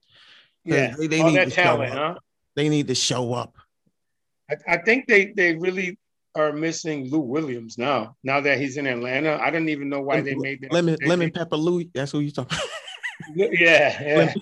Yeah, 0.64 0.94
they, 0.96 1.08
they 1.08 1.20
all 1.20 1.32
that 1.32 1.52
talent, 1.52 1.92
huh? 1.92 2.14
They 2.56 2.70
need 2.70 2.88
to 2.88 2.94
show 2.94 3.34
up. 3.34 3.56
I, 4.50 4.56
I, 4.66 4.76
think 4.78 5.06
they 5.08 5.26
they 5.26 5.56
really 5.56 5.98
are 6.34 6.52
missing 6.52 7.10
Lou 7.10 7.20
Williams 7.20 7.78
now. 7.78 8.16
Now 8.22 8.40
that 8.40 8.58
he's 8.58 8.76
in 8.76 8.86
Atlanta, 8.86 9.38
I 9.40 9.50
don't 9.50 9.68
even 9.68 9.88
know 9.88 10.00
why 10.00 10.20
they 10.20 10.34
made 10.34 10.62
that. 10.62 10.72
Lemon 10.72 10.96
Lemon 11.04 11.30
Pepper 11.30 11.56
Lou. 11.56 11.84
That's 11.94 12.12
who 12.12 12.20
you 12.20 12.30
talking. 12.30 12.58
yeah, 13.34 14.02
yeah. 14.02 14.16
Lemon, 14.16 14.34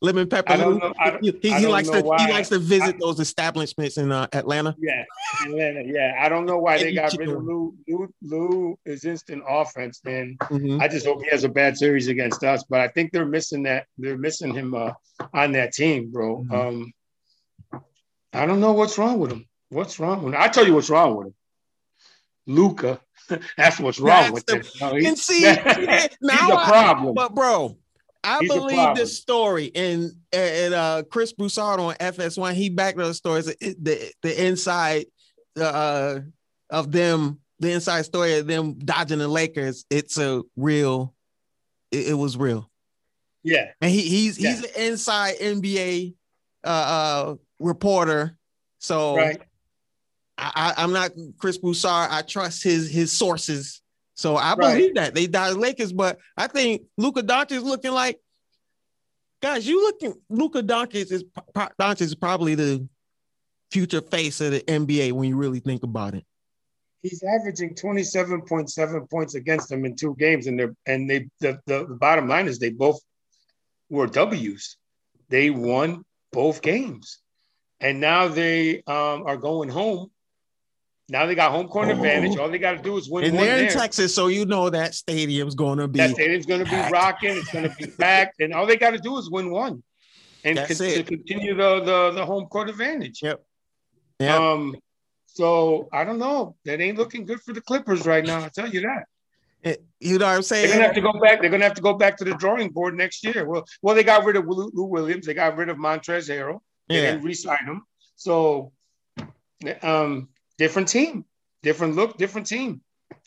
lemon 0.00 0.28
Pepper. 0.28 0.52
I 0.52 0.56
don't 0.56 0.78
know, 0.78 0.94
I, 0.98 1.18
he, 1.20 1.38
he, 1.42 1.52
he 1.52 1.66
likes 1.66 1.88
to 1.90 2.00
why. 2.00 2.24
he 2.24 2.32
likes 2.32 2.48
to 2.48 2.58
visit 2.58 2.96
those 2.98 3.20
establishments 3.20 3.98
in 3.98 4.12
uh, 4.12 4.26
Atlanta. 4.32 4.74
Yeah, 4.78 5.04
Atlanta. 5.44 5.82
Yeah, 5.84 6.16
I 6.20 6.28
don't 6.28 6.46
know 6.46 6.58
why 6.58 6.78
they 6.78 6.94
got 6.94 7.16
rid 7.18 7.28
of 7.28 7.42
Lou. 7.42 7.74
Lou, 7.88 8.08
Lou 8.22 8.78
is 8.84 9.04
instant 9.04 9.42
offense. 9.48 10.00
And 10.04 10.38
mm-hmm. 10.38 10.80
I 10.80 10.88
just 10.88 11.06
hope 11.06 11.22
he 11.22 11.30
has 11.30 11.44
a 11.44 11.48
bad 11.48 11.76
series 11.76 12.08
against 12.08 12.42
us. 12.44 12.64
But 12.68 12.80
I 12.80 12.88
think 12.88 13.12
they're 13.12 13.26
missing 13.26 13.62
that. 13.64 13.86
They're 13.98 14.18
missing 14.18 14.54
him 14.54 14.74
uh, 14.74 14.92
on 15.34 15.52
that 15.52 15.72
team, 15.72 16.10
bro. 16.10 16.38
Mm-hmm. 16.38 16.54
Um, 16.54 16.92
I 18.32 18.46
don't 18.46 18.60
know 18.60 18.72
what's 18.72 18.98
wrong 18.98 19.18
with 19.18 19.32
him. 19.32 19.46
What's 19.68 19.98
wrong 19.98 20.22
with 20.22 20.34
him? 20.34 20.40
I 20.40 20.48
tell 20.48 20.66
you 20.66 20.74
what's 20.74 20.90
wrong 20.90 21.16
with 21.16 21.26
him. 21.28 21.34
Luka. 22.46 23.00
That's 23.56 23.80
what's 23.80 23.98
wrong 23.98 24.32
That's 24.32 24.32
with 24.32 24.46
the, 24.46 24.56
him. 24.56 24.64
No, 24.80 25.08
and 25.08 25.18
see, 25.18 25.42
now 26.20 26.52
a 26.52 26.64
problem. 26.64 27.10
I, 27.10 27.12
but 27.14 27.34
bro, 27.34 27.76
I 28.22 28.38
he's 28.40 28.52
believe 28.52 28.94
this 28.94 29.18
story, 29.18 29.70
and 29.74 30.12
and 30.32 30.74
uh, 30.74 31.02
Chris 31.10 31.32
Broussard 31.32 31.80
on 31.80 31.94
FS1, 31.94 32.54
he 32.54 32.70
backed 32.70 32.98
up 32.98 33.06
the 33.06 33.14
story. 33.14 33.42
The 33.42 34.12
the 34.22 34.46
inside 34.46 35.06
uh, 35.56 36.20
of 36.70 36.92
them, 36.92 37.40
the 37.58 37.72
inside 37.72 38.02
story 38.02 38.38
of 38.38 38.46
them 38.46 38.78
dodging 38.78 39.18
the 39.18 39.28
Lakers. 39.28 39.84
It's 39.90 40.18
a 40.18 40.42
real. 40.56 41.14
It, 41.90 42.08
it 42.08 42.14
was 42.14 42.36
real. 42.36 42.70
Yeah, 43.42 43.70
and 43.80 43.90
he 43.90 44.02
he's 44.02 44.38
yeah. 44.38 44.50
he's 44.50 44.64
an 44.64 44.82
inside 44.82 45.36
NBA 45.38 46.14
uh, 46.64 46.68
uh, 46.68 47.34
reporter. 47.60 48.36
So 48.78 49.16
right. 49.16 49.40
I, 50.38 50.74
am 50.78 50.92
not 50.92 51.12
Chris 51.38 51.58
Broussard. 51.58 52.10
I 52.10 52.22
trust 52.22 52.62
his 52.62 52.90
his 52.90 53.12
sources. 53.12 53.80
So 54.14 54.36
I 54.36 54.54
right. 54.54 54.74
believe 54.74 54.94
that 54.94 55.14
they 55.14 55.26
died 55.26 55.56
Lakers, 55.56 55.92
but 55.92 56.18
I 56.36 56.46
think 56.46 56.82
Luka 56.96 57.22
Doncic 57.22 57.52
is 57.52 57.62
looking 57.62 57.92
like 57.92 58.18
guys. 59.42 59.66
You 59.66 59.82
looking 59.82 60.14
Luka 60.28 60.62
Doncic 60.62 61.10
is 61.10 61.24
Doncic 61.56 62.00
is 62.00 62.14
probably 62.14 62.54
the 62.54 62.86
future 63.70 64.00
face 64.00 64.40
of 64.40 64.52
the 64.52 64.60
NBA 64.60 65.12
when 65.12 65.28
you 65.28 65.36
really 65.36 65.60
think 65.60 65.82
about 65.82 66.14
it. 66.14 66.24
He's 67.02 67.22
averaging 67.22 67.74
27.7 67.74 69.10
points 69.10 69.34
against 69.34 69.68
them 69.68 69.84
in 69.84 69.94
two 69.94 70.16
games, 70.18 70.46
and 70.46 70.58
they're 70.58 70.74
and 70.86 71.08
they 71.08 71.28
the, 71.40 71.60
the 71.66 71.84
bottom 71.84 72.28
line 72.28 72.48
is 72.48 72.58
they 72.58 72.70
both 72.70 73.00
were 73.88 74.06
W's. 74.06 74.76
They 75.28 75.50
won 75.50 76.04
both 76.32 76.62
games, 76.62 77.18
and 77.80 78.00
now 78.00 78.28
they 78.28 78.82
um, 78.86 79.24
are 79.26 79.36
going 79.36 79.68
home 79.68 80.10
now 81.08 81.26
they 81.26 81.34
got 81.34 81.52
home 81.52 81.68
court 81.68 81.88
oh. 81.88 81.92
advantage. 81.92 82.36
All 82.36 82.48
they 82.48 82.58
got 82.58 82.76
to 82.76 82.82
do 82.82 82.96
is 82.96 83.08
win. 83.08 83.24
And 83.24 83.38
they're 83.38 83.58
in 83.58 83.66
there. 83.66 83.70
Texas, 83.70 84.14
so 84.14 84.26
you 84.26 84.44
know 84.44 84.70
that 84.70 84.94
stadium's 84.94 85.54
going 85.54 85.78
to 85.78 85.88
be. 85.88 85.98
That 85.98 86.10
stadium's 86.10 86.46
going 86.46 86.64
to 86.64 86.70
be 86.70 86.76
rocking. 86.90 87.36
It's 87.36 87.52
going 87.52 87.68
to 87.68 87.76
be 87.76 87.86
packed, 87.86 88.40
and 88.40 88.52
all 88.52 88.66
they 88.66 88.76
got 88.76 88.90
to 88.90 88.98
do 88.98 89.16
is 89.18 89.30
win 89.30 89.50
one, 89.50 89.82
and 90.44 90.58
con- 90.58 90.66
to 90.68 91.02
continue 91.04 91.54
the, 91.54 91.80
the 91.80 92.12
the 92.16 92.26
home 92.26 92.46
court 92.46 92.68
advantage. 92.68 93.20
Yep. 93.22 93.44
Yeah. 94.18 94.36
Um. 94.36 94.76
So 95.26 95.88
I 95.92 96.04
don't 96.04 96.18
know. 96.18 96.56
That 96.64 96.80
ain't 96.80 96.98
looking 96.98 97.24
good 97.24 97.40
for 97.40 97.52
the 97.52 97.60
Clippers 97.60 98.06
right 98.06 98.24
now. 98.24 98.44
I 98.44 98.48
tell 98.48 98.68
you 98.68 98.80
that. 98.80 99.04
It, 99.62 99.84
you 100.00 100.18
know 100.18 100.26
what 100.26 100.36
I'm 100.36 100.42
saying? 100.42 100.68
They're 100.68 100.76
gonna 100.76 100.86
have 100.86 100.94
to 100.94 101.00
go 101.00 101.12
back. 101.20 101.40
They're 101.40 101.50
gonna 101.50 101.64
have 101.64 101.74
to 101.74 101.82
go 101.82 101.94
back 101.94 102.16
to 102.18 102.24
the 102.24 102.34
drawing 102.34 102.70
board 102.70 102.96
next 102.96 103.24
year. 103.24 103.46
Well, 103.46 103.64
well, 103.82 103.94
they 103.94 104.04
got 104.04 104.24
rid 104.24 104.36
of 104.36 104.46
Lou, 104.46 104.70
Lou 104.72 104.84
Williams. 104.84 105.26
They 105.26 105.34
got 105.34 105.56
rid 105.56 105.68
of 105.68 105.76
Montrezl 105.76 106.30
Harrell. 106.30 106.60
They 106.88 107.02
yeah. 107.02 107.10
didn't 107.12 107.24
re-sign 107.24 107.64
him. 107.64 107.82
So, 108.14 108.72
um, 109.82 110.28
different 110.58 110.88
team, 110.88 111.24
different 111.62 111.94
look, 111.94 112.16
different 112.16 112.46
team. 112.46 112.80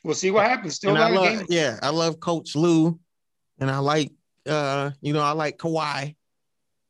We'll 0.03 0.15
see 0.15 0.31
what 0.31 0.45
happens. 0.45 0.75
Still 0.75 0.95
a 0.95 1.09
love, 1.09 1.45
Yeah, 1.49 1.79
I 1.81 1.89
love 1.89 2.19
Coach 2.19 2.55
Lou, 2.55 2.99
and 3.59 3.69
I 3.69 3.79
like 3.79 4.11
uh, 4.45 4.91
you 5.01 5.13
know, 5.13 5.21
I 5.21 5.31
like 5.31 5.57
Kawhi. 5.57 6.15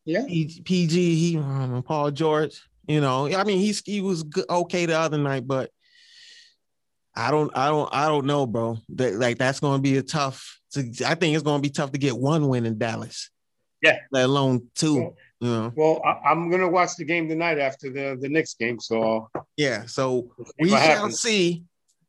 Yeah, 0.06 0.24
PG, 0.26 1.16
he 1.16 1.38
um, 1.38 1.84
Paul 1.84 2.12
George. 2.12 2.62
You 2.88 3.02
know, 3.02 3.32
I 3.32 3.44
mean, 3.44 3.60
he's 3.60 3.84
he 3.86 4.02
was 4.02 4.24
good, 4.24 4.46
okay 4.50 4.88
the 4.88 4.98
other 4.98 5.18
night, 5.18 5.46
but 5.46 5.70
I 7.16 7.30
don't, 7.30 7.56
I 7.56 7.68
don't, 7.68 7.90
I 7.94 8.08
don't 8.08 8.26
know, 8.26 8.48
bro. 8.48 8.80
That 8.90 9.16
like 9.16 9.38
that's 9.38 9.60
going 9.60 9.78
to 9.78 9.82
be 9.82 9.98
a 9.98 10.02
tough. 10.02 10.60
To, 10.72 10.82
I 11.06 11.16
think 11.16 11.36
it's 11.36 11.44
going 11.44 11.62
to 11.62 11.68
be 11.68 11.72
tough 11.72 11.92
to 11.92 12.00
get 12.00 12.18
one 12.18 12.48
win 12.48 12.66
in 12.66 12.80
Dallas. 12.80 13.30
Yeah, 13.84 13.98
let 14.12 14.26
alone 14.26 14.68
two. 14.74 14.96
Yeah. 14.96 15.10
Well, 15.42 16.02
I, 16.04 16.32
am 16.32 16.50
gonna 16.50 16.70
watch 16.70 16.96
the 16.98 17.06
game 17.06 17.30
tonight 17.30 17.60
after 17.60 17.90
the 17.92 18.18
the 18.20 18.30
next 18.30 18.60
game. 18.60 18.80
So 18.80 19.30
yeah, 19.56 19.86
so 19.86 20.30
we 20.60 20.70
shall 20.70 20.78
happens. 20.78 21.22
see 21.22 21.64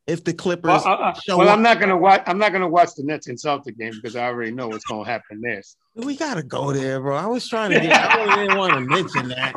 if 0.07 0.24
the 0.24 0.33
Clippers. 0.33 0.83
Well, 0.85 0.87
uh, 0.87 1.14
well 1.28 1.49
I'm 1.49 1.62
not 1.62 1.78
gonna 1.78 1.97
watch. 1.97 2.22
I'm 2.26 2.39
not 2.39 2.53
gonna 2.53 2.68
watch 2.68 2.91
the 2.97 3.05
Nets 3.05 3.28
and 3.28 3.39
Celtic 3.39 3.78
game 3.78 3.93
because 3.95 4.16
I 4.16 4.24
already 4.26 4.51
know 4.51 4.68
what's 4.68 4.85
gonna 4.85 5.09
happen 5.09 5.41
there. 5.41 5.62
We 5.95 6.16
gotta 6.16 6.43
go 6.43 6.72
there, 6.72 7.01
bro. 7.01 7.16
I 7.16 7.26
was 7.26 7.49
trying 7.49 7.70
to 7.70 7.81
get. 7.81 7.93
I 7.93 8.16
really 8.16 8.47
didn't 8.47 8.59
want 8.59 8.72
to 8.74 8.81
mention 8.81 9.28
that. 9.28 9.55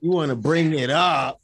You 0.00 0.10
want 0.10 0.30
to 0.30 0.36
bring 0.36 0.72
it 0.74 0.90
up. 0.90 1.40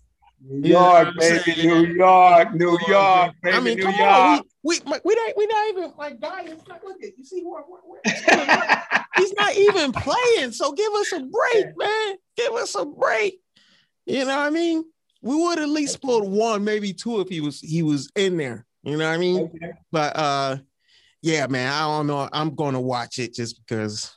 New 0.49 0.69
York, 0.69 1.09
baby, 1.19 1.67
New 1.67 1.87
York, 1.87 2.55
New 2.55 2.79
York, 2.87 3.33
baby, 3.43 3.57
I 3.57 3.61
mean, 3.61 3.79
New 3.79 3.85
come 3.85 3.95
York. 3.95 4.03
On. 4.03 4.43
We, 4.67 4.81
we, 4.85 4.99
we, 5.05 5.14
not, 5.14 5.37
we 5.37 5.47
not 5.47 5.69
even 5.69 5.93
like 5.97 6.21
guys. 6.21 6.57
Look 6.67 7.01
at 7.01 7.17
you 7.17 7.25
see 7.25 7.43
where, 7.43 7.62
where, 7.62 7.83
where 7.85 8.01
he's 9.17 9.33
not 9.35 9.55
even 9.55 9.93
playing. 9.93 10.51
So 10.51 10.73
give 10.73 10.93
us 10.93 11.12
a 11.12 11.21
break, 11.21 11.67
man. 11.79 12.17
Give 12.37 12.53
us 12.55 12.75
a 12.75 12.85
break. 12.85 13.41
You 14.07 14.25
know 14.25 14.37
what 14.37 14.47
I 14.47 14.51
mean? 14.51 14.85
We 15.23 15.37
would 15.37 15.61
at 15.61 15.69
least 15.69 16.03
pulled 16.03 16.29
one, 16.29 16.64
maybe 16.64 16.93
two 16.93 17.21
if 17.21 17.29
he 17.29 17.41
was 17.41 17.61
he 17.61 17.85
was 17.85 18.11
in 18.17 18.37
there. 18.39 18.67
You 18.83 18.97
know 18.97 19.07
what 19.09 19.14
I 19.14 19.19
mean? 19.19 19.43
Okay. 19.55 19.73
But 19.93 20.17
uh 20.17 20.57
yeah, 21.23 21.47
man, 21.47 21.73
I 21.73 21.83
don't 21.83 22.09
know. 22.09 22.29
I'm 22.33 22.57
gonna 22.57 22.81
watch 22.81 23.21
it 23.21 23.35
just 23.35 23.64
because 23.64 24.17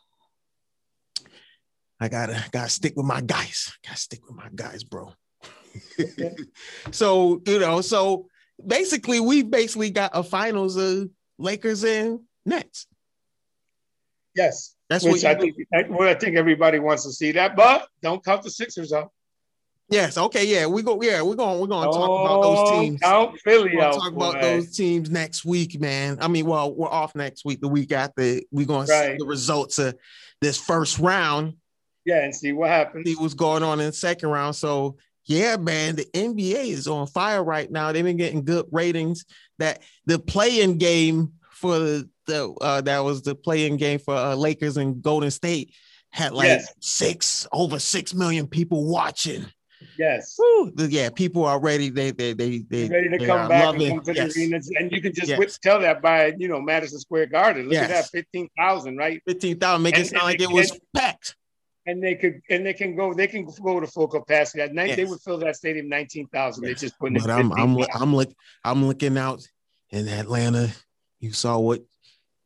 I 2.00 2.10
gotta 2.10 2.44
gotta 2.52 2.70
stick 2.70 2.94
with 2.96 3.06
my 3.06 3.22
guys. 3.22 3.72
Gotta 3.86 4.00
stick 4.00 4.28
with 4.28 4.36
my 4.36 4.50
guys, 4.56 4.84
bro. 4.84 5.14
so 6.92 7.40
you 7.46 7.60
know, 7.60 7.82
so 7.82 8.29
basically 8.66 9.20
we 9.20 9.44
basically 9.44 9.90
got 9.90 10.12
a 10.14 10.24
finals 10.24 10.78
of 10.78 11.10
Lakers 11.38 11.84
and 11.84 12.22
Nets. 12.46 12.88
Yes. 14.36 14.76
That's 14.90 15.04
Which 15.04 15.24
what 15.24 15.38
I 15.38 15.40
think. 15.40 15.56
Well, 15.90 16.10
I 16.10 16.16
think 16.16 16.36
everybody 16.36 16.80
wants 16.80 17.04
to 17.04 17.12
see 17.12 17.32
that, 17.34 17.56
but 17.56 17.88
don't 18.02 18.24
count 18.24 18.42
the 18.42 18.50
Sixers 18.50 18.92
out. 18.92 19.12
Yes. 19.90 20.18
Okay. 20.18 20.46
Yeah. 20.46 20.66
We 20.66 20.82
go. 20.82 21.02
Yeah. 21.02 21.22
We're 21.22 21.36
going. 21.36 21.60
We're 21.60 21.68
going 21.68 21.88
to 21.88 21.94
talk 21.96 22.10
oh, 22.10 22.26
about 22.26 22.42
those 22.42 22.72
teams. 22.72 23.00
Count 23.02 23.40
Philly 23.42 23.76
we're 23.76 23.84
out. 23.84 23.94
Talk 23.94 24.14
boy. 24.14 24.30
about 24.30 24.42
those 24.42 24.76
teams 24.76 25.10
next 25.10 25.46
week, 25.46 25.80
man. 25.80 26.18
I 26.22 26.28
mean, 26.28 26.46
well, 26.46 26.74
we're 26.74 26.90
off 26.90 27.16
next 27.16 27.46
week. 27.46 27.62
The 27.62 27.68
week 27.68 27.92
after, 27.92 28.40
we're 28.52 28.66
going 28.66 28.88
to 28.88 28.94
see 28.94 29.16
the 29.18 29.26
results 29.26 29.78
of 29.80 29.96
this 30.42 30.58
first 30.58 31.00
round. 31.00 31.56
Yeah, 32.06 32.24
and 32.24 32.34
see 32.34 32.54
what 32.54 32.70
happens. 32.70 33.08
See 33.08 33.16
what's 33.16 33.34
going 33.34 33.62
on 33.62 33.80
in 33.80 33.88
the 33.88 33.94
second 33.94 34.30
round. 34.30 34.56
So 34.56 34.98
yeah, 35.30 35.58
man, 35.58 35.96
the 35.96 36.06
NBA 36.16 36.70
is 36.70 36.88
on 36.88 37.06
fire 37.06 37.44
right 37.44 37.70
now. 37.72 37.92
They've 37.92 38.04
been 38.04 38.18
getting 38.18 38.44
good 38.44 38.66
ratings. 38.72 39.26
That 39.60 39.84
the 40.08 40.18
playing 40.18 40.80
game 40.80 41.34
for 41.52 41.78
the 41.78 42.10
the 42.26 42.52
uh, 42.62 42.82
that 42.82 43.00
was 43.00 43.22
the 43.22 43.36
playing 43.36 43.78
game 43.78 44.00
for 44.00 44.16
uh, 44.16 44.34
Lakers 44.34 44.78
and 44.78 45.04
Golden 45.04 45.30
State 45.30 45.76
had 46.10 46.34
like 46.34 46.48
yes. 46.48 46.74
six 46.80 47.48
over 47.52 47.78
six 47.78 48.16
million 48.16 48.48
people 48.48 48.90
watching. 48.90 49.46
Yes. 50.00 50.36
Woo, 50.40 50.74
yeah, 50.78 51.10
people 51.12 51.46
are 51.46 51.60
ready. 51.60 51.90
They 51.90 52.10
they 52.10 52.34
they 52.34 52.66
they 52.68 52.88
ready 52.88 53.10
to 53.10 53.18
they 53.20 53.26
come 53.28 53.48
back 53.48 53.76
and 53.76 53.88
come 53.88 54.02
to 54.06 54.14
yes. 54.16 54.34
the 54.34 54.42
arenas, 54.42 54.72
and 54.80 54.92
you 54.92 55.00
can 55.00 55.14
just 55.14 55.28
yes. 55.28 55.60
tell 55.60 55.80
that 55.82 56.02
by 56.02 56.34
you 56.40 56.48
know 56.48 56.60
Madison 56.60 57.00
Square 57.00 57.28
Garden. 57.28 57.66
Look 57.66 57.74
yes. 57.74 57.84
at 57.84 57.90
that, 57.90 58.06
fifteen 58.08 58.50
thousand, 58.58 58.98
right? 58.98 59.22
Fifteen 59.28 59.60
thousand, 59.60 59.84
make 59.84 59.96
and, 59.96 60.06
it 60.06 60.10
sound 60.10 60.24
like 60.24 60.42
it 60.42 60.50
was 60.50 60.78
packed. 60.96 61.36
And 61.90 62.04
they 62.04 62.14
could 62.14 62.42
and 62.52 62.64
they 62.64 62.74
can 62.74 62.96
go 62.96 63.16
they 63.16 63.26
can 63.26 63.48
go 63.64 63.80
to 63.80 63.88
full 63.88 64.08
capacity 64.08 64.62
at 64.62 64.74
night. 64.76 64.90
Yes. 64.90 64.98
They 64.98 65.06
would 65.06 65.20
fill 65.22 65.40
that 65.40 65.56
stadium 65.56 65.90
nineteen 65.90 66.28
thousand. 66.28 66.64
They 66.64 66.76
just 66.76 67.00
put 67.00 67.08
in. 67.08 67.14
But 67.16 67.32
I'm 67.32 67.52
I'm 67.54 67.78
I'm 67.96 68.16
look 68.16 68.30
I'm 68.64 68.86
looking 68.86 69.18
out 69.18 69.42
in 69.90 70.08
Atlanta. 70.08 70.70
You 71.20 71.34
saw 71.34 71.58
what 71.58 71.82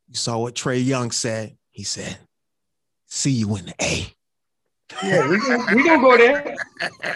you 0.08 0.14
saw 0.14 0.38
what 0.38 0.54
Trae 0.54 0.82
Young 0.82 1.10
said. 1.10 1.58
He 1.72 1.82
said, 1.82 2.16
"See 3.06 3.32
you 3.32 3.54
in 3.56 3.66
the 3.66 3.74
A." 3.82 4.06
Yeah, 5.02 5.28
we 5.28 5.38
gonna, 5.38 5.76
we 5.76 5.84
gonna 5.84 6.00
go 6.02 6.16
there. 6.16 6.56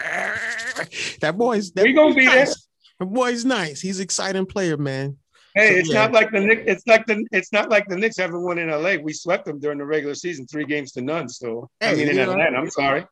that 1.21 1.35
boy's 1.39 1.73
that 1.73 1.85
We 1.85 1.95
gonna 1.95 2.09
boy's 2.09 2.17
be 2.17 2.27
there. 2.27 2.35
nice. 2.41 2.69
That 2.99 3.07
boy's 3.07 3.45
nice. 3.47 3.81
He's 3.81 4.01
an 4.01 4.05
exciting 4.05 4.45
player, 4.45 4.77
man. 4.77 5.17
Hey, 5.59 5.73
So, 5.75 5.79
it's 5.81 5.89
yeah. 5.89 5.95
not 6.03 6.13
like 6.13 6.31
the 6.31 6.41
Knicks. 6.41 6.63
It's 6.67 6.87
like 6.87 7.05
the 7.07 7.27
it's 7.33 7.53
not 7.53 7.69
like 7.69 7.89
the 7.89 7.97
Knicks 7.97 8.17
haven't 8.17 8.43
won 8.43 8.59
in 8.59 8.71
LA. 8.71 8.95
We 9.03 9.13
swept 9.13 9.45
them 9.47 9.59
during 9.59 9.79
the 9.79 9.85
regular 9.85 10.15
season, 10.15 10.47
three 10.47 10.65
games 10.65 10.93
to 10.93 11.03
none. 11.03 11.29
So 11.29 11.69
I 11.81 11.95
mean, 11.95 12.03
in 12.03 12.09
you 12.09 12.15
know. 12.15 12.33
Atlanta. 12.33 12.59
I'm 12.59 12.71
sorry. 12.71 13.07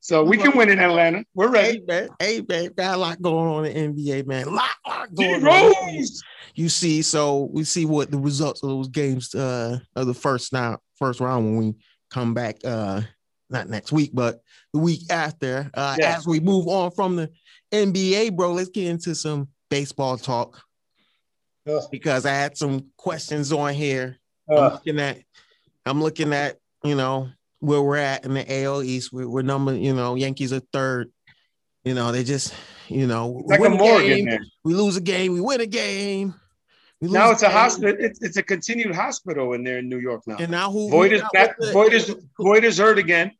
So 0.00 0.24
we 0.24 0.36
can 0.36 0.56
win 0.56 0.68
in 0.68 0.80
Atlanta. 0.80 1.24
We're 1.34 1.48
ready. 1.50 1.78
Hey 1.78 1.84
man, 1.86 2.08
hey 2.18 2.44
man, 2.48 2.70
got 2.76 2.94
a 2.96 2.98
lot 2.98 3.22
going 3.22 3.46
on 3.46 3.64
in 3.66 3.94
the 3.94 4.08
NBA, 4.08 4.26
man. 4.26 4.52
Lot, 4.52 4.70
lot 4.86 5.14
D 5.14 5.24
going 5.38 5.46
on. 5.46 6.04
You 6.54 6.68
see, 6.68 7.02
so 7.02 7.48
we 7.52 7.62
see 7.64 7.86
what 7.86 8.10
the 8.10 8.18
results 8.18 8.62
of 8.62 8.68
those 8.70 8.88
games 8.88 9.32
uh 9.34 9.78
of 9.94 10.06
the 10.06 10.14
first 10.14 10.52
now 10.52 10.78
first 10.98 11.20
round 11.20 11.44
when 11.44 11.56
we 11.56 11.74
come 12.10 12.34
back 12.34 12.56
uh 12.64 13.02
not 13.48 13.68
next 13.68 13.92
week, 13.92 14.10
but 14.14 14.40
the 14.72 14.80
week 14.80 15.02
after. 15.10 15.70
Uh 15.74 15.96
Yeah. 16.00 16.16
as 16.16 16.26
we 16.26 16.40
move 16.40 16.66
on 16.68 16.90
from 16.90 17.16
the 17.16 17.30
NBA, 17.70 18.34
bro, 18.34 18.52
let's 18.54 18.70
get 18.70 18.88
into 18.88 19.14
some 19.14 19.48
baseball 19.70 20.18
talk 20.18 20.60
Because 21.90 22.26
I 22.26 22.32
had 22.32 22.56
some 22.56 22.86
questions 22.96 23.52
on 23.52 23.74
here. 23.74 24.18
I'm 24.48 24.56
Uh, 24.58 24.70
looking 24.70 24.98
at 25.00 25.18
I'm 25.84 26.00
looking 26.02 26.32
at, 26.32 26.58
you 26.84 26.94
know, 26.94 27.28
where 27.60 27.82
we're 27.82 27.96
at 27.96 28.24
in 28.24 28.34
the 28.34 28.62
AL 28.64 28.82
East. 28.82 29.12
We're, 29.12 29.28
we're 29.28 29.42
number, 29.42 29.74
you 29.74 29.94
know, 29.94 30.14
Yankees 30.14 30.52
are 30.52 30.60
third. 30.72 31.10
You 31.84 31.94
know, 31.94 32.12
they 32.12 32.22
just, 32.22 32.54
you 32.88 33.06
know, 33.08 33.42
like 33.46 33.58
a 33.60 33.68
morgue 33.68 34.04
game, 34.04 34.28
we 34.62 34.74
lose 34.74 34.96
a 34.96 35.00
game, 35.00 35.32
we 35.32 35.40
win 35.40 35.60
a 35.60 35.66
game. 35.66 36.34
We 37.00 37.08
Now 37.08 37.32
it's 37.32 37.42
a 37.42 37.46
game. 37.46 37.54
hospital. 37.56 37.96
It's, 37.98 38.22
it's 38.22 38.36
a 38.36 38.42
continued 38.44 38.94
hospital 38.94 39.54
in 39.54 39.64
there 39.64 39.78
in 39.78 39.88
New 39.88 39.98
York 39.98 40.22
now. 40.28 40.36
And 40.38 40.52
now 40.52 40.70
who? 40.70 40.88
Voit 40.88 41.12
is 41.12 41.22
back. 41.32 41.56
Voit 41.72 41.92
is 41.92 42.14
Voit 42.38 42.62
is 42.64 42.78
hurt 42.78 42.98
again. 42.98 43.32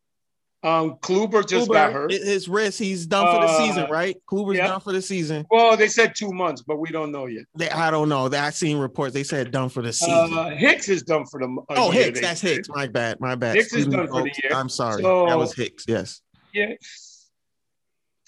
Um, 0.65 0.95
Kluber 1.01 1.47
just 1.47 1.69
Kluber, 1.69 1.73
got 1.73 1.93
hurt. 1.93 2.13
His 2.13 2.49
wrist, 2.49 2.79
he's 2.79 3.05
done 3.07 3.27
for 3.27 3.41
the 3.47 3.53
Uh, 3.53 3.59
season, 3.59 3.91
right? 3.91 4.17
Kluber's 4.31 4.59
yeah. 4.59 4.69
done 4.69 4.81
for 4.81 4.93
the 4.93 5.03
season. 5.03 5.45
Well, 5.51 5.77
they 5.77 5.89
said 5.89 6.15
two 6.15 6.31
months, 6.31 6.63
but 6.63 6.79
we 6.79 6.91
don't 6.91 7.11
know 7.11 7.27
yet. 7.27 7.47
They, 7.57 7.69
I 7.69 7.91
don't 7.91 8.09
know. 8.09 8.31
I've 8.33 8.55
seen 8.55 8.79
reports. 8.79 9.13
They 9.13 9.25
said 9.25 9.51
done 9.51 9.71
for 9.71 9.83
the 9.83 9.93
season. 9.93 10.39
Uh, 10.39 10.51
Hicks 10.51 10.89
is 10.89 11.03
done 11.03 11.27
for 11.27 11.41
the. 11.41 11.47
a 11.71 11.75
oh, 11.77 11.91
Hicks. 11.91 12.21
That's. 12.21 12.41
Hicks. 12.41 12.69
My 12.69 12.87
bad. 12.87 13.19
My 13.19 13.35
bad. 13.35 13.57
Hicks 13.57 13.73
is 13.73 13.73
Excuse 13.73 13.89
me, 13.89 13.97
done 13.97 14.07
for 14.09 14.23
the 14.23 14.33
year. 14.43 14.53
I'm 14.55 14.69
sorry. 14.69 15.03
So- 15.03 15.27
that 15.27 15.37
was 15.39 15.53
Hicks. 15.53 15.85
Yes. 15.89 16.21
Yeah. 16.55 16.75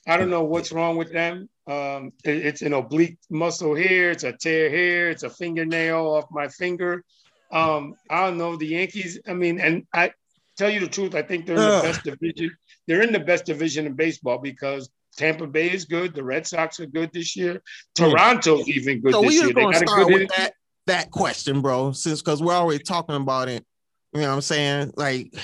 I 0.06 0.16
don't 0.16 0.30
know 0.30 0.42
what's 0.44 0.72
wrong 0.72 0.96
with 0.96 1.12
them. 1.12 1.48
Um, 1.66 2.12
it- 2.24 2.44
it's 2.46 2.62
an 2.62 2.72
oblique 2.74 3.16
muscle 3.30 3.74
here, 3.74 4.10
it's 4.10 4.24
a 4.24 4.32
tear 4.32 4.68
here, 4.68 5.08
it's 5.08 5.22
a 5.22 5.30
fingernail 5.30 6.06
off 6.06 6.24
my 6.30 6.48
finger. 6.48 7.02
Um, 7.50 7.94
I 8.10 8.26
don't 8.26 8.36
know. 8.38 8.56
The 8.56 8.66
Yankees, 8.66 9.20
I 9.26 9.32
mean, 9.34 9.60
and 9.60 9.86
I 9.94 10.10
tell 10.56 10.70
you 10.70 10.80
the 10.80 10.88
truth, 10.88 11.14
I 11.14 11.22
think 11.22 11.46
they're 11.46 11.56
in 11.56 11.62
the 11.62 11.82
best 11.82 12.04
division. 12.04 12.56
They're 12.86 13.02
in 13.02 13.12
the 13.12 13.20
best 13.20 13.46
division 13.46 13.86
in 13.86 13.94
baseball 13.94 14.38
because 14.38 14.90
Tampa 15.16 15.46
Bay 15.46 15.70
is 15.70 15.84
good, 15.84 16.14
the 16.14 16.24
Red 16.24 16.46
Sox 16.46 16.80
are 16.80 16.86
good 16.86 17.10
this 17.12 17.36
year, 17.36 17.62
Toronto's 17.94 18.68
even 18.68 19.00
good 19.00 19.12
So 19.12 19.22
this 19.22 19.34
year. 19.34 19.46
They 19.46 19.52
gonna 19.52 19.76
a 19.76 19.78
start 19.80 20.06
good 20.06 20.12
with 20.12 20.20
hit- 20.22 20.32
that 20.36 20.54
that 20.86 21.10
question, 21.10 21.62
bro. 21.62 21.92
Since 21.92 22.20
because 22.20 22.42
we're 22.42 22.54
already 22.54 22.82
talking 22.82 23.14
about 23.14 23.48
it. 23.48 23.64
You 24.12 24.20
know 24.20 24.28
what 24.28 24.34
I'm 24.34 24.40
saying? 24.42 24.92
Like, 24.96 25.34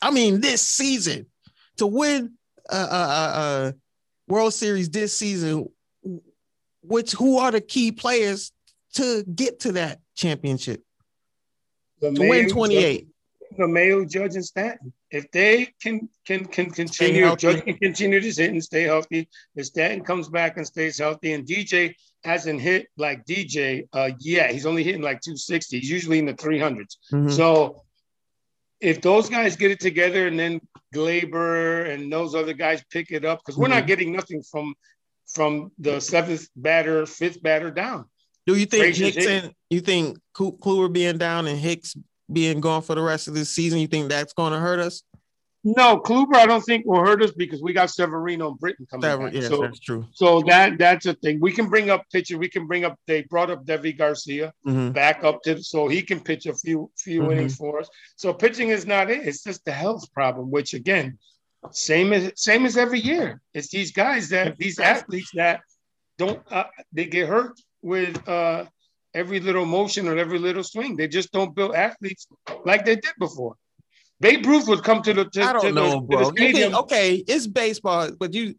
I 0.00 0.10
mean, 0.10 0.40
this 0.40 0.66
season 0.66 1.26
to 1.76 1.86
win 1.86 2.32
a, 2.68 2.76
a, 2.76 2.80
a, 2.80 3.68
a 3.68 3.74
World 4.28 4.54
Series 4.54 4.90
this 4.90 5.16
season, 5.16 5.68
which 6.82 7.12
who 7.12 7.38
are 7.38 7.50
the 7.52 7.60
key 7.60 7.92
players 7.92 8.52
to 8.94 9.22
get 9.24 9.60
to 9.60 9.72
that 9.72 10.00
championship 10.14 10.82
the 12.00 12.12
to 12.12 12.28
win 12.28 12.48
28? 12.48 13.08
The 13.56 13.68
Mayo, 13.68 14.04
Judge, 14.04 14.34
and 14.34 14.44
Stanton. 14.44 14.92
If 15.10 15.30
they 15.30 15.68
can 15.82 16.08
can 16.26 16.44
can 16.46 16.70
continue. 16.70 17.34
Judge 17.36 17.64
can 17.64 17.76
continue 17.76 18.20
to 18.20 18.26
hit 18.30 18.50
and 18.50 18.62
stay 18.62 18.82
healthy. 18.82 19.28
If 19.56 19.66
Stanton 19.66 20.04
comes 20.04 20.28
back 20.28 20.56
and 20.56 20.66
stays 20.66 20.98
healthy, 20.98 21.32
and 21.32 21.46
DJ 21.46 21.94
hasn't 22.24 22.60
hit 22.60 22.88
like 22.96 23.24
DJ, 23.26 23.88
uh, 23.92 24.10
yeah, 24.20 24.50
he's 24.52 24.66
only 24.66 24.82
hitting 24.84 25.02
like 25.02 25.20
260. 25.20 25.80
He's 25.80 25.90
usually 25.90 26.18
in 26.18 26.26
the 26.26 26.34
300s. 26.34 26.96
Mhm. 27.12 27.30
So 27.32 27.82
if 28.80 29.00
those 29.00 29.28
guys 29.28 29.56
get 29.56 29.70
it 29.70 29.80
together, 29.80 30.26
and 30.28 30.38
then 30.38 30.60
Gleyber 30.94 31.88
and 31.90 32.12
those 32.12 32.34
other 32.34 32.52
guys 32.52 32.82
pick 32.90 33.10
it 33.10 33.24
up, 33.24 33.40
because 33.40 33.56
we're 33.58 33.68
not 33.68 33.84
Mhm. 33.84 33.88
getting 33.88 34.12
nothing 34.12 34.42
from 34.42 34.74
from 35.34 35.72
the 35.78 35.98
seventh 35.98 36.46
batter, 36.56 37.06
fifth 37.06 37.42
batter 37.42 37.70
down. 37.70 38.04
Do 38.46 38.54
you 38.54 38.66
think 38.66 38.84
Frazier's 38.84 39.14
Hicks 39.14 39.26
hit. 39.26 39.44
and 39.44 39.54
you 39.70 39.80
think 39.80 40.18
Klu- 40.34 40.58
Kluber 40.58 40.92
being 40.92 41.16
down 41.16 41.46
and 41.46 41.58
Hicks 41.58 41.96
being 42.32 42.60
gone 42.60 42.82
for 42.82 42.94
the 42.94 43.02
rest 43.02 43.28
of 43.28 43.34
the 43.34 43.44
season? 43.44 43.78
You 43.78 43.86
think 43.86 44.08
that's 44.08 44.32
going 44.32 44.52
to 44.52 44.58
hurt 44.58 44.78
us? 44.78 45.02
No, 45.64 46.00
Kluber, 46.00 46.34
I 46.34 46.46
don't 46.46 46.60
think 46.62 46.84
will 46.86 47.04
hurt 47.06 47.22
us 47.22 47.30
because 47.30 47.62
we 47.62 47.72
got 47.72 47.88
Severino 47.88 48.50
and 48.50 48.58
Britton 48.58 48.84
coming 48.90 49.02
That, 49.02 49.32
back. 49.32 49.42
so 49.44 49.60
that's 49.60 49.78
true. 49.78 50.04
So 50.12 50.40
that 50.48 50.76
that's 50.76 51.06
a 51.06 51.14
thing. 51.14 51.38
We 51.40 51.52
can 51.52 51.68
bring 51.68 51.88
up 51.88 52.04
pitcher. 52.12 52.36
We 52.36 52.48
can 52.48 52.66
bring 52.66 52.84
up. 52.84 52.98
They 53.06 53.22
brought 53.22 53.48
up 53.48 53.64
Deivi 53.64 53.96
Garcia 53.96 54.52
Mhm. 54.66 54.92
back 54.92 55.22
up 55.22 55.40
to 55.44 55.62
so 55.62 55.86
he 55.86 56.02
can 56.02 56.18
pitch 56.18 56.46
a 56.46 56.54
few 56.54 56.90
few 56.96 57.22
Mhm. 57.22 57.32
innings 57.32 57.54
for 57.54 57.78
us. 57.78 57.88
So 58.16 58.34
pitching 58.34 58.70
is 58.70 58.86
not 58.86 59.08
it. 59.08 59.24
It's 59.24 59.44
just 59.44 59.64
the 59.64 59.70
health 59.70 60.12
problem, 60.12 60.50
which 60.50 60.74
again, 60.74 61.16
same 61.70 62.12
as 62.12 62.32
same 62.34 62.66
as 62.66 62.76
every 62.76 62.98
year. 62.98 63.40
It's 63.54 63.68
these 63.68 63.92
guys 63.92 64.30
that 64.30 64.58
these 64.58 64.80
athletes 64.80 65.30
that 65.34 65.60
don't 66.18 66.42
uh, 66.50 66.64
they 66.92 67.04
get 67.04 67.28
hurt 67.28 67.52
with 67.82 68.16
uh, 68.28 68.64
every 69.14 69.40
little 69.40 69.64
motion 69.66 70.08
or 70.08 70.16
every 70.16 70.38
little 70.38 70.64
swing. 70.64 70.96
They 70.96 71.08
just 71.08 71.32
don't 71.32 71.54
build 71.54 71.74
athletes 71.74 72.26
like 72.64 72.84
they 72.84 72.96
did 72.96 73.12
before. 73.18 73.56
Babe 74.20 74.46
Ruth 74.46 74.68
would 74.68 74.84
come 74.84 75.02
to 75.02 75.12
the 75.12 75.24
to, 75.26 75.42
I 75.42 75.52
don't 75.52 75.64
the- 75.64 75.72
know, 75.72 75.90
the 76.00 76.00
bro. 76.16 76.30
Stadium. 76.30 76.74
okay, 76.76 77.16
it's 77.26 77.46
baseball, 77.46 78.10
but 78.18 78.32
you 78.34 78.54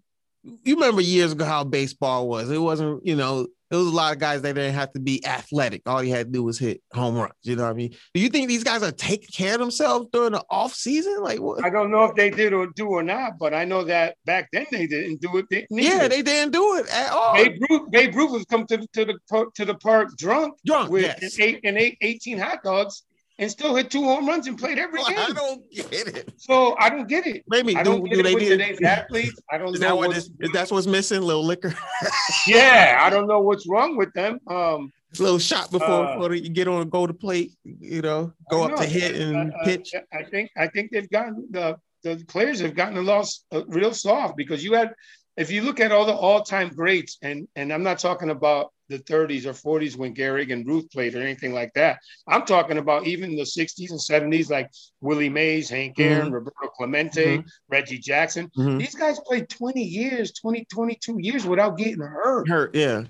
you 0.66 0.76
remember 0.76 1.02
years 1.02 1.32
ago 1.32 1.46
how 1.46 1.64
baseball 1.64 2.28
was. 2.28 2.52
It 2.52 2.58
wasn't, 2.58 3.06
you 3.06 3.16
know, 3.16 3.48
there 3.74 3.80
was 3.80 3.92
a 3.92 3.96
lot 3.96 4.14
of 4.14 4.20
guys 4.20 4.44
that 4.44 4.54
didn't 4.54 4.76
have 4.76 4.94
to 4.94 5.00
be 5.00 5.26
athletic. 5.26 5.82
All 5.88 6.04
you 6.04 6.14
had 6.14 6.28
to 6.28 6.32
do 6.32 6.44
was 6.44 6.60
hit 6.60 6.84
home 6.94 7.16
runs. 7.16 7.34
You 7.42 7.56
know 7.56 7.64
what 7.64 7.72
I 7.72 7.74
mean? 7.74 7.96
Do 8.14 8.22
you 8.22 8.30
think 8.30 8.48
these 8.48 8.64
guys 8.64 8.84
are 8.84 8.92
taking 8.92 9.30
care 9.34 9.56
of 9.56 9.62
themselves 9.62 10.10
during 10.14 10.34
the 10.34 10.44
off 10.48 10.76
season? 10.76 11.24
Like 11.24 11.40
what? 11.40 11.66
I 11.66 11.72
don't 11.72 11.90
know 11.90 12.04
if 12.04 12.14
they 12.14 12.30
did 12.30 12.54
or 12.54 12.68
do 12.68 12.86
or 12.86 13.02
not, 13.02 13.40
but 13.40 13.52
I 13.52 13.66
know 13.66 13.84
that 13.86 14.16
back 14.26 14.50
then 14.54 14.68
they 14.70 14.86
didn't 14.86 15.22
do 15.22 15.44
it. 15.50 15.66
Yeah, 15.72 16.08
they 16.08 16.22
didn't 16.22 16.54
do 16.54 16.76
it 16.76 16.88
at 16.94 17.12
all. 17.12 17.34
Babe 17.34 17.60
Ruth, 17.68 17.90
Babe 17.90 18.16
Ruth 18.16 18.32
was 18.32 18.46
come 18.46 18.68
to 18.68 18.78
the 18.78 18.88
to 18.94 19.06
the 19.06 19.46
to 19.56 19.66
the 19.66 19.74
park 19.74 20.10
drunk 20.20 20.54
Drunk, 20.64 20.92
with 20.92 21.16
yes. 21.20 21.40
eight 21.40 21.62
and 21.64 21.76
eight, 21.76 21.98
18 22.02 22.38
hot 22.38 22.62
dogs 22.64 23.02
and 23.40 23.50
still 23.50 23.76
hit 23.76 23.90
two 23.90 24.04
home 24.04 24.28
runs 24.28 24.48
and 24.48 24.58
played 24.58 24.78
every 24.78 25.00
Well, 25.00 25.08
I 25.08 25.32
don't 25.34 25.72
get 25.72 25.92
it. 25.92 26.34
So 26.38 26.76
I 26.78 26.90
don't 26.90 27.08
get 27.08 27.26
it. 27.26 27.44
Maybe 27.48 27.76
I 27.76 27.84
do, 27.84 27.92
don't 27.92 28.04
get 28.04 28.14
do 28.14 28.20
it 28.20 28.24
they 28.24 28.34
with 28.36 28.44
need 28.44 28.50
today's 28.50 28.82
athletes. 28.82 29.40
I 29.52 29.58
don't 29.58 29.74
Is 29.74 29.80
know 29.80 29.88
that 29.88 29.98
what 29.98 30.08
what's, 30.10 30.20
is, 30.20 30.32
is 30.40 30.52
that's 30.52 30.72
what's 30.72 30.88
missing? 30.88 31.22
little 31.22 31.44
liquor, 31.46 31.74
yeah, 32.48 33.00
I 33.02 33.10
don't 33.10 33.28
know 33.28 33.40
what's 33.42 33.68
wrong 33.68 33.98
with 33.98 34.14
them. 34.14 34.40
Um, 34.48 34.92
little 35.20 35.40
shot 35.40 35.72
before, 35.72 36.08
Uh, 36.08 36.14
before 36.16 36.34
you 36.36 36.50
get 36.50 36.68
on 36.68 36.82
a 36.82 36.86
go 36.86 37.08
to 37.08 37.14
plate. 37.14 37.54
You 37.64 38.02
know, 38.02 38.34
go 38.50 38.64
I 38.64 38.72
up 38.72 38.78
to 38.78 38.86
hit 38.86 39.16
and 39.16 39.52
Uh, 39.54 39.58
uh, 39.58 39.64
pitch. 39.66 39.94
I 40.12 40.24
think 40.24 40.52
I 40.58 40.68
think 40.68 40.92
they've 40.92 41.10
gotten 41.10 41.48
the 41.52 41.78
the 42.04 42.24
players 42.28 42.60
have 42.60 42.76
gotten 42.76 42.98
a 42.98 43.02
loss 43.02 43.46
uh, 43.52 43.64
real 43.68 43.94
soft 43.94 44.36
because 44.36 44.64
you 44.64 44.74
had 44.74 44.94
if 45.38 45.50
you 45.50 45.62
look 45.62 45.80
at 45.80 45.92
all 45.92 46.06
the 46.06 46.14
all 46.14 46.42
time 46.44 46.70
greats 46.70 47.18
and 47.22 47.48
and 47.56 47.72
I'm 47.72 47.84
not 47.84 48.00
talking 48.00 48.30
about 48.30 48.73
the 48.90 49.00
30s 49.00 49.46
or 49.46 49.54
40s 49.54 49.96
when 49.96 50.14
Gehrig 50.14 50.52
and 50.52 50.68
Ruth 50.68 50.90
played 50.92 51.16
or 51.16 51.22
anything 51.22 51.54
like 51.54 51.74
that. 51.74 52.00
I'm 52.28 52.46
talking 52.46 52.78
about 52.78 53.08
even 53.08 53.36
the 53.36 53.44
60s 53.44 53.92
and 53.92 54.00
70s 54.00 54.50
like 54.50 54.70
Willie 55.02 55.30
Mays, 55.30 55.70
Hank 55.70 56.00
Aaron, 56.00 56.32
Roberto 56.32 56.68
Clemente, 56.76 57.38
Mhm. 57.40 57.46
Reggie 57.70 57.98
Jackson. 58.00 58.50
Mhm. 58.58 58.80
These 58.80 58.96
guys 58.96 59.20
played 59.26 59.50
20 59.50 59.84
years, 59.84 60.32
20 60.34 60.66
22 60.66 61.18
years 61.20 61.46
without 61.46 61.78
getting 61.78 62.00
hurt. 62.00 62.48
Hurt, 62.48 62.76
yeah. 62.76 63.04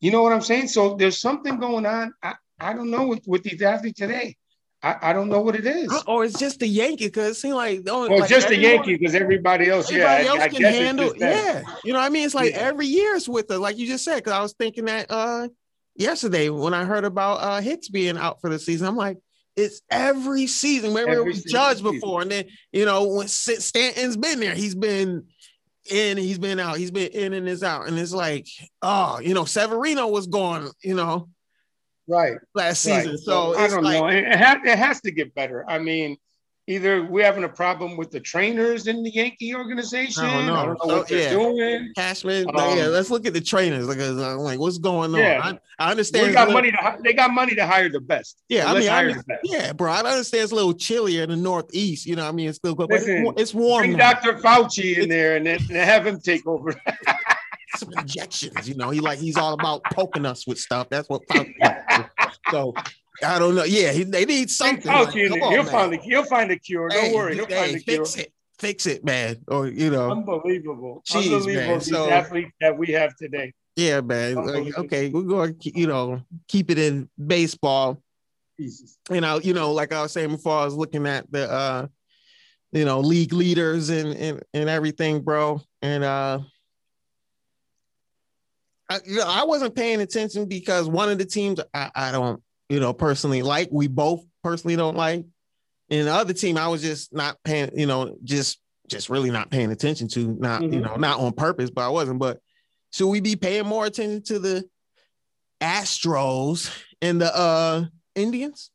You 0.00 0.10
know 0.10 0.22
what 0.22 0.32
I'm 0.32 0.40
saying? 0.40 0.68
So 0.68 0.94
there's 0.94 1.18
something 1.18 1.58
going 1.58 1.84
on. 1.84 2.14
I, 2.22 2.34
I 2.60 2.72
don't 2.72 2.90
know 2.90 3.06
with, 3.06 3.26
with 3.26 3.42
these 3.42 3.60
athletes 3.62 3.98
today. 3.98 4.36
I, 4.82 4.96
I 5.10 5.12
don't 5.12 5.28
know 5.28 5.40
what 5.40 5.56
it 5.56 5.66
is. 5.66 5.92
Or 6.06 6.24
it's 6.24 6.38
just 6.38 6.60
the 6.60 6.68
Yankee 6.68 7.06
because 7.06 7.30
it 7.36 7.40
seems 7.40 7.54
like 7.54 7.84
the 7.84 7.90
only 7.90 8.10
Well, 8.10 8.20
like 8.20 8.28
just 8.30 8.46
the 8.48 8.54
everyone- 8.54 8.74
Yankee 8.76 8.96
because 8.96 9.14
everybody 9.14 9.68
else, 9.70 9.90
Everybody 9.90 10.24
yeah, 10.24 10.30
else 10.30 10.40
I, 10.40 10.48
can 10.48 10.62
handle, 10.62 11.12
yeah. 11.16 11.62
You 11.84 11.92
know 11.92 11.98
what 11.98 12.06
I 12.06 12.08
mean? 12.10 12.24
It's 12.24 12.34
like 12.34 12.52
Yeah. 12.52 12.58
every 12.58 12.86
year 12.86 13.16
it's 13.16 13.28
with 13.28 13.50
us, 13.50 13.58
like 13.58 13.76
you 13.76 13.86
just 13.88 14.04
said. 14.04 14.16
Because 14.16 14.32
I 14.34 14.40
was 14.42 14.52
thinking 14.52 14.84
that 14.84 15.06
uh 15.10 15.48
yesterday 15.96 16.48
when 16.48 16.74
I 16.74 16.84
heard 16.84 17.04
about 17.04 17.34
uh 17.40 17.60
Hicks 17.60 17.88
being 17.88 18.16
out 18.16 18.40
for 18.40 18.50
the 18.50 18.58
season, 18.58 18.86
I'm 18.86 18.96
like, 18.96 19.18
it's 19.56 19.82
every 19.90 20.46
season. 20.46 20.94
Maybe 20.94 21.10
Every 21.10 21.22
it 21.22 21.26
was 21.26 21.42
season. 21.42 21.92
before, 21.92 22.22
and 22.22 22.30
then 22.30 22.44
you 22.70 22.84
know 22.84 23.08
when 23.08 23.26
Stanton's 23.26 24.16
been 24.16 24.38
there, 24.38 24.54
he's 24.54 24.76
been 24.76 25.24
in, 25.90 26.16
he's 26.18 26.38
been 26.38 26.60
out, 26.60 26.76
he's 26.76 26.92
been 26.92 27.10
in 27.10 27.32
and 27.32 27.48
is 27.48 27.64
out, 27.64 27.88
and 27.88 27.98
it's 27.98 28.12
like, 28.12 28.46
oh, 28.82 29.18
you 29.18 29.34
know, 29.34 29.44
Severino 29.44 30.06
was 30.06 30.28
gone, 30.28 30.70
you 30.84 30.94
know, 30.94 31.30
Right. 32.08 32.38
last 32.54 32.86
right. 32.86 33.02
season. 33.04 33.18
So 33.18 33.54
I 33.56 33.68
don't 33.68 33.84
like, 33.84 34.00
know. 34.00 34.08
It, 34.08 34.24
it, 34.24 34.36
has, 34.38 34.56
it 34.64 34.78
has 34.78 35.00
to 35.02 35.10
get 35.10 35.34
better. 35.34 35.68
I 35.68 35.78
mean, 35.78 36.16
either 36.66 37.02
we're 37.02 37.24
having 37.24 37.44
a 37.44 37.48
problem 37.48 37.96
with 37.96 38.10
the 38.10 38.20
trainers 38.20 38.86
in 38.88 39.02
the 39.02 39.10
Yankee 39.10 39.54
organization. 39.54 40.24
I 40.24 40.34
don't 40.34 40.46
know. 40.46 40.54
I 40.54 40.66
don't 40.66 40.72
know 40.74 40.88
So, 40.90 40.96
what 40.98 41.08
they're 41.08 41.22
yeah. 41.22 41.30
doing. 41.30 41.92
Cashman, 41.96 42.46
Um, 42.50 42.76
yeah, 42.78 42.86
let's 42.86 43.10
look 43.10 43.24
at 43.26 43.32
the 43.32 43.40
trainers. 43.40 43.86
Like, 43.88 43.98
uh, 43.98 44.36
like 44.38 44.58
what's 44.58 44.76
going 44.78 45.14
on? 45.14 45.18
Yeah. 45.20 45.40
I, 45.42 45.58
I 45.86 45.90
understand. 45.90 46.26
We 46.26 46.32
got 46.34 46.48
it's 46.48 46.50
a 46.50 46.54
money 46.54 46.70
to 46.72 46.98
they 47.02 47.12
got 47.14 47.30
money 47.32 47.54
to 47.54 47.66
hire 47.66 47.88
the 47.88 48.00
best. 48.00 48.42
Yeah, 48.50 48.64
So 48.64 48.68
I 48.76 48.78
mean, 48.80 48.88
I 48.90 49.04
mean- 49.04 49.22
Yeah, 49.44 49.72
bro. 49.72 49.92
I 49.92 49.98
understand 50.00 50.42
it's 50.44 50.52
a 50.52 50.56
little 50.56 50.74
chillier 50.74 51.22
in 51.22 51.30
the 51.30 51.36
northeast. 51.36 52.04
You 52.04 52.16
know, 52.16 52.24
what 52.24 52.28
I 52.30 52.32
mean, 52.32 52.48
it's 52.50 52.58
still 52.58 52.74
good, 52.74 52.88
but 52.88 52.96
it's, 52.96 53.06
Listen, 53.06 53.24
wa- 53.24 53.34
it's 53.36 53.54
warm. 53.54 53.82
Bring 53.84 53.96
now. 53.96 54.12
Dr. 54.12 54.34
Fauci 54.34 54.84
in 54.96 55.04
It's- 55.04 55.08
there 55.08 55.36
and 55.36 55.46
then 55.46 55.58
and 55.68 55.76
have 55.76 56.06
him 56.06 56.20
take 56.20 56.46
over. 56.46 56.74
Some 57.78 57.92
injections. 57.98 58.68
You 58.68 58.74
know, 58.74 58.90
he 58.90 59.00
like 59.00 59.18
he's 59.18 59.36
all 59.36 59.52
about 59.54 59.82
poking 59.92 60.26
us 60.26 60.46
with 60.46 60.58
stuff. 60.58 60.88
That's 60.90 61.08
what. 61.08 61.22
So 62.50 62.72
I 63.24 63.38
don't 63.38 63.54
know. 63.54 63.64
Yeah, 63.64 63.92
he, 63.92 64.04
they 64.04 64.24
need 64.24 64.50
something. 64.50 64.86
Like, 64.86 65.08
come 65.12 65.42
on, 65.42 65.52
he'll 65.52 65.62
man. 65.64 65.72
find 65.72 65.92
the 65.92 65.96
he'll 65.98 66.24
find 66.24 66.50
a 66.50 66.58
cure. 66.58 66.88
Don't 66.88 67.04
Hey, 67.06 67.14
worry, 67.14 67.34
he'll 67.34 67.46
hey, 67.46 67.72
find 67.72 67.84
cure. 67.84 67.96
fix 68.04 68.16
it, 68.16 68.32
fix 68.58 68.86
it, 68.86 69.04
man. 69.04 69.36
Or 69.48 69.66
you 69.68 69.90
know, 69.90 70.10
Unbelievable. 70.12 71.02
Unbelievable 71.14 71.46
man. 71.54 71.78
these 71.78 71.90
So- 71.90 72.08
athletes 72.08 72.52
that 72.60 72.76
we 72.78 72.88
have 72.92 73.14
today. 73.16 73.52
yeah, 73.76 74.00
man. 74.00 74.34
Like, 74.36 74.78
okay, 74.78 75.08
we're 75.10 75.22
going 75.22 75.58
to 75.58 75.78
you 75.78 75.86
know 75.86 76.22
keep 76.46 76.70
it 76.70 76.78
in 76.78 77.08
baseball. 77.24 78.00
Jesus. 78.58 78.98
you 79.10 79.20
know, 79.20 79.38
you 79.40 79.52
know, 79.52 79.72
like 79.72 79.92
I 79.92 80.02
was 80.02 80.12
saying 80.12 80.30
before, 80.30 80.58
I 80.58 80.64
was 80.64 80.74
looking 80.74 81.06
at 81.06 81.30
the 81.30 81.50
uh, 81.50 81.86
you 82.72 82.84
know, 82.84 83.00
league 83.00 83.32
leaders 83.32 83.88
and 83.90 84.14
and 84.16 84.42
and 84.54 84.68
everything, 84.68 85.20
bro. 85.20 85.60
And 85.82 86.02
uh 86.04 86.40
I, 88.88 89.00
you 89.04 89.16
know, 89.16 89.26
I 89.26 89.44
wasn't 89.44 89.74
paying 89.74 90.00
attention 90.00 90.46
because 90.46 90.88
one 90.88 91.10
of 91.10 91.18
the 91.18 91.24
teams 91.26 91.60
I, 91.74 91.90
I 91.94 92.12
don't, 92.12 92.42
you 92.68 92.80
know, 92.80 92.92
personally 92.92 93.42
like, 93.42 93.68
we 93.70 93.86
both 93.86 94.24
personally 94.42 94.76
don't 94.76 94.96
like. 94.96 95.24
And 95.90 96.06
the 96.06 96.12
other 96.12 96.32
team, 96.32 96.56
I 96.58 96.68
was 96.68 96.82
just 96.82 97.12
not 97.12 97.36
paying, 97.44 97.70
you 97.74 97.86
know, 97.86 98.16
just 98.24 98.60
just 98.88 99.10
really 99.10 99.30
not 99.30 99.50
paying 99.50 99.70
attention 99.70 100.08
to, 100.08 100.34
not, 100.38 100.62
you 100.62 100.80
Mhm. 100.80 100.82
know, 100.82 100.96
not 100.96 101.20
on 101.20 101.32
purpose, 101.32 101.70
but 101.70 101.82
I 101.84 101.88
wasn't. 101.88 102.18
But 102.18 102.38
should 102.90 103.08
we 103.08 103.20
be 103.20 103.36
paying 103.36 103.66
more 103.66 103.84
attention 103.84 104.22
to 104.24 104.38
the 104.38 104.64
Astros 105.60 106.70
and 107.02 107.20
the 107.20 107.34
uh 107.34 107.84
Indians? 108.14 108.70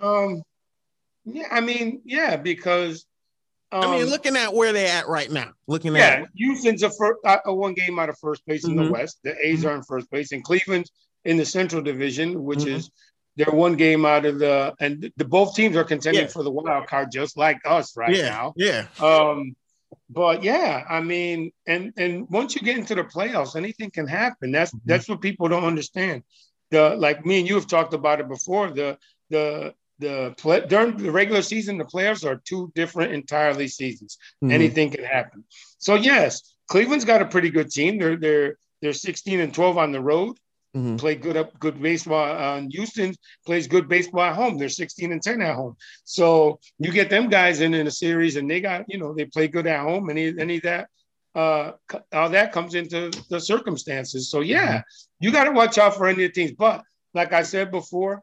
Um 0.00 0.42
yeah, 1.24 1.48
I 1.50 1.60
mean, 1.60 2.02
yeah, 2.04 2.36
because 2.36 3.06
um, 3.72 3.82
I 3.82 3.96
mean, 3.98 4.06
looking 4.06 4.36
at 4.36 4.54
where 4.54 4.72
they're 4.72 4.92
at 4.96 5.08
right 5.08 5.30
now, 5.30 5.52
looking 5.66 5.94
yeah, 5.94 6.22
at 6.22 6.28
Houston's 6.34 6.82
a, 6.82 6.90
fir- 6.90 7.18
uh, 7.24 7.38
a 7.46 7.54
one 7.54 7.74
game 7.74 7.98
out 7.98 8.08
of 8.08 8.18
first 8.18 8.44
place 8.46 8.64
in 8.64 8.76
the 8.76 8.82
Mhm. 8.84 8.90
West. 8.92 9.18
The 9.24 9.34
A's 9.46 9.64
are 9.64 9.74
in 9.74 9.82
first 9.82 10.08
place, 10.10 10.32
and 10.32 10.42
Cleveland's 10.44 10.90
in 11.24 11.36
the 11.36 11.44
Central 11.44 11.82
Division, 11.82 12.44
which 12.44 12.60
Mhm. 12.60 12.74
is 12.76 12.90
they're 13.36 13.50
one 13.52 13.74
game 13.76 14.06
out 14.06 14.24
of 14.24 14.38
the 14.38 14.74
and 14.80 15.12
the 15.16 15.24
both 15.24 15.54
teams 15.54 15.76
are 15.76 15.84
contending 15.84 16.22
Yeah. 16.22 16.28
for 16.28 16.42
the 16.42 16.50
wild 16.50 16.86
card, 16.86 17.10
just 17.10 17.36
like 17.36 17.58
us 17.66 17.96
right 17.96 18.16
yeah, 18.16 18.28
now. 18.28 18.54
yeah, 18.56 18.86
Um, 19.00 19.56
but 20.08 20.42
yeah, 20.42 20.84
I 20.88 21.00
mean, 21.00 21.52
and 21.66 21.92
and 21.96 22.28
once 22.30 22.54
you 22.54 22.62
get 22.62 22.78
into 22.78 22.94
the 22.94 23.04
playoffs, 23.04 23.56
anything 23.56 23.90
can 23.90 24.06
happen. 24.06 24.52
That's 24.52 24.72
Mhm. 24.72 24.80
that's 24.84 25.08
what 25.08 25.20
people 25.20 25.48
don't 25.48 25.64
understand. 25.64 26.22
The 26.70 26.96
like 26.96 27.26
me 27.26 27.40
and 27.40 27.48
you 27.48 27.56
have 27.56 27.66
talked 27.66 27.94
about 27.94 28.20
it 28.20 28.28
before. 28.28 28.70
The 28.70 28.96
the 29.28 29.74
the 29.98 30.34
play, 30.36 30.60
during 30.66 30.96
the 30.96 31.10
regular 31.10 31.42
season, 31.42 31.78
the 31.78 31.84
playoffs 31.84 32.24
are 32.24 32.36
two 32.44 32.70
different 32.74 33.12
entirely 33.12 33.68
seasons. 33.68 34.18
Mhm. 34.42 34.52
Anything 34.52 34.90
can 34.90 35.04
happen. 35.04 35.44
So 35.78 35.94
yes, 35.94 36.42
Cleveland's 36.68 37.04
got 37.04 37.22
a 37.22 37.26
pretty 37.26 37.50
good 37.50 37.70
team. 37.70 37.98
They're 37.98 38.16
they're 38.16 38.58
they're 38.82 38.92
16 38.92 39.40
and 39.40 39.54
12 39.54 39.78
on 39.78 39.92
the 39.92 40.00
road. 40.00 40.36
Mhm. 40.76 40.98
Play 40.98 41.14
good 41.14 41.36
up 41.36 41.58
good 41.58 41.80
baseball. 41.80 42.24
Uh, 42.36 42.58
and 42.58 42.70
Houston 42.72 43.14
plays 43.46 43.66
good 43.66 43.88
baseball 43.88 44.22
at 44.22 44.36
home. 44.36 44.58
They're 44.58 44.68
16 44.68 45.12
and 45.12 45.22
10 45.22 45.40
at 45.40 45.54
home. 45.54 45.76
So 46.04 46.60
you 46.78 46.92
get 46.92 47.08
them 47.08 47.28
guys 47.30 47.60
in 47.60 47.72
in 47.72 47.86
a 47.86 47.90
series, 47.90 48.36
and 48.36 48.50
they 48.50 48.60
got 48.60 48.84
you 48.88 48.98
know 48.98 49.14
they 49.14 49.24
play 49.24 49.48
good 49.48 49.66
at 49.66 49.80
home. 49.80 50.10
Any 50.10 50.38
any 50.38 50.56
of 50.56 50.62
that 50.64 50.88
uh 51.34 51.72
all 52.12 52.30
that 52.30 52.52
comes 52.52 52.74
into 52.74 53.10
the 53.30 53.40
circumstances. 53.40 54.30
So 54.30 54.40
yeah, 54.40 54.82
you 55.20 55.30
got 55.32 55.44
to 55.44 55.52
watch 55.52 55.78
out 55.78 55.96
for 55.96 56.06
any 56.06 56.24
of 56.24 56.34
the 56.34 56.40
teams. 56.40 56.52
But 56.52 56.82
like 57.14 57.32
I 57.32 57.42
said 57.42 57.70
before, 57.70 58.22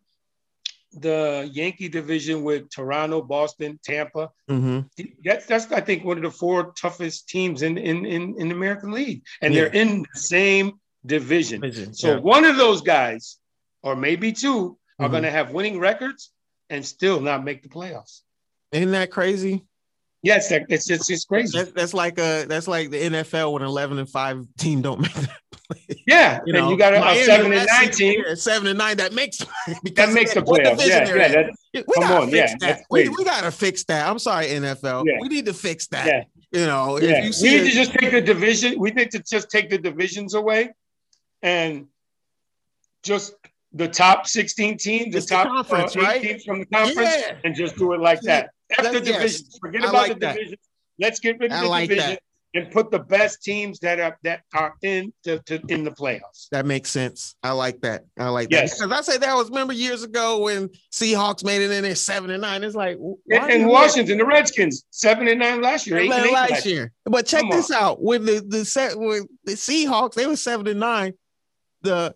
the 0.94 1.50
Yankee 1.52 1.90
division 1.90 2.44
with 2.44 2.70
Toronto, 2.70 3.22
Boston, 3.22 3.80
Tampa, 3.84 4.30
Mhm. 4.50 4.90
that's 5.24 5.46
that's 5.46 5.72
I 5.72 5.82
think 5.82 6.04
one 6.04 6.18
of 6.18 6.24
the 6.24 6.32
four 6.32 6.72
toughest 6.74 7.28
teams 7.30 7.62
in 7.62 7.78
in 7.78 8.06
in, 8.06 8.36
in 8.40 8.50
the 8.50 8.56
American 8.56 8.92
League, 8.92 9.24
and 9.42 9.54
Yeah. 9.54 9.62
they're 9.62 9.74
in 9.74 10.04
the 10.14 10.20
same 10.20 10.80
division. 11.06 11.62
Vision, 11.62 11.94
So 11.94 12.14
yeah. 12.14 12.20
one 12.20 12.46
of 12.46 12.56
those 12.58 12.82
guys, 12.82 13.38
or 13.82 13.96
maybe 13.96 14.32
two, 14.32 14.78
are 15.00 15.08
Mhm. 15.08 15.12
going 15.12 15.24
to 15.24 15.32
have 15.32 15.52
winning 15.52 15.80
records 15.80 16.32
and 16.70 16.86
still 16.86 17.20
not 17.20 17.44
make 17.44 17.64
the 17.64 17.70
playoffs. 17.70 18.22
isn't 18.72 18.92
that 18.92 19.12
crazy? 19.12 19.64
Yes, 20.24 20.48
that, 20.50 20.64
it's 20.70 20.90
it's 20.90 21.10
it's 21.10 21.26
crazy. 21.26 21.58
That's, 21.58 21.72
that's 21.74 21.94
like 21.94 22.18
uh 22.18 22.46
that's 22.46 22.68
like 22.68 22.90
the 22.92 23.02
NFL 23.02 23.52
when 23.54 23.62
eleven 23.62 24.00
and 24.00 24.10
five 24.10 24.46
team 24.58 24.82
don't 24.82 25.02
make 25.02 25.14
the 25.14 25.30
play. 25.52 26.02
yeah, 26.08 26.40
You 26.46 26.54
know, 26.54 26.70
you 26.70 26.78
got 26.78 26.94
a, 26.94 26.98
a 26.98 27.00
Miami 27.02 27.24
seven 27.24 27.52
and 27.54 27.68
nine 27.70 27.92
team 27.92 28.24
seven 28.36 28.68
and 28.70 28.78
nine 28.78 28.96
that 28.98 29.12
makes 29.12 29.40
because 29.84 30.08
that 30.08 30.14
makes 30.14 30.34
the 30.34 30.42
playoffs. 30.42 30.88
Yeah, 30.88 31.14
yeah, 31.14 31.28
that, 31.28 31.50
we 31.74 31.82
come 31.82 32.04
gotta 32.04 32.16
on, 32.24 32.32
fix 32.32 32.52
yeah, 32.54 32.58
that. 32.74 32.84
We, 32.90 33.10
we 33.10 33.26
gotta 33.26 33.52
fix 33.52 33.84
that. 33.86 34.08
I'm 34.10 34.18
sorry, 34.18 34.46
NFL. 34.48 35.04
Yeah. 35.06 35.18
We 35.20 35.28
need 35.28 35.46
to 35.48 35.54
fix 35.54 35.88
that. 35.88 36.08
yeah, 36.08 36.24
You 36.58 36.68
know, 36.68 36.98
yeah. 37.00 37.10
if 37.10 37.18
you 37.18 37.24
We 37.28 37.32
see 37.34 37.58
need 37.58 37.66
to 37.66 37.72
just 37.72 37.94
take 37.94 38.12
the 38.12 38.22
division. 38.22 38.80
We 38.80 38.92
need 38.92 39.12
to 39.12 39.20
just 39.20 39.50
take 39.52 39.70
the 39.70 39.78
divisions 39.78 40.36
away, 40.36 40.72
and 41.42 41.88
just 43.04 43.34
the 43.74 43.90
top 43.90 44.26
sixteen 44.28 44.78
teams, 44.78 45.12
the 45.12 45.18
It's 45.18 45.28
the 45.28 45.36
top 45.36 45.48
conference, 45.48 45.98
uh, 45.98 46.02
right? 46.02 46.22
teams 46.22 46.46
from 46.46 46.60
the 46.60 46.66
conference, 46.68 47.10
Yeah. 47.28 47.36
and 47.44 47.54
just 47.56 47.76
do 47.76 47.92
it 47.92 48.00
like 48.00 48.22
that. 48.22 48.52
After 48.78 49.00
That- 49.00 49.06
yes. 49.06 49.58
forget 49.60 49.84
I 49.84 49.90
about 49.90 49.94
like 49.94 50.14
the 50.14 50.20
that. 50.20 50.36
divisions. 50.36 50.60
Let's 51.00 51.20
get 51.20 51.40
rid 51.40 51.52
of 51.52 51.58
I 51.58 51.62
the 51.64 51.68
like 51.70 51.90
division 51.90 52.10
that. 52.12 52.22
and 52.56 52.72
put 52.72 52.92
the 52.92 53.00
best 53.00 53.42
teams 53.44 53.80
that 53.80 54.00
are 54.00 54.18
that 54.24 54.42
are 54.54 54.76
in 54.84 55.12
to, 55.24 55.40
to 55.48 55.60
in 55.70 55.84
the 55.84 55.90
playoffs. 55.92 56.50
that 56.52 56.66
makes 56.68 56.92
sense. 56.92 57.36
I 57.42 57.52
like 57.52 57.82
that. 57.82 58.06
I 58.20 58.30
like 58.30 58.50
Yes. 58.52 58.78
that. 58.78 58.88
Because 58.90 59.10
I 59.10 59.12
say 59.14 59.18
that 59.18 59.34
was 59.36 59.50
remember 59.50 59.74
years 59.74 60.04
ago 60.04 60.40
when 60.44 60.70
Seahawks 60.92 61.44
made 61.44 61.62
it 61.64 61.72
in 61.72 61.84
there 61.84 61.96
seven 61.96 62.30
and 62.30 62.42
nine. 62.42 62.64
It's 62.64 62.76
like 62.76 62.98
And, 63.32 63.52
and 63.52 63.68
Washington, 63.68 64.18
the 64.20 64.26
Redskins, 64.26 64.84
seven 64.92 65.28
and 65.28 65.40
nine 65.40 65.62
last 65.62 65.88
year, 65.88 65.98
eight 65.98 66.12
and 66.12 66.26
eight 66.26 66.32
last 66.34 66.52
last 66.52 66.66
year. 66.68 66.76
year. 66.76 66.92
But 67.06 67.26
check 67.26 67.42
Come 67.42 67.50
this 67.52 67.72
out: 67.72 68.02
when 68.04 68.24
the 68.26 68.44
the 68.48 68.66
set 68.66 68.98
with 69.00 69.26
the 69.46 69.54
Seahawks, 69.54 70.14
they 70.14 70.28
were 70.28 70.36
seven 70.36 70.68
and 70.68 70.80
nine. 70.80 71.14
The 71.82 72.14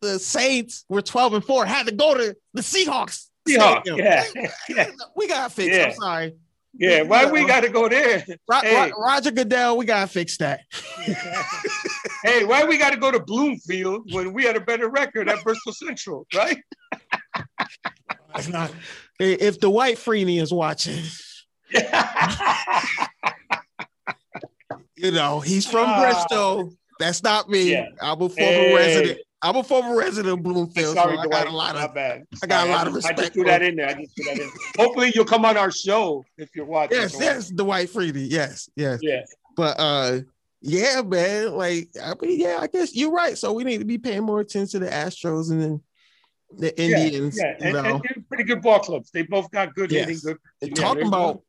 the 0.00 0.18
Saints 0.18 0.84
were 0.88 1.02
twelve 1.02 1.34
and 1.34 1.44
four. 1.44 1.66
Had 1.66 1.86
to 1.86 1.92
go 1.92 2.14
to 2.14 2.34
the 2.54 2.62
Seahawks. 2.62 3.28
Seahawks, 3.48 3.96
yeah, 3.98 4.24
yeah, 4.68 4.90
we 5.16 5.28
gotta 5.28 5.50
fix. 5.52 5.74
Yeah. 5.76 5.84
I'm 5.86 5.92
sorry, 5.94 6.34
yeah. 6.74 7.02
Why 7.02 7.30
we 7.30 7.46
got 7.46 7.60
to 7.60 7.68
go 7.68 7.88
there? 7.88 8.24
Ro- 8.48 8.60
Hey. 8.62 8.90
Ro- 8.90 8.98
Roger 9.02 9.30
Goodell. 9.30 9.76
We 9.76 9.84
gotta 9.86 10.06
fix 10.08 10.36
that. 10.38 10.60
hey, 12.24 12.44
why 12.44 12.64
we 12.64 12.76
got 12.78 12.90
to 12.90 12.96
go 12.98 13.10
to 13.10 13.20
Bloomfield 13.20 14.12
when 14.12 14.32
we 14.32 14.44
had 14.44 14.56
a 14.56 14.60
better 14.60 14.88
record 14.88 15.28
at 15.28 15.42
Bristol 15.44 15.72
Central, 15.72 16.26
right? 16.34 16.58
It's 18.38 18.48
not. 18.48 18.70
If 19.18 19.60
the 19.60 19.70
White 19.70 19.96
Freeney 19.96 20.42
is 20.42 20.52
watching, 20.52 21.02
you 24.96 25.10
know 25.10 25.40
he's 25.40 25.66
from 25.66 25.86
Ah. 25.88 26.00
Bristol. 26.02 26.72
That's 26.98 27.22
not 27.22 27.48
me. 27.48 27.72
Yeah. 27.72 27.86
I'm 28.00 28.20
a 28.22 28.28
former 28.28 28.34
Hey. 28.34 28.74
resident. 28.74 29.18
I'm 29.46 29.56
a 29.56 29.62
former 29.62 29.96
resident 29.96 30.38
of 30.38 30.42
Bloomfield. 30.42 30.96
Sorry, 30.96 31.16
so 31.16 31.22
I 31.22 31.26
got 31.28 31.46
a 31.46 31.50
lot 31.50 31.76
of. 31.76 31.94
bad. 31.94 32.24
I 32.42 32.46
got 32.46 32.66
a 32.66 32.70
lot 32.70 32.88
of 32.88 32.94
just- 32.94 33.06
I 33.06 33.12
just 33.12 33.32
threw 33.32 33.44
that 33.44 33.62
in 33.62 33.76
there. 33.76 33.88
I 33.88 33.94
just 33.94 34.16
threw 34.16 34.24
that 34.24 34.40
in. 34.40 34.50
Hopefully, 34.76 35.12
you'll 35.14 35.24
come 35.24 35.44
on 35.44 35.56
our 35.56 35.70
show 35.70 36.24
if 36.36 36.48
you're 36.56 36.66
watching. 36.66 36.98
Yes, 36.98 37.16
yes, 37.20 37.52
the 37.54 37.64
White 37.64 37.88
Freeney. 37.88 38.26
Yes, 38.28 38.68
yes. 38.74 38.98
Yeah. 39.02 39.22
But 39.56 39.76
uh, 39.78 40.20
yeah, 40.62 41.02
man. 41.02 41.52
Like 41.52 41.90
I 42.02 42.14
mean, 42.20 42.40
yeah, 42.40 42.58
I 42.60 42.66
guess 42.66 42.94
you're 42.94 43.12
right. 43.12 43.38
So 43.38 43.52
we 43.52 43.62
need 43.62 43.78
to 43.78 43.84
be 43.84 43.98
paying 43.98 44.24
more 44.24 44.40
attention 44.40 44.80
to 44.80 44.86
the 44.86 44.90
Astros 44.90 45.50
and 45.52 45.62
then 45.62 45.80
the 46.58 46.80
Indians. 46.80 47.38
Yeah, 47.38 47.54
you 47.60 47.64
and, 47.66 47.72
know, 47.72 47.94
and 47.94 48.02
they're 48.02 48.24
pretty 48.28 48.44
good 48.44 48.62
ball 48.62 48.80
clubs. 48.80 49.10
They 49.12 49.22
both 49.22 49.50
got 49.52 49.74
good 49.74 49.92
Yes. 49.92 50.08
hitting, 50.08 50.20
good. 50.24 50.38
And 50.60 50.76
yeah, 50.76 50.82
talking 50.84 51.06
about 51.06 51.42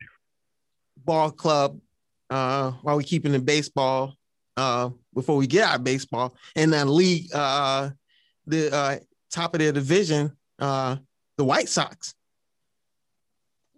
ball 1.04 1.32
club, 1.32 1.80
uh, 2.30 2.72
while 2.82 2.98
we 2.98 3.04
keeping 3.04 3.34
in 3.34 3.44
baseball, 3.44 4.14
uh, 4.58 4.90
before 5.14 5.38
we 5.38 5.48
get 5.48 5.64
out 5.64 5.76
of 5.78 5.84
baseball, 5.84 6.36
and 6.56 6.74
then 6.74 6.94
league, 6.94 7.34
uh, 7.34 7.90
the 8.48 8.74
uh 8.76 8.96
top 9.32 9.54
of 9.54 9.60
their 9.60 9.72
division, 9.72 10.32
uh, 10.60 10.98
the 11.38 11.44
White 11.44 11.70
Sox. 11.70 12.14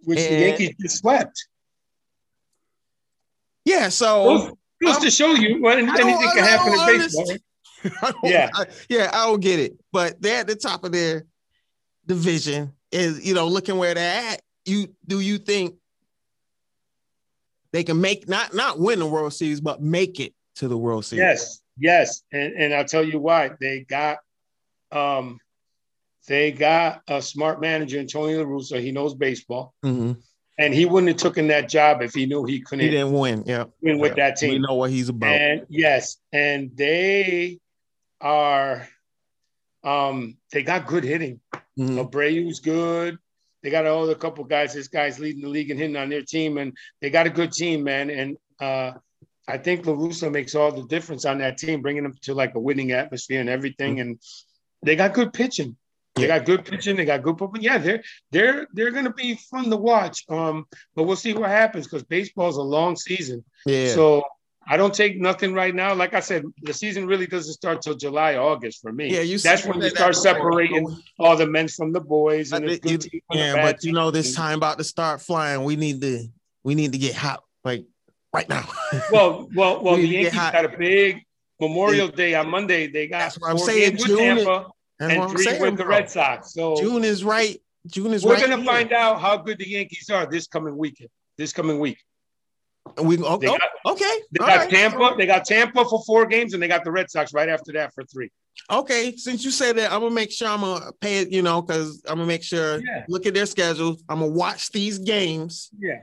which 0.04 0.18
the 0.20 0.24
Yankees 0.34 0.76
just 0.80 0.98
swept. 1.00 1.48
Yeah, 3.66 3.90
so 3.90 4.24
Goes, 4.24 4.52
goes 4.94 4.98
to 5.04 5.12
show 5.12 5.34
you 5.34 5.62
when 5.62 5.90
anything 5.90 6.18
can 6.34 6.44
happen 6.44 6.74
in 6.74 6.80
baseball. 7.00 7.22
understand. 7.22 7.42
I 8.02 8.12
don't- 8.12 8.24
Yeah. 8.24 8.50
I- 8.54 8.66
yeah, 8.90 9.10
I 9.14 9.26
don't 9.28 9.40
get 9.42 9.60
it. 9.60 9.74
But 9.92 10.22
they're 10.22 10.40
at 10.42 10.48
the 10.48 10.56
top 10.56 10.84
of 10.84 10.92
their 10.92 11.26
division. 12.06 12.74
Is 12.92 13.26
you 13.26 13.34
know, 13.36 13.48
looking 13.48 13.78
where 13.78 13.94
they're 13.94 14.32
at, 14.34 14.42
you 14.66 14.88
do 15.06 15.20
you 15.20 15.38
think 15.38 15.76
they 17.72 17.84
can 17.84 18.02
make 18.02 18.28
not 18.28 18.54
not 18.56 18.80
win 18.80 18.98
the 19.00 19.06
World 19.06 19.34
Series, 19.34 19.62
but 19.62 19.80
make 19.82 20.20
it 20.20 20.34
to 20.60 20.68
the 20.68 20.78
World 20.78 21.06
Series? 21.06 21.22
Yes, 21.22 21.62
yes, 21.78 22.22
and 22.32 22.54
and 22.54 22.74
I'll 22.74 22.86
tell 22.86 23.04
you 23.04 23.20
why 23.20 23.52
they 23.60 23.82
got. 23.82 24.20
Um, 24.92 25.40
they 26.28 26.52
got 26.52 27.02
a 27.08 27.22
smart 27.22 27.60
manager, 27.62 27.98
Antonio 28.00 28.40
La 28.40 28.46
Russa. 28.46 28.80
He 28.80 28.92
knows 28.92 29.16
baseball. 29.16 29.74
Mhm. 29.84 30.22
And 30.60 30.74
he 30.74 30.86
wouldn't 30.86 31.08
have 31.10 31.18
taken 31.32 31.48
that 31.48 31.70
job 31.70 32.02
if 32.02 32.14
he 32.14 32.26
knew 32.26 32.44
he 32.44 32.60
couldn't 32.60 32.84
He 32.86 32.92
didn't 32.92 33.14
win. 33.14 33.44
Yeah. 33.48 33.66
win 33.82 33.98
with 33.98 34.18
Yeah. 34.18 34.30
that 34.30 34.38
team. 34.38 34.50
We 34.52 34.60
know 34.60 34.76
what 34.76 34.92
he's 34.92 35.10
about. 35.10 35.34
And 35.34 35.66
yes, 35.70 36.18
and 36.34 36.72
they 36.76 37.60
are 38.22 38.88
um 39.84 40.38
they 40.52 40.62
got 40.64 40.86
good 40.88 41.04
hitting. 41.06 41.40
Mhm. 41.78 41.98
Abreu's 42.10 42.60
good. 42.60 43.18
They 43.64 43.70
got 43.70 43.86
all 43.88 44.06
the 44.06 44.16
couple 44.16 44.44
guys. 44.44 44.74
This 44.74 44.88
guy's 44.90 45.20
leading 45.20 45.42
the 45.42 45.48
league 45.50 45.72
and 45.72 45.80
hitting 45.80 45.96
on 45.96 46.10
their 46.10 46.22
team, 46.24 46.58
and 46.58 46.78
they 47.02 47.10
got 47.10 47.28
a 47.28 47.30
good 47.30 47.52
team, 47.54 47.84
man. 47.84 48.10
And 48.10 48.38
uh, 48.60 48.94
I 49.50 49.58
think 49.58 49.86
Larusso 49.86 50.32
makes 50.32 50.56
all 50.56 50.72
the 50.72 50.86
difference 50.86 51.26
on 51.26 51.40
that 51.40 51.58
team, 51.58 51.82
bringing 51.82 52.04
them 52.04 52.14
to 52.22 52.34
like 52.34 52.56
a 52.56 52.60
winning 52.60 52.92
atmosphere 52.92 53.42
and 53.42 53.50
everything. 53.50 54.00
And 54.00 54.20
they 54.84 54.96
got 54.96 55.14
good 55.14 55.34
pitching. 55.34 55.76
They 56.16 56.28
got 56.28 56.46
good 56.46 56.66
pitching. 56.66 56.96
They 56.98 57.06
got 57.06 57.24
good. 57.24 57.38
But 57.38 57.62
yeah, 57.62 57.78
they're 57.78 58.04
they're 58.32 58.68
they're 58.74 58.92
gonna 58.92 59.14
be 59.14 59.36
fun 59.50 59.70
to 59.70 59.78
watch. 59.78 60.26
Um, 60.30 60.66
but 60.96 61.04
we'll 61.04 61.16
see 61.16 61.34
what 61.34 61.50
happens 61.50 61.88
because 61.88 62.04
baseball's 62.04 62.58
a 62.58 62.62
long 62.62 62.96
season. 62.96 63.44
Yeah. 63.66 63.94
So 63.94 64.24
I 64.68 64.78
don't 64.78 64.94
take 64.94 65.20
nothing 65.20 65.54
right 65.54 65.74
now. 65.74 65.96
Like 65.96 66.14
I 66.14 66.20
said, 66.20 66.44
the 66.62 66.74
season 66.74 67.08
really 67.08 67.26
doesn't 67.26 67.54
start 67.54 67.82
till 67.82 67.96
July, 67.96 68.36
August 68.36 68.82
for 68.82 68.92
me. 68.92 69.12
yeah, 69.12 69.22
you 69.22 69.40
That's 69.40 69.66
when 69.66 69.82
you 69.82 69.90
start 69.90 70.16
separating 70.16 70.86
all 71.18 71.36
the 71.36 71.48
men 71.48 71.68
from 71.70 71.92
the 71.92 72.02
boys 72.02 72.52
and 72.52 72.66
it- 72.66 72.82
good 72.82 72.92
you- 72.92 73.10
team 73.10 73.22
from 73.28 73.38
the 73.38 73.44
Yeah, 73.44 73.56
but 73.56 73.84
you 73.84 73.94
know 73.94 74.12
this 74.12 74.36
time 74.36 74.58
about 74.58 74.78
to 74.78 74.84
start 74.84 75.22
flying. 75.22 75.64
We 75.64 75.76
need 75.76 76.02
to 76.02 76.28
we 76.64 76.76
need 76.76 76.92
to 76.92 76.98
get 76.98 77.16
hot 77.16 77.44
like 77.64 77.86
right 78.34 78.48
now. 78.50 78.68
Well, 79.12 79.48
well, 79.56 79.84
well. 79.84 79.96
We 79.96 80.02
The 80.04 80.08
need 80.08 80.18
to 80.18 80.24
get 80.24 80.34
Yankees 80.34 80.52
got 80.52 80.66
a 80.66 80.78
big 80.78 81.24
Memorial 81.60 82.08
Day 82.08 82.34
on 82.36 82.50
Monday. 82.50 82.88
They 82.88 83.08
got 83.08 83.20
That's 83.20 83.40
what 83.40 83.52
I'm 83.52 83.58
four 83.58 83.68
saying, 83.68 83.90
games 83.98 84.04
June 84.04 84.18
with 84.18 84.38
is- 84.40 84.46
Tampa 84.46 84.70
and 85.00 85.32
three 85.32 85.44
saying, 85.44 85.62
with 85.62 85.78
the 85.78 85.84
bro. 85.84 85.96
Red 85.98 86.10
Sox. 86.10 86.54
So 86.54 86.76
June 86.78 87.04
is 87.04 87.24
right. 87.24 87.62
June 87.88 88.14
is 88.14 88.24
right. 88.24 88.30
we're 88.30 88.34
right. 88.36 88.44
gonna 88.50 88.58
here. 88.58 88.66
find 88.66 88.92
out 88.94 89.22
how 89.22 89.38
good 89.38 89.58
the 89.60 89.70
Yankees 89.70 90.10
are 90.10 90.26
this 90.26 90.48
coming 90.48 90.76
weekend. 90.76 91.10
This 91.38 91.54
coming 91.54 91.80
week, 91.80 91.98
And 92.98 93.08
we 93.08 93.18
oh, 93.20 93.38
They 93.38 93.48
oh, 93.48 93.58
got- 93.58 93.94
okay. 93.94 94.16
they 94.32 94.40
all 94.44 94.48
got 94.48 94.58
right. 94.58 94.70
Tampa. 94.70 95.16
They 95.18 95.26
got 95.26 95.46
Tampa 95.46 95.86
for 95.86 96.04
four 96.06 96.26
games, 96.26 96.54
and 96.54 96.62
they 96.64 96.68
got 96.68 96.84
the 96.84 96.92
Red 96.92 97.10
Sox 97.12 97.34
right 97.34 97.48
after 97.50 97.72
that 97.74 97.94
for 97.94 98.04
three. 98.04 98.32
Okay, 98.70 99.16
since 99.16 99.46
you 99.46 99.52
said 99.52 99.78
that, 99.78 99.92
I'm 99.92 100.02
gonna 100.02 100.14
make 100.14 100.32
sure 100.32 100.48
I'm 100.50 100.62
gonna 100.62 100.92
pay 101.00 101.20
it. 101.20 101.32
You 101.32 101.42
know, 101.44 101.62
because 101.62 102.02
I'm 102.08 102.16
gonna 102.16 102.28
make 102.28 102.44
sure 102.44 102.82
Yeah. 102.84 103.06
look 103.08 103.26
at 103.26 103.34
their 103.34 103.46
schedules. 103.46 104.04
I'm 104.10 104.20
gonna 104.20 104.32
watch 104.32 104.72
these 104.72 104.98
games, 105.00 105.70
Yeah. 105.80 106.02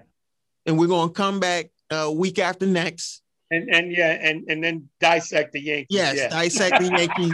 and 0.65 0.79
we're 0.79 0.87
gonna 0.87 1.11
come 1.13 1.39
back 1.41 1.67
uh, 1.91 2.11
week 2.15 2.39
after 2.39 2.67
next. 2.67 3.23
And 3.51 3.69
and 3.73 3.93
yeah, 3.93 4.19
and 4.21 4.45
and 4.49 4.63
then 4.65 4.89
dissect 5.01 5.53
the 5.53 5.61
Yankees. 5.61 5.87
Yes, 5.91 6.17
Yeah. 6.17 6.29
dissect 6.29 6.81
the 6.81 6.89
Yankees 6.89 7.33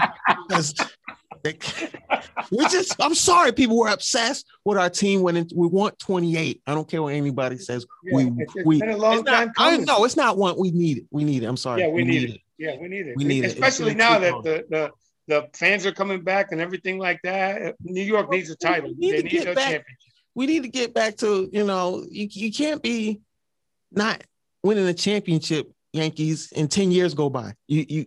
because 0.48 0.74
we 2.50 2.58
just. 2.68 2.94
I'm 3.00 3.14
sorry, 3.14 3.52
people 3.52 3.78
were 3.78 3.88
obsessed 3.88 4.46
with 4.64 4.76
our 4.78 4.90
team 4.90 5.22
when 5.22 5.36
we 5.54 5.66
want 5.66 5.98
28. 5.98 6.60
I 6.66 6.74
don't 6.74 6.86
care 6.88 7.02
what 7.02 7.14
anybody 7.14 7.58
says. 7.58 7.86
Yeah, 8.04 8.16
we 8.16 8.22
it's- 8.24 8.38
it's 8.56 8.66
we 8.66 8.80
been 8.80 8.90
a 8.90 8.96
long 8.96 9.14
it's 9.20 9.24
not- 9.24 9.32
time 9.38 9.52
I 9.58 9.70
coming. 9.72 9.86
know 9.86 10.04
it's 10.04 10.16
not 10.16 10.36
one 10.36 10.56
we 10.58 10.70
need 10.70 10.98
it. 10.98 11.04
We 11.10 11.24
need 11.24 11.42
it. 11.42 11.46
I'm 11.46 11.56
sorry. 11.56 11.80
Yeah, 11.82 11.88
we 11.88 12.04
need 12.04 12.30
it. 12.30 12.40
Yeah, 12.58 12.76
we 12.80 12.88
need 12.88 13.06
it. 13.06 13.16
We 13.16 13.24
need 13.24 13.44
it. 13.44 13.52
Especially 13.54 13.90
been 13.92 13.98
now 13.98 14.18
that 14.18 14.32
long. 14.32 14.42
the, 14.42 14.64
the 14.68 14.90
the 15.28 15.48
fans 15.54 15.86
are 15.86 15.92
coming 15.92 16.22
back 16.22 16.52
and 16.52 16.60
everything 16.60 16.98
like 16.98 17.20
that. 17.24 17.74
New 17.82 18.02
York 18.02 18.30
needs 18.30 18.50
a 18.50 18.56
title. 18.56 18.90
We 18.90 18.96
need 18.98 19.12
They 19.12 19.16
to 19.18 19.22
need 19.22 19.30
get 19.30 19.42
a 19.48 19.54
back- 19.54 19.64
championship. 19.64 19.86
we 20.34 20.46
need 20.46 20.62
to 20.64 20.68
get 20.68 20.92
back 20.94 21.16
to 21.18 21.48
you 21.52 21.64
know 21.64 22.04
you, 22.10 22.28
you 22.30 22.52
can't 22.52 22.82
be 22.82 23.20
not 23.90 24.22
winning 24.62 24.86
a 24.86 24.94
championship 24.94 25.72
yankees 25.92 26.52
and 26.56 26.70
10 26.70 26.90
years 26.90 27.14
go 27.14 27.28
by 27.28 27.52
you 27.68 27.84
you 27.88 28.06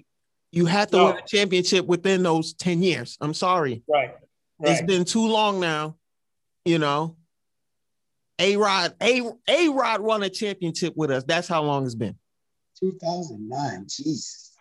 you 0.51 0.65
have 0.65 0.89
to 0.89 0.97
No. 0.97 1.05
win 1.07 1.17
a 1.17 1.21
championship 1.27 1.85
within 1.85 2.23
those 2.23 2.53
10 2.53 2.81
years 2.81 3.17
i'm 3.21 3.33
sorry 3.33 3.83
Right. 3.87 4.15
it's 4.61 4.79
Right. 4.81 4.87
been 4.87 5.05
too 5.05 5.27
long 5.27 5.59
now 5.59 5.95
you 6.65 6.79
know 6.79 7.15
A-Rod 8.39 8.95
a 9.01 9.21
A-Rod 9.47 10.01
won 10.01 10.23
a 10.23 10.29
championship 10.29 10.93
with 10.95 11.11
us 11.11 11.23
that's 11.25 11.47
how 11.47 11.61
long 11.63 11.85
it's 11.85 11.95
been 11.95 12.17
2009. 12.79 13.85
Jesus. 13.89 14.51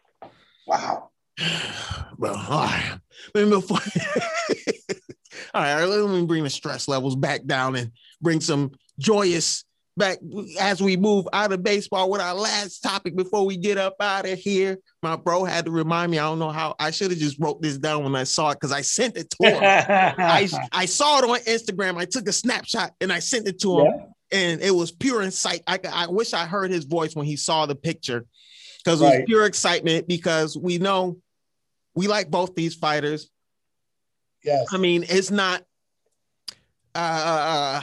Wow. 0.68 1.10
Bro, 2.18 2.30
all 2.30 2.48
right. 2.66 2.98
Let 3.34 3.44
me 3.46 3.50
before- 3.50 3.78
all 5.54 5.62
right, 5.62 5.84
let 5.84 6.08
me 6.08 6.24
bring 6.24 6.44
the 6.44 6.50
stress 6.50 6.86
levels 6.86 7.16
back 7.16 7.44
down 7.44 7.74
and 7.74 7.90
bring 8.22 8.40
some 8.40 8.70
joyous 9.00 9.64
back 9.96 10.18
as 10.60 10.82
we 10.82 10.96
move 10.96 11.26
out 11.32 11.52
of 11.52 11.62
baseball 11.62 12.10
with 12.10 12.20
our 12.20 12.34
last 12.34 12.80
topic 12.80 13.14
before 13.16 13.46
we 13.46 13.56
get 13.56 13.78
up 13.78 13.94
out 14.00 14.28
of 14.28 14.38
here. 14.38 14.78
My 15.02 15.16
bro 15.16 15.44
had 15.44 15.66
to 15.66 15.70
remind 15.70 16.10
me. 16.10 16.18
I 16.18 16.22
don't 16.22 16.38
know 16.38 16.50
how 16.50 16.74
I 16.78 16.90
should 16.90 17.10
have 17.10 17.20
just 17.20 17.38
wrote 17.38 17.62
this 17.62 17.78
down 17.78 18.02
when 18.02 18.16
I 18.16 18.24
saw 18.24 18.50
it 18.50 18.54
because 18.56 18.72
I 18.72 18.80
sent 18.80 19.16
it 19.16 19.30
to 19.30 19.48
him. 19.48 19.60
I, 19.62 20.48
I 20.72 20.84
saw 20.86 21.18
it 21.18 21.24
on 21.24 21.38
Instagram. 21.40 21.96
I 21.98 22.04
took 22.06 22.28
a 22.28 22.32
snapshot 22.32 22.92
and 23.00 23.12
I 23.12 23.20
sent 23.20 23.46
it 23.46 23.60
to 23.60 23.80
him, 23.80 23.92
and 24.32 24.60
it 24.60 24.72
was 24.74 24.90
pure 24.90 25.22
insight. 25.22 25.62
I, 25.66 25.78
I 25.92 26.06
wish 26.08 26.32
I 26.32 26.46
heard 26.46 26.70
his 26.70 26.84
voice 26.84 27.14
when 27.14 27.26
he 27.26 27.36
saw 27.36 27.66
the 27.66 27.76
picture 27.76 28.24
because 28.84 29.00
it 29.00 29.04
was 29.04 29.12
Right. 29.14 29.26
pure 29.26 29.46
excitement 29.46 30.08
because 30.08 30.56
we 30.58 30.78
know 30.78 31.18
we 31.94 32.08
like 32.08 32.30
both 32.30 32.54
these 32.54 32.74
fighters. 32.74 33.30
Yes. 34.42 34.66
I 34.72 34.76
mean, 34.76 35.04
it's 35.08 35.30
not. 35.30 35.62
Uh, 36.96 37.80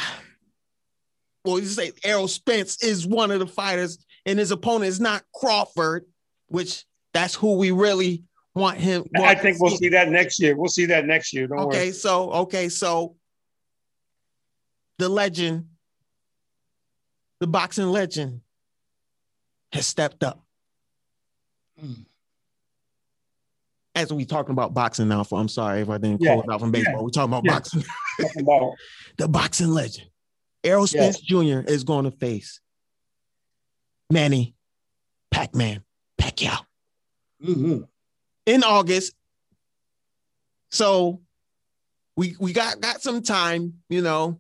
well, 1.44 1.60
you 1.60 1.66
say 1.66 1.92
Errol 2.04 2.28
Spence 2.28 2.84
is 2.84 3.08
one 3.08 3.32
of 3.32 3.40
the 3.40 3.48
fighters, 3.48 3.98
and 4.26 4.38
his 4.38 4.52
opponent 4.52 4.86
is 4.86 5.00
not 5.00 5.24
Crawford, 5.34 6.06
which 6.48 6.86
that's 7.14 7.34
who 7.36 7.56
we 7.58 7.72
really 7.72 8.24
want 8.54 8.78
him. 8.78 9.06
I 9.16 9.22
want 9.22 9.38
to 9.38 9.44
think 9.44 9.60
we'll 9.60 9.72
see. 9.72 9.78
see 9.78 9.90
that 9.90 10.10
next 10.10 10.40
year. 10.40 10.56
We'll 10.56 10.70
see 10.70 10.86
that 10.88 11.06
next 11.06 11.34
year. 11.34 11.48
Don't 11.48 11.60
Okay, 11.60 11.86
worry. 11.86 11.92
so 11.92 12.32
okay, 12.32 12.70
so 12.70 13.16
the 15.00 15.10
legend, 15.10 15.66
the 17.40 17.48
boxing 17.48 17.88
legend, 17.92 18.42
has 19.72 19.88
stepped 19.88 20.24
up. 20.24 20.44
Mm. 21.84 22.06
As 23.96 24.14
we 24.14 24.26
talking 24.26 24.52
about 24.52 24.74
boxing 24.74 25.08
now, 25.10 25.24
for 25.24 25.40
I'm 25.40 25.50
sorry 25.50 25.82
if 25.82 25.90
I 25.90 25.98
didn't 25.98 26.22
Yeah, 26.22 26.38
it 26.38 26.46
out 26.50 26.60
from 26.62 26.72
baseball. 26.72 27.04
We're 27.04 27.10
talking 27.10 27.34
about 27.34 27.44
yeah. 27.46 27.54
boxing. 27.54 27.84
The 29.18 29.28
boxing 29.28 29.70
legend, 29.72 30.08
Errol 30.64 30.88
Spence 30.88 31.20
Jr. 31.20 31.60
is 31.68 31.84
going 31.84 32.06
to 32.06 32.12
face 32.12 32.60
Manny 34.12 34.56
Pac-Man 35.32 35.84
Pacquiao 36.20 36.60
Mhm. 37.44 37.88
in 38.46 38.64
August. 38.64 39.14
So 40.70 41.22
we 42.16 42.36
we 42.40 42.54
got 42.54 42.80
got 42.82 43.02
some 43.02 43.22
time, 43.24 43.82
you 43.90 44.02
know, 44.02 44.40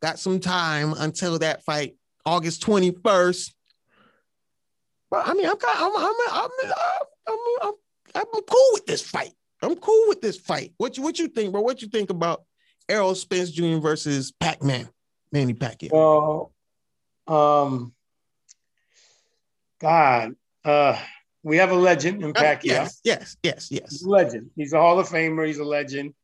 got 0.00 0.18
some 0.18 0.40
time 0.40 0.94
until 0.96 1.38
that 1.40 1.62
fight, 1.64 1.96
August 2.24 2.62
21st. 2.62 3.52
But 5.10 5.26
I 5.26 5.34
mean, 5.34 5.46
I'm 5.46 5.56
I'm 5.62 5.96
I'm 5.96 6.14
I'm 6.32 6.50
I'm, 6.62 6.72
I'm, 7.28 7.38
I'm, 7.62 7.74
I'm 8.14 8.42
cool 8.42 8.68
with 8.72 8.86
this 8.86 9.02
fight. 9.02 9.32
I'm 9.62 9.76
cool 9.76 10.08
with 10.08 10.20
this 10.22 10.38
fight. 10.38 10.72
What 10.78 10.96
you 10.96 11.02
what 11.02 11.18
you 11.18 11.28
think, 11.28 11.52
bro? 11.52 11.60
What 11.60 11.82
you 11.82 11.88
think 11.88 12.10
about 12.10 12.44
Errol 12.88 13.14
Spence 13.14 13.50
Jr. 13.50 13.76
versus 13.78 14.32
Pac-Man, 14.32 14.88
Manny 15.32 15.54
Pacquiao? 15.54 15.90
Well, 15.92 16.52
um, 17.26 17.94
God, 19.80 20.34
uh, 20.64 20.98
we 21.42 21.56
have 21.56 21.70
a 21.70 21.74
legend 21.74 22.22
in 22.22 22.32
Pacquiao. 22.32 22.64
Yes, 22.64 23.00
yes, 23.04 23.36
yes, 23.42 23.68
yes. 23.70 24.02
legend. 24.04 24.50
He's 24.56 24.72
a 24.72 24.78
Hall 24.78 24.98
of 24.98 25.08
Famer. 25.08 25.46
He's 25.46 25.58
a 25.58 25.64
legend. 25.64 26.14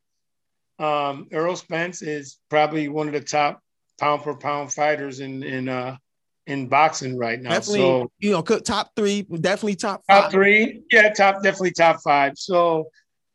Um, 0.79 1.27
Earl 1.31 1.55
Spence 1.55 2.01
is 2.01 2.37
probably 2.49 2.87
one 2.87 3.07
of 3.07 3.13
the 3.13 3.21
top 3.21 3.61
pound 3.99 4.23
for 4.23 4.37
pound 4.37 4.71
fighters 4.71 5.21
in 5.21 5.41
in 5.41 5.67
uh 5.67 5.97
in 6.45 6.67
boxing 6.67 7.17
right 7.17 7.41
now. 7.41 7.49
Definitely, 7.49 7.79
So 7.79 8.11
you 8.19 8.31
know, 8.31 8.41
top 8.41 8.91
three, 8.95 9.23
definitely 9.23 9.75
top 9.75 10.03
five. 10.07 10.23
top 10.23 10.31
three, 10.31 10.83
yeah, 10.91 11.09
top 11.09 11.41
definitely 11.41 11.71
top 11.71 11.99
five. 12.03 12.33
So 12.37 12.89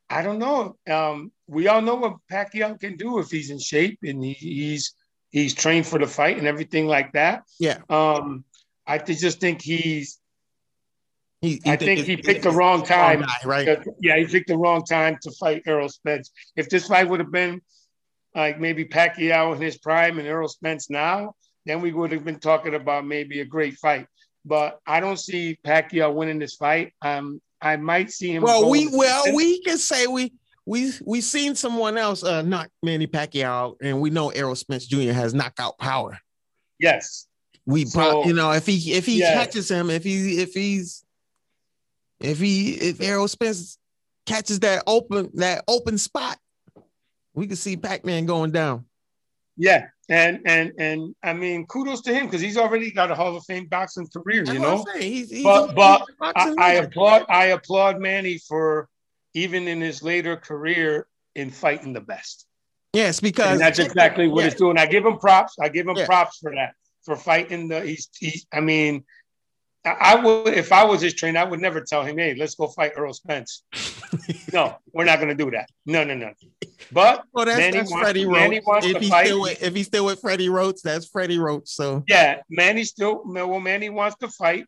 I 0.08 0.22
don't 0.22 0.38
know. 0.38 0.76
Um, 0.88 1.32
we 1.48 1.68
all 1.68 1.82
know 1.82 1.96
what 1.96 2.16
Pacquiao 2.30 2.78
can 2.78 2.96
do 2.96 3.18
if 3.18 3.30
he's 3.30 3.50
in 3.50 3.58
shape 3.58 3.98
and 4.02 4.22
he, 4.22 4.32
he's 4.34 4.94
he's 5.32 5.54
trained 5.54 5.86
for 5.86 5.98
the 5.98 6.06
fight 6.06 6.38
and 6.38 6.46
everything 6.46 6.86
like 6.86 7.12
that. 7.12 7.42
Yeah. 7.58 7.78
Um, 7.90 8.44
I 8.86 8.98
just 8.98 9.40
think 9.40 9.62
he's. 9.62 10.18
He, 11.40 11.60
I 11.66 11.74
think 11.74 12.06
he 12.06 12.16
picked 12.16 12.44
the 12.44 12.52
wrong 12.52 12.84
time. 12.84 13.22
guy, 13.22 13.36
right? 13.44 13.78
Yeah, 14.00 14.16
he 14.16 14.26
picked 14.26 14.46
the 14.46 14.56
wrong 14.56 14.84
time 14.84 15.18
to 15.22 15.32
fight 15.32 15.64
Errol 15.66 15.88
Spence. 15.88 16.30
If 16.54 16.68
this 16.68 16.86
fight 16.86 17.08
would 17.08 17.18
have 17.18 17.32
been 17.32 17.60
like 18.32 18.60
maybe 18.60 18.84
Pacquiao 18.84 19.56
in 19.56 19.60
his 19.60 19.76
prime 19.76 20.20
and 20.20 20.28
Errol 20.28 20.46
Spence 20.46 20.88
now, 20.88 21.34
then 21.66 21.80
we 21.80 21.92
would 21.92 22.12
have 22.12 22.24
been 22.24 22.38
talking 22.38 22.76
about 22.76 23.04
maybe 23.04 23.40
a 23.40 23.44
great 23.44 23.74
fight. 23.74 24.06
But 24.44 24.78
I 24.86 25.00
don't 25.00 25.18
see 25.18 25.58
Pacquiao 25.66 26.14
winning 26.14 26.38
this 26.38 26.54
fight. 26.54 26.92
Um, 27.02 27.40
I 27.60 27.76
might 27.76 28.12
see 28.12 28.32
him. 28.32 28.44
Well, 28.44 28.70
we 28.70 28.86
well 28.86 29.24
we 29.34 29.62
can 29.62 29.78
say 29.78 30.06
we 30.06 30.32
we 30.66 30.92
we 31.04 31.20
seen 31.20 31.54
someone 31.54 31.96
else 31.98 32.22
uh 32.22 32.42
knock 32.42 32.68
Manny 32.82 33.06
Pacquiao, 33.06 33.76
and 33.82 34.00
we 34.00 34.10
know 34.10 34.30
Errol 34.30 34.54
Spence 34.54 34.86
Jr. 34.86 35.12
has 35.12 35.34
knockout 35.34 35.78
power. 35.78 36.18
yes, 36.78 37.26
We 37.66 37.84
So- 37.84 37.98
pro- 37.98 38.24
you 38.24 38.32
know 38.34 38.50
if 38.52 38.66
he 38.66 38.92
if 38.92 39.06
he 39.06 39.20
Yeah. 39.20 39.34
catches 39.34 39.70
him, 39.70 39.90
if 39.90 40.02
he 40.04 40.38
if 40.40 40.52
he's 40.54 41.04
if 42.20 42.38
he 42.38 42.74
if 42.74 43.00
Errol 43.00 43.28
Spence 43.28 43.78
catches 44.26 44.60
that 44.60 44.84
open 44.86 45.30
that 45.34 45.64
open 45.68 45.98
spot, 45.98 46.38
We 47.34 47.46
could 47.46 47.58
see 47.58 47.76
Pac-Man 47.78 48.26
going 48.26 48.50
down. 48.52 48.84
Yeah, 49.56 49.86
and 50.10 50.40
and 50.44 50.72
and 50.78 51.14
I 51.22 51.32
mean, 51.32 51.66
kudos 51.66 52.02
to 52.02 52.12
him 52.14 52.26
because 52.26 52.40
he's 52.42 52.56
already 52.58 52.90
got 52.90 53.10
a 53.10 53.14
Hall 53.14 53.34
of 53.36 53.44
Fame 53.44 53.66
boxing 53.66 54.06
career. 54.08 54.44
You 54.44 54.58
know. 54.58 54.84
He's, 54.98 55.30
he's, 55.30 55.42
but 55.44 55.74
but 55.74 56.06
I, 56.20 56.54
I 56.58 56.72
applaud 56.74 57.24
I 57.30 57.46
applaud 57.46 58.00
Manny 58.00 58.38
for 58.48 58.88
even 59.34 59.68
in 59.68 59.80
his 59.80 60.02
later 60.02 60.36
career 60.36 61.06
in 61.34 61.50
fighting 61.50 61.92
the 61.92 62.00
best. 62.00 62.46
Yes, 62.92 63.20
because 63.20 63.52
And 63.52 63.60
that's 63.60 63.78
exactly 63.78 64.28
what 64.28 64.40
yeah. 64.44 64.50
he's 64.50 64.54
doing. 64.58 64.76
I 64.78 64.86
give 64.86 65.06
him 65.06 65.16
props. 65.18 65.56
I 65.60 65.68
give 65.70 65.86
him 65.88 65.96
Yeah. 65.96 66.06
props 66.06 66.38
for 66.38 66.54
that 66.54 66.74
for 67.04 67.16
fighting 67.16 67.68
the. 67.68 67.80
He's 67.80 68.08
he's. 68.18 68.46
I 68.52 68.60
mean, 68.60 69.04
I, 69.84 69.90
I 69.90 70.14
would 70.16 70.48
if 70.54 70.72
I 70.72 70.84
was 70.84 71.00
his 71.00 71.14
trainer, 71.14 71.40
I 71.40 71.44
would 71.44 71.60
never 71.60 71.80
tell 71.80 72.04
him, 72.04 72.18
"Hey, 72.18 72.34
let's 72.34 72.54
go 72.54 72.68
fight 72.68 72.92
Earl 72.96 73.14
Spence." 73.14 73.62
no, 74.52 74.76
we're 74.92 75.04
not 75.06 75.20
going 75.20 75.34
to 75.36 75.44
do 75.44 75.50
that. 75.52 75.70
No, 75.86 76.04
no, 76.04 76.14
no. 76.14 76.32
But 76.92 77.24
Well, 77.32 77.46
that's, 77.46 77.58
Manny 77.58 77.76
that's 77.78 77.90
wants- 77.90 78.04
Freddie 78.04 78.26
Manny 78.28 78.60
wants 78.66 78.86
If 78.86 78.92
to 78.94 78.98
he's 78.98 79.08
fight. 79.08 79.26
still 79.26 79.40
with, 79.40 79.62
if 79.62 79.74
he's 79.74 79.86
still 79.86 80.04
with 80.04 80.20
Freddie 80.20 80.50
Roach, 80.50 80.82
that's 80.84 81.06
Freddie 81.06 81.38
Roach. 81.38 81.68
So 81.68 82.04
yeah, 82.06 82.42
Manny 82.50 82.84
still 82.84 83.22
well, 83.24 83.58
Manny 83.60 83.88
wants 83.88 84.16
to 84.18 84.28
fight. 84.28 84.66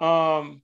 Um, 0.00 0.62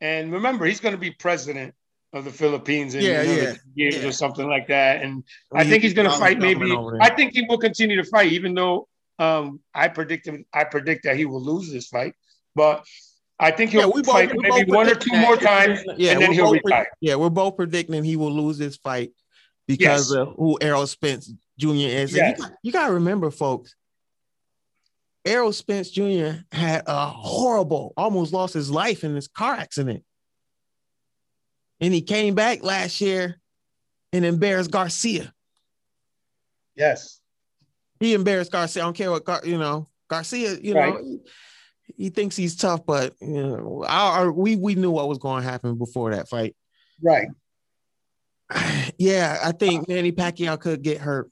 and 0.00 0.32
remember, 0.32 0.64
he's 0.64 0.80
going 0.80 0.94
to 0.94 1.00
be 1.00 1.12
president 1.12 1.74
of 2.12 2.24
the 2.24 2.30
Philippines 2.32 2.94
in 2.94 3.02
Yeah, 3.02 3.20
another 3.22 3.42
yeah, 3.42 3.54
years 3.74 3.96
yeah. 3.98 4.08
or 4.08 4.12
something 4.12 4.48
like 4.48 4.68
that. 4.68 5.02
And 5.02 5.22
I 5.52 5.64
think 5.64 5.82
he's 5.82 5.92
going 5.94 6.10
to 6.10 6.16
fight. 6.16 6.38
Maybe 6.38 6.74
I 7.00 7.10
think 7.10 7.34
he 7.34 7.44
will 7.48 7.58
continue 7.58 7.96
to 7.96 8.04
fight, 8.04 8.32
even 8.32 8.54
though 8.54 8.88
um, 9.18 9.60
I 9.74 9.88
predict 9.88 10.26
him. 10.26 10.44
I 10.52 10.64
predict 10.64 11.04
that 11.04 11.16
he 11.16 11.26
will 11.26 11.42
lose 11.42 11.70
this 11.70 11.88
fight, 11.88 12.14
but 12.54 12.86
I 13.38 13.50
think 13.50 13.72
he'll 13.72 13.80
Yeah, 13.82 13.86
we 13.86 14.02
both- 14.02 14.06
fight 14.14 14.32
we 14.32 14.38
maybe 14.42 14.64
both 14.64 14.74
one 14.76 14.86
or 14.86 14.90
predict 14.94 15.02
two 15.02 15.10
that. 15.16 15.20
more 15.26 15.36
times, 15.36 15.80
Yeah, 15.96 16.12
and 16.12 16.22
then 16.22 16.28
we're 16.30 16.34
he'll 16.34 16.44
both 16.52 16.62
pre- 16.62 16.72
retire. 16.72 16.88
yeah, 17.00 17.14
we're 17.16 17.28
both 17.30 17.56
predicting 17.56 18.02
he 18.04 18.16
will 18.16 18.32
lose 18.32 18.58
this 18.58 18.76
fight 18.76 19.10
because 19.66 20.10
Yes. 20.10 20.16
of 20.16 20.34
who 20.36 20.56
Errol 20.60 20.86
Spence 20.86 21.30
Jr. 21.58 21.68
is. 21.74 22.14
And 22.14 22.16
Yes. 22.16 22.38
You, 22.38 22.42
got, 22.44 22.52
you 22.62 22.72
gotta 22.72 22.92
remember, 22.94 23.30
folks. 23.30 23.74
Errol 25.24 25.52
Spence 25.52 25.90
Jr. 25.90 26.38
had 26.52 26.84
a 26.86 27.06
horrible, 27.06 27.92
almost 27.96 28.32
lost 28.32 28.54
his 28.54 28.70
life 28.70 29.04
in 29.04 29.14
this 29.14 29.28
car 29.28 29.54
accident. 29.54 30.04
And 31.80 31.94
he 31.94 32.02
came 32.02 32.34
back 32.34 32.62
last 32.62 33.00
year 33.00 33.40
and 34.12 34.24
embarrassed 34.24 34.70
Garcia. 34.70 35.32
Yes, 36.74 37.20
He 38.00 38.14
embarrassed 38.14 38.52
Garcia. 38.52 38.82
I 38.82 38.86
don't 38.86 38.96
care 38.96 39.10
what 39.10 39.24
Gar, 39.24 39.40
you 39.44 39.58
know. 39.58 39.88
Garcia, 40.08 40.54
you 40.54 40.74
Right. 40.74 40.94
know, 40.94 41.00
he, 41.02 41.20
he 42.04 42.10
thinks 42.10 42.36
he's 42.36 42.54
tough, 42.56 42.86
but 42.86 43.14
you 43.20 43.42
know, 43.42 43.84
our, 43.86 44.30
we 44.30 44.56
we 44.56 44.74
knew 44.76 44.90
what 44.90 45.08
was 45.08 45.18
going 45.18 45.42
to 45.42 45.48
happen 45.48 45.76
before 45.76 46.14
that 46.14 46.28
fight. 46.28 46.54
right. 47.02 47.28
yeah, 48.98 49.38
I 49.44 49.52
think 49.52 49.88
Manny 49.88 50.12
Pacquiao 50.12 50.58
could 50.58 50.82
get 50.82 50.98
hurt. 50.98 51.30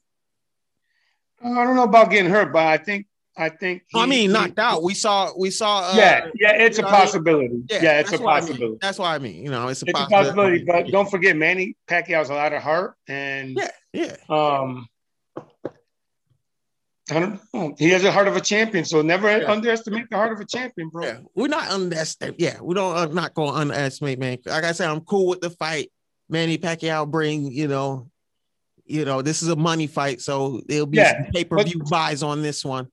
I 1.43 1.49
don't 1.63 1.75
know 1.75 1.83
about 1.83 2.09
getting 2.11 2.29
hurt, 2.31 2.51
but 2.51 2.65
I 2.65 2.77
think 2.77 3.07
I 3.37 3.49
think. 3.49 3.83
I 3.93 4.01
he- 4.03 4.09
mean, 4.09 4.21
he- 4.21 4.27
knocked 4.33 4.57
out. 4.59 4.83
We 4.83 4.93
saw, 4.93 5.31
we 5.37 5.51
saw. 5.51 5.91
Uh, 5.91 5.93
yeah, 5.95 6.25
yeah, 6.39 6.53
it's 6.53 6.79
a 6.79 6.81
you 6.81 6.87
I 6.87 6.91
mean? 6.91 6.99
possibility. 7.01 7.63
Yeah, 7.69 7.99
it's 7.99 8.09
a 8.09 8.11
that's 8.11 8.23
what 8.23 8.31
I 8.31 8.39
mean. 8.39 8.47
possibility. 8.47 8.77
That's 8.81 8.99
what 8.99 9.07
I 9.07 9.19
mean. 9.19 9.43
You 9.43 9.51
know, 9.51 9.67
it's 9.67 9.81
a 9.83 9.85
It's 9.89 9.99
a 9.99 10.05
possibility. 10.05 10.65
possibility, 10.65 10.85
but 10.85 10.91
don't 10.91 11.09
forget, 11.09 11.35
Manny 11.35 11.75
Pacquiao's 11.87 12.29
a 12.29 12.33
lot 12.33 12.53
of 12.53 12.61
heart, 12.63 12.95
and 13.07 13.57
Yeah, 13.57 13.69
yeah. 13.93 14.15
um, 14.29 14.87
I 17.09 17.19
don't 17.21 17.39
know. 17.53 17.73
He 17.79 17.89
has 17.91 18.03
a 18.03 18.11
heart 18.11 18.27
of 18.27 18.35
a 18.35 18.41
champion, 18.41 18.83
so 18.83 19.01
never 19.01 19.29
Yeah. 19.29 19.49
underestimate 19.49 20.09
the 20.09 20.17
heart 20.17 20.33
of 20.33 20.41
a 20.41 20.45
champion, 20.45 20.89
bro. 20.89 21.05
Yeah, 21.05 21.17
we're 21.35 21.47
not 21.47 21.69
underestimate. 21.69 22.35
Yeah, 22.39 22.59
we 22.61 22.75
don't. 22.75 22.97
I'm 22.97 23.13
not 23.15 23.33
going 23.33 23.53
to 23.53 23.59
underestimate, 23.59 24.19
man. 24.19 24.39
Like 24.45 24.65
I 24.65 24.73
said, 24.73 24.89
I'm 24.89 24.99
cool 25.01 25.27
with 25.27 25.39
the 25.39 25.49
fight. 25.51 25.89
Manny 26.29 26.57
Pacquiao 26.57 27.09
bring, 27.09 27.49
you 27.49 27.69
know, 27.69 28.09
you 28.85 29.05
know, 29.05 29.21
this 29.21 29.41
is 29.41 29.47
a 29.47 29.55
money 29.55 29.87
fight, 29.87 30.19
so 30.19 30.61
there'll 30.67 30.85
be 30.85 30.97
Yeah, 30.97 31.29
pay 31.33 31.45
per 31.45 31.63
view 31.63 31.79
buys 31.89 32.23
on 32.23 32.41
this 32.41 32.65
one. 32.65 32.89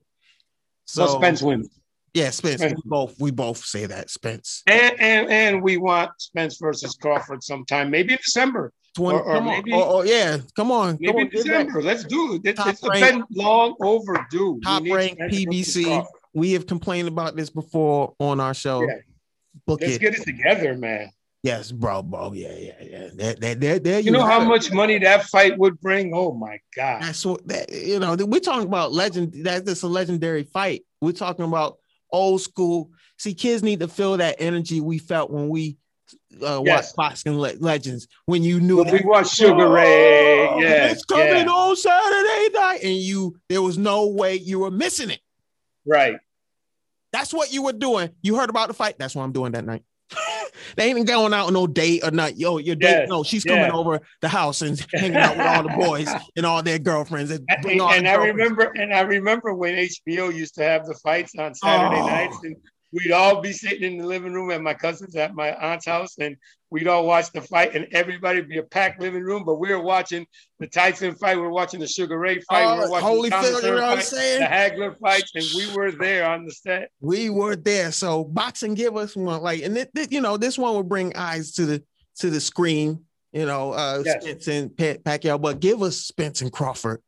So 0.85 1.05
So 1.07 1.17
Spence 1.17 1.41
wins, 1.41 1.69
yeah, 2.13 2.29
Spence. 2.29 2.61
Spence. 2.61 2.73
We 2.83 2.89
both 2.89 3.19
we 3.19 3.31
both 3.31 3.57
say 3.57 3.85
that 3.85 4.09
Spence. 4.09 4.63
and 4.67 4.95
and 4.99 5.29
and 5.29 5.61
we 5.63 5.77
want 5.77 6.11
Spence 6.17 6.57
versus 6.61 6.95
Crawford 6.95 7.43
sometime, 7.43 7.89
maybe 7.91 8.13
in 8.13 8.19
December, 8.23 8.71
20, 8.95 9.17
Or- 9.17 9.23
or 9.23 9.33
come 9.35 9.47
on. 9.47 9.53
maybe- 9.55 9.73
Oh, 9.73 9.97
oh, 9.97 10.01
yeah, 10.03 10.37
come 10.55 10.71
on. 10.71 10.91
Come 10.93 10.97
maybe 11.01 11.15
on 11.17 11.21
in 11.23 11.27
give 11.29 11.43
that- 11.45 11.49
December. 11.65 11.81
Let's 11.81 12.03
do 12.05 12.35
it. 12.35 12.41
It's, 12.45 12.57
Top 12.57 12.67
it's 12.69 12.83
rank- 12.87 13.01
been 13.01 13.23
long 13.31 13.75
overdue. 13.81 14.59
Top 14.63 14.83
need 14.83 14.93
rank 14.93 15.19
PBC. 15.19 16.05
We 16.33 16.51
have 16.53 16.67
complained 16.67 17.07
about 17.07 17.35
this 17.35 17.49
before 17.49 18.13
on 18.19 18.39
our 18.39 18.53
show. 18.53 18.81
Yeah. 18.83 18.95
Book 19.65 19.81
Let's 19.81 19.95
it. 19.95 19.99
get 20.01 20.15
it 20.15 20.23
together, 20.23 20.77
man. 20.77 21.09
Yes, 21.45 21.71
bro, 21.71 22.01
bro. 22.03 22.33
Yeah, 22.33 22.53
yeah, 22.57 22.73
yeah. 22.81 23.07
That, 23.15 23.39
that, 23.41 23.59
that, 23.61 23.83
there 23.83 23.99
You 23.99 24.11
know 24.11 24.25
how 24.25 24.41
it. 24.41 24.45
much 24.45 24.71
money 24.71 24.97
that 24.99 25.23
fight 25.25 25.57
would 25.57 25.79
bring? 25.79 26.13
Oh 26.13 26.33
my 26.33 26.59
god! 26.75 27.03
That's 27.03 27.25
what 27.25 27.47
that 27.47 27.71
you 27.71 27.99
know. 27.99 28.15
We're 28.19 28.39
talking 28.39 28.67
about 28.67 28.91
legend. 28.91 29.33
That's 29.45 29.65
just 29.65 29.83
a 29.83 29.87
legendary 29.87 30.43
fight. 30.43 30.83
We're 31.01 31.11
talking 31.13 31.45
about 31.45 31.77
old 32.11 32.41
school. 32.41 32.89
See, 33.17 33.33
kids 33.33 33.63
need 33.63 33.79
to 33.79 33.87
feel 33.87 34.17
that 34.17 34.35
energy 34.39 34.81
we 34.81 34.97
felt 34.97 35.31
when 35.31 35.47
we 35.49 35.77
uh, 36.41 36.61
Yes. 36.65 36.87
watched 36.87 36.95
boxing 36.97 37.39
le- 37.39 37.53
legends. 37.59 38.07
When 38.25 38.43
you 38.43 38.59
knew 38.59 38.83
When 38.83 38.91
we 38.91 39.01
watched 39.05 39.33
Sugar 39.33 39.69
Ray, 39.69 40.47
"Oh, 40.49 40.59
yeah, 40.59 40.87
it's 40.87 41.05
coming 41.05 41.27
yeah. 41.27 41.45
on 41.49 41.75
Saturday 41.75 42.49
night, 42.53 42.79
and 42.83 42.93
you 42.95 43.37
there 43.49 43.61
was 43.61 43.77
no 43.77 44.07
way 44.07 44.35
you 44.35 44.59
were 44.59 44.71
missing 44.71 45.09
it. 45.09 45.21
right. 45.85 46.17
That's 47.13 47.33
what 47.33 47.53
you 47.53 47.63
were 47.63 47.71
doing. 47.71 48.09
You 48.21 48.35
heard 48.35 48.49
about 48.49 48.67
the 48.67 48.73
fight. 48.73 48.95
That's 48.99 49.15
what 49.15 49.23
I'm 49.23 49.31
doing 49.31 49.53
that 49.53 49.63
night. 49.65 49.83
They 50.75 50.89
ain't 50.91 51.07
going 51.07 51.33
out 51.33 51.47
on 51.47 51.53
no 51.53 51.67
date 51.67 52.03
or 52.03 52.11
not. 52.11 52.37
Yo, 52.37 52.57
your 52.57 52.75
date. 52.75 53.07
No, 53.09 53.23
she's 53.23 53.45
yeah. 53.45 53.55
coming 53.55 53.71
over 53.71 54.01
the 54.21 54.27
house 54.27 54.61
and 54.61 54.79
hanging 54.93 55.17
out 55.17 55.37
with 55.37 55.45
all 55.45 55.63
the 55.63 55.69
boys 55.69 56.09
and 56.35 56.45
all 56.45 56.61
their 56.63 56.79
girlfriends. 56.79 57.31
And, 57.31 57.45
And, 57.49 57.65
and 57.65 57.81
I 57.81 58.15
girlfriends. 58.15 58.27
remember, 58.37 58.71
and 58.75 58.93
I 58.93 59.01
remember 59.01 59.53
when 59.53 59.75
HBO 59.75 60.33
used 60.33 60.55
to 60.55 60.63
have 60.63 60.85
the 60.85 60.95
fights 60.95 61.33
on 61.37 61.53
Saturday 61.55 62.01
Oh. 62.01 62.07
nights, 62.07 62.37
and 62.43 62.55
we'd 62.95 63.11
all 63.11 63.41
be 63.41 63.51
sitting 63.51 63.83
in 63.93 63.97
the 63.97 64.05
living 64.07 64.31
room 64.33 64.49
at 64.51 64.61
my 64.61 64.73
cousin's 64.73 65.15
at 65.17 65.35
my 65.35 65.53
aunt's 65.55 65.85
house, 65.85 66.17
and 66.17 66.37
we'd 66.71 66.87
all 66.87 67.05
watch 67.05 67.29
the 67.33 67.41
fight, 67.41 67.75
and 67.75 67.85
everybody 67.91 68.39
would 68.39 68.47
be 68.49 68.57
a 68.57 68.63
packed 68.63 69.01
living 69.01 69.21
room, 69.23 69.43
but 69.45 69.55
we 69.55 69.69
were 69.69 69.81
watching 69.81 70.25
the 70.59 70.67
Tyson 70.67 71.13
fight, 71.15 71.35
we 71.35 71.41
were 71.41 71.51
watching 71.51 71.79
the 71.81 71.87
Sugar 71.87 72.17
Ray 72.17 72.39
fight, 72.41 72.65
we 72.65 72.71
Oh, 72.71 72.75
were 72.85 72.89
watching 72.89 73.07
Holy 73.07 73.29
the 73.29 73.37
Phil, 73.37 73.61
you 73.61 73.67
know 73.67 73.73
what 73.75 73.83
I'm 73.83 73.95
fight, 73.97 74.05
saying? 74.05 74.39
the 74.39 74.45
Hagler 74.47 74.97
fights, 74.99 75.31
and 75.35 75.45
we 75.55 75.75
were 75.75 75.91
there 75.91 76.25
on 76.29 76.45
the 76.45 76.51
set. 76.51 76.89
we 77.01 77.29
were 77.29 77.55
there. 77.57 77.91
So 77.91 78.23
boxing 78.23 78.73
give 78.73 78.95
us 78.95 79.15
one 79.15 79.41
like, 79.41 79.61
and 79.63 79.77
it, 79.77 79.91
it- 79.95 80.11
you 80.13 80.21
know, 80.21 80.37
this 80.37 80.57
one 80.57 80.73
will 80.73 80.83
bring 80.83 81.15
eyes 81.17 81.51
to 81.53 81.65
the 81.65 81.83
to 82.19 82.29
the 82.29 82.39
screen. 82.39 83.03
You 83.33 83.45
know, 83.45 83.73
uh, 83.73 84.01
Yes. 84.05 84.23
Spence 84.23 84.47
and 84.47 84.77
Pat, 84.77 85.03
Pacquiao, 85.03 85.41
but 85.41 85.59
give 85.59 85.81
us 85.83 85.97
Spence 85.97 86.39
and 86.41 86.49
Crawford, 86.53 87.01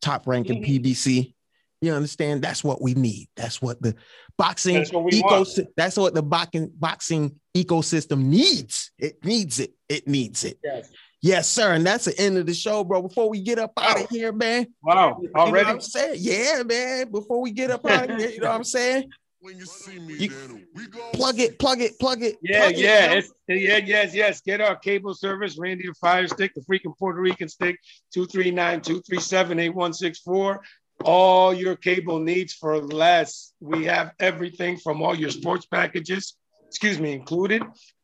top 0.00 0.26
ranking 0.26 0.60
Mhm. 0.60 0.66
PBC. 0.82 1.34
You 1.80 1.92
understand? 1.94 2.42
That's 2.42 2.62
what 2.64 2.80
we 2.82 2.94
need. 2.94 3.28
That's 3.36 3.62
what 3.62 3.80
the 3.82 3.94
boxing 4.36 4.74
That's 4.74 4.92
what 4.92 5.12
ecosystem. 5.12 5.66
That's 5.76 5.96
what 5.96 6.14
the 6.14 6.22
boxing 6.22 6.70
boxing 6.78 7.38
ecosystem 7.56 8.24
needs. 8.24 8.90
It 8.98 9.24
needs 9.24 9.60
it. 9.60 9.72
It 9.88 10.06
needs 10.08 10.44
it. 10.44 10.58
Yes. 10.62 10.90
Yes, 11.24 11.46
sir. 11.48 11.74
And 11.74 11.86
that's 11.86 12.06
the 12.06 12.18
end 12.20 12.36
of 12.36 12.46
the 12.46 12.54
show, 12.54 12.82
bro. 12.82 13.02
Before 13.02 13.30
we 13.30 13.40
get 13.42 13.58
up 13.60 13.72
out 13.78 14.00
of 14.02 14.10
here, 14.10 14.32
man. 14.32 14.66
Wow, 14.82 15.18
You 15.20 15.28
know 15.28 15.30
what 15.32 15.48
already? 15.48 15.68
I'm 15.68 15.80
saying? 15.80 16.16
Yeah, 16.18 16.64
man. 16.64 17.12
Before 17.12 17.40
we 17.40 17.52
get 17.52 17.70
up 17.70 17.86
out 17.86 18.10
of 18.10 18.18
here, 18.18 18.30
you 18.30 18.40
know 18.40 18.48
what 18.48 18.56
I'm 18.56 18.64
saying? 18.64 19.08
When 19.38 19.56
you 19.58 19.66
see 19.66 19.98
me, 20.00 20.14
You- 20.14 20.66
we 20.74 20.86
go. 20.88 21.00
Plug 21.12 21.38
it, 21.40 21.58
plug 21.60 21.80
it, 21.80 21.96
plug 22.00 22.22
it. 22.22 22.36
Yeah, 22.42 22.62
plug 22.68 22.76
yeah, 22.76 23.06
bro. 23.08 23.16
it's, 23.18 23.32
yeah, 23.48 23.76
yes, 23.78 24.14
yes. 24.14 24.40
Get 24.40 24.60
our 24.60 24.74
cable 24.76 25.14
service, 25.14 25.56
Randy 25.58 25.86
the 25.86 25.94
Fire 25.94 26.26
Stick, 26.28 26.52
the 26.54 26.60
freaking 26.60 26.96
Puerto 26.98 27.20
Rican 27.20 27.48
stick, 27.48 27.76
239-237-8164. 28.16 30.58
All 31.04 31.52
your 31.52 31.76
cable 31.76 32.18
needs 32.18 32.52
for 32.52 32.80
less. 32.80 33.52
We 33.60 33.84
have 33.86 34.12
everything 34.20 34.76
from 34.76 35.02
all 35.02 35.14
your 35.14 35.30
sports 35.30 35.66
packages, 35.66 36.36
excuse 36.68 37.00
me, 37.00 37.12
included. 37.12 37.62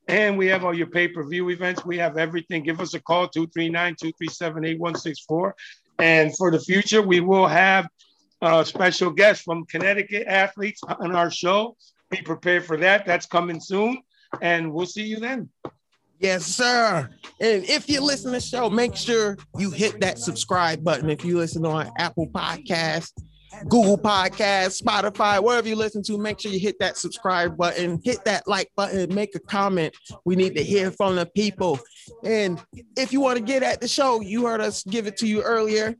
And 0.09 0.37
we 0.39 0.47
have 0.47 0.65
all 0.65 0.75
your 0.75 0.87
pay-per-view 0.87 1.51
events. 1.51 1.85
We 1.85 1.99
have 1.99 2.17
everything. 2.17 2.63
Give 2.63 2.81
us 2.81 2.95
a 2.95 3.01
call, 3.01 3.29
239-237-8164. 3.29 5.53
And 5.99 6.35
for 6.37 6.51
the 6.51 6.59
future, 6.59 7.03
we 7.03 7.21
will 7.21 7.47
have 7.47 7.87
uh, 8.41 8.65
special 8.65 9.11
guests 9.11 9.45
from 9.45 9.67
Connecticut 9.67 10.27
athletes 10.27 10.81
on 10.83 11.15
our 11.15 11.31
show. 11.31 11.77
Be 12.11 12.23
prepared 12.23 12.65
for 12.65 12.79
that. 12.79 13.05
That's 13.05 13.27
coming 13.27 13.61
soon. 13.61 14.01
And 14.41 14.73
we'll 14.73 14.87
see 14.87 15.05
you 15.05 15.21
then. 15.21 15.51
Yes, 16.21 16.45
sir. 16.45 17.09
And 17.41 17.65
if 17.65 17.89
you 17.89 18.01
listen 18.01 18.33
to 18.33 18.39
the 18.39 18.41
show, 18.41 18.69
make 18.69 18.97
sure 18.97 19.37
you 19.57 19.71
hit 19.71 20.01
that 20.01 20.19
subscribe 20.19 20.83
button. 20.83 21.09
If 21.11 21.25
you 21.25 21.39
listen 21.39 21.65
on 21.65 21.91
Apple 21.97 22.27
Podcasts, 22.29 23.13
Google 23.69 23.97
Podcasts, 23.97 24.83
Spotify, 24.83 25.43
wherever 25.43 25.69
you 25.69 25.77
listen 25.77 26.03
to, 26.05 26.19
make 26.19 26.41
sure 26.41 26.51
you 26.51 26.59
hit 26.59 26.79
that 26.81 26.97
subscribe 26.97 27.57
button, 27.57 28.01
hit 28.05 28.25
that 28.25 28.49
like 28.49 28.71
button, 28.77 29.15
make 29.15 29.35
a 29.37 29.41
comment. 29.41 29.95
We 30.25 30.35
need 30.35 30.57
to 30.57 30.63
hear 30.63 30.91
from 30.91 31.17
the 31.17 31.27
people. 31.27 31.79
And 32.25 32.61
if 32.97 33.13
you 33.13 33.21
want 33.21 33.39
to 33.39 33.45
get 33.45 33.63
at 33.63 33.81
the 33.81 33.89
show, 33.89 34.21
you 34.21 34.47
heard 34.47 34.61
us 34.61 34.83
give 34.83 35.07
it 35.07 35.17
to 35.19 35.27
you 35.27 35.43
earlier. 35.43 35.95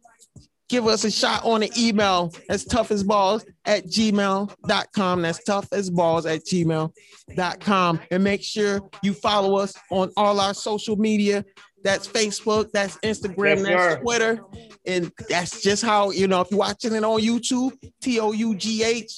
Give 0.69 0.87
us 0.87 1.05
a 1.05 1.11
shot 1.11 1.45
on 1.45 1.61
the 1.61 1.73
email. 1.79 2.33
That's 2.49 2.65
tough 2.65 2.91
as 2.91 3.03
balls 3.03 3.45
at 3.65 3.87
gmail.com. 3.87 5.23
That's 5.23 5.43
tough 5.45 5.69
as 5.73 5.89
balls 5.91 6.27
at 6.27 6.45
gmail.com. 6.45 8.01
And 8.11 8.25
make 8.25 8.43
sure 8.43 8.81
you 9.03 9.15
follow 9.15 9.57
us 9.59 9.75
on 9.91 10.11
all 10.17 10.41
our 10.41 10.55
social 10.55 10.97
media. 10.97 11.45
that's 11.85 12.07
Facebook, 12.09 12.71
that's 12.73 12.97
Instagram, 12.99 13.59
Yes, 13.59 13.63
that's. 13.65 14.03
Twitter. 14.03 14.41
And 14.85 15.13
that's 15.29 15.63
just 15.63 15.83
how, 15.85 16.11
you 16.11 16.27
know, 16.27 16.41
if 16.43 16.51
you're 16.51 16.59
watching 16.59 16.95
it 16.95 17.05
on 17.05 17.21
YouTube, 17.21 17.73
T 18.01 18.19
O 18.21 18.33
U 18.33 18.55
G 18.55 18.83
H 18.83 19.17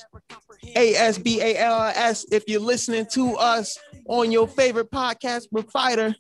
A 0.77 0.95
S 0.95 1.19
B 1.19 1.41
A 1.41 1.57
L 1.57 1.83
S. 1.95 2.27
If 2.31 2.45
you're 2.49 2.61
listening 2.61 3.07
to 3.13 3.35
us 3.37 3.77
on 4.07 4.31
your 4.31 4.47
favorite 4.47 4.91
podcast 4.91 5.51
provider, 5.51 6.15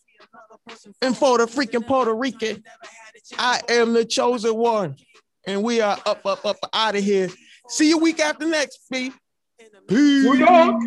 and 1.03 1.16
for 1.16 1.39
the 1.39 1.47
freaking 1.47 1.87
Puerto 1.87 2.14
Rican, 2.14 2.62
I 3.39 3.61
am 3.68 3.93
the 3.93 4.05
chosen 4.05 4.55
one. 4.57 4.97
And 5.47 5.62
we 5.62 5.80
are 5.80 5.99
up, 6.07 6.24
up, 6.26 6.45
up 6.45 6.57
out 6.72 6.97
of 6.97 7.03
here. 7.03 7.28
See 7.68 7.88
you 7.88 7.99
week 7.99 8.20
after 8.20 8.47
next, 8.47 8.80
B. 8.91 9.12
New 9.88 10.34
York. 10.34 10.82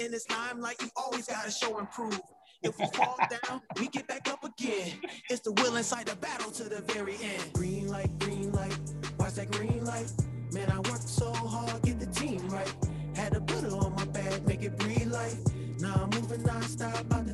In 0.00 0.10
this 0.10 0.28
limelight, 0.28 0.76
you 0.80 0.88
always 0.96 1.26
gotta 1.26 1.50
show 1.50 1.78
and 1.78 1.90
prove. 1.90 2.20
If 2.62 2.78
we 2.78 2.86
fall 2.94 3.18
down, 3.48 3.60
we 3.78 3.88
get 3.88 4.08
back 4.08 4.28
up 4.28 4.42
again. 4.42 4.98
It's 5.30 5.40
the 5.40 5.52
will 5.52 5.76
inside 5.76 6.06
the 6.06 6.16
battle 6.16 6.50
to 6.52 6.64
the 6.64 6.80
very 6.92 7.16
end. 7.22 7.52
Green 7.52 7.88
light, 7.88 8.18
green 8.18 8.50
light, 8.52 8.76
watch 9.18 9.34
that 9.34 9.50
green 9.50 9.84
light. 9.84 10.10
Man, 10.52 10.70
I 10.70 10.76
worked 10.76 11.08
so 11.08 11.32
hard, 11.32 11.82
get 11.82 12.00
the 12.00 12.06
team 12.06 12.48
right. 12.48 12.72
Had 13.14 13.34
to 13.34 13.40
put 13.40 13.64
it 13.64 13.72
on 13.72 13.94
my 13.94 14.04
back, 14.06 14.46
make 14.46 14.62
it 14.62 14.76
breathe 14.78 15.12
life. 15.12 15.36
Now 15.78 15.94
I'm 15.94 16.10
moving 16.10 16.42
non-stop, 16.42 17.00
about 17.00 17.26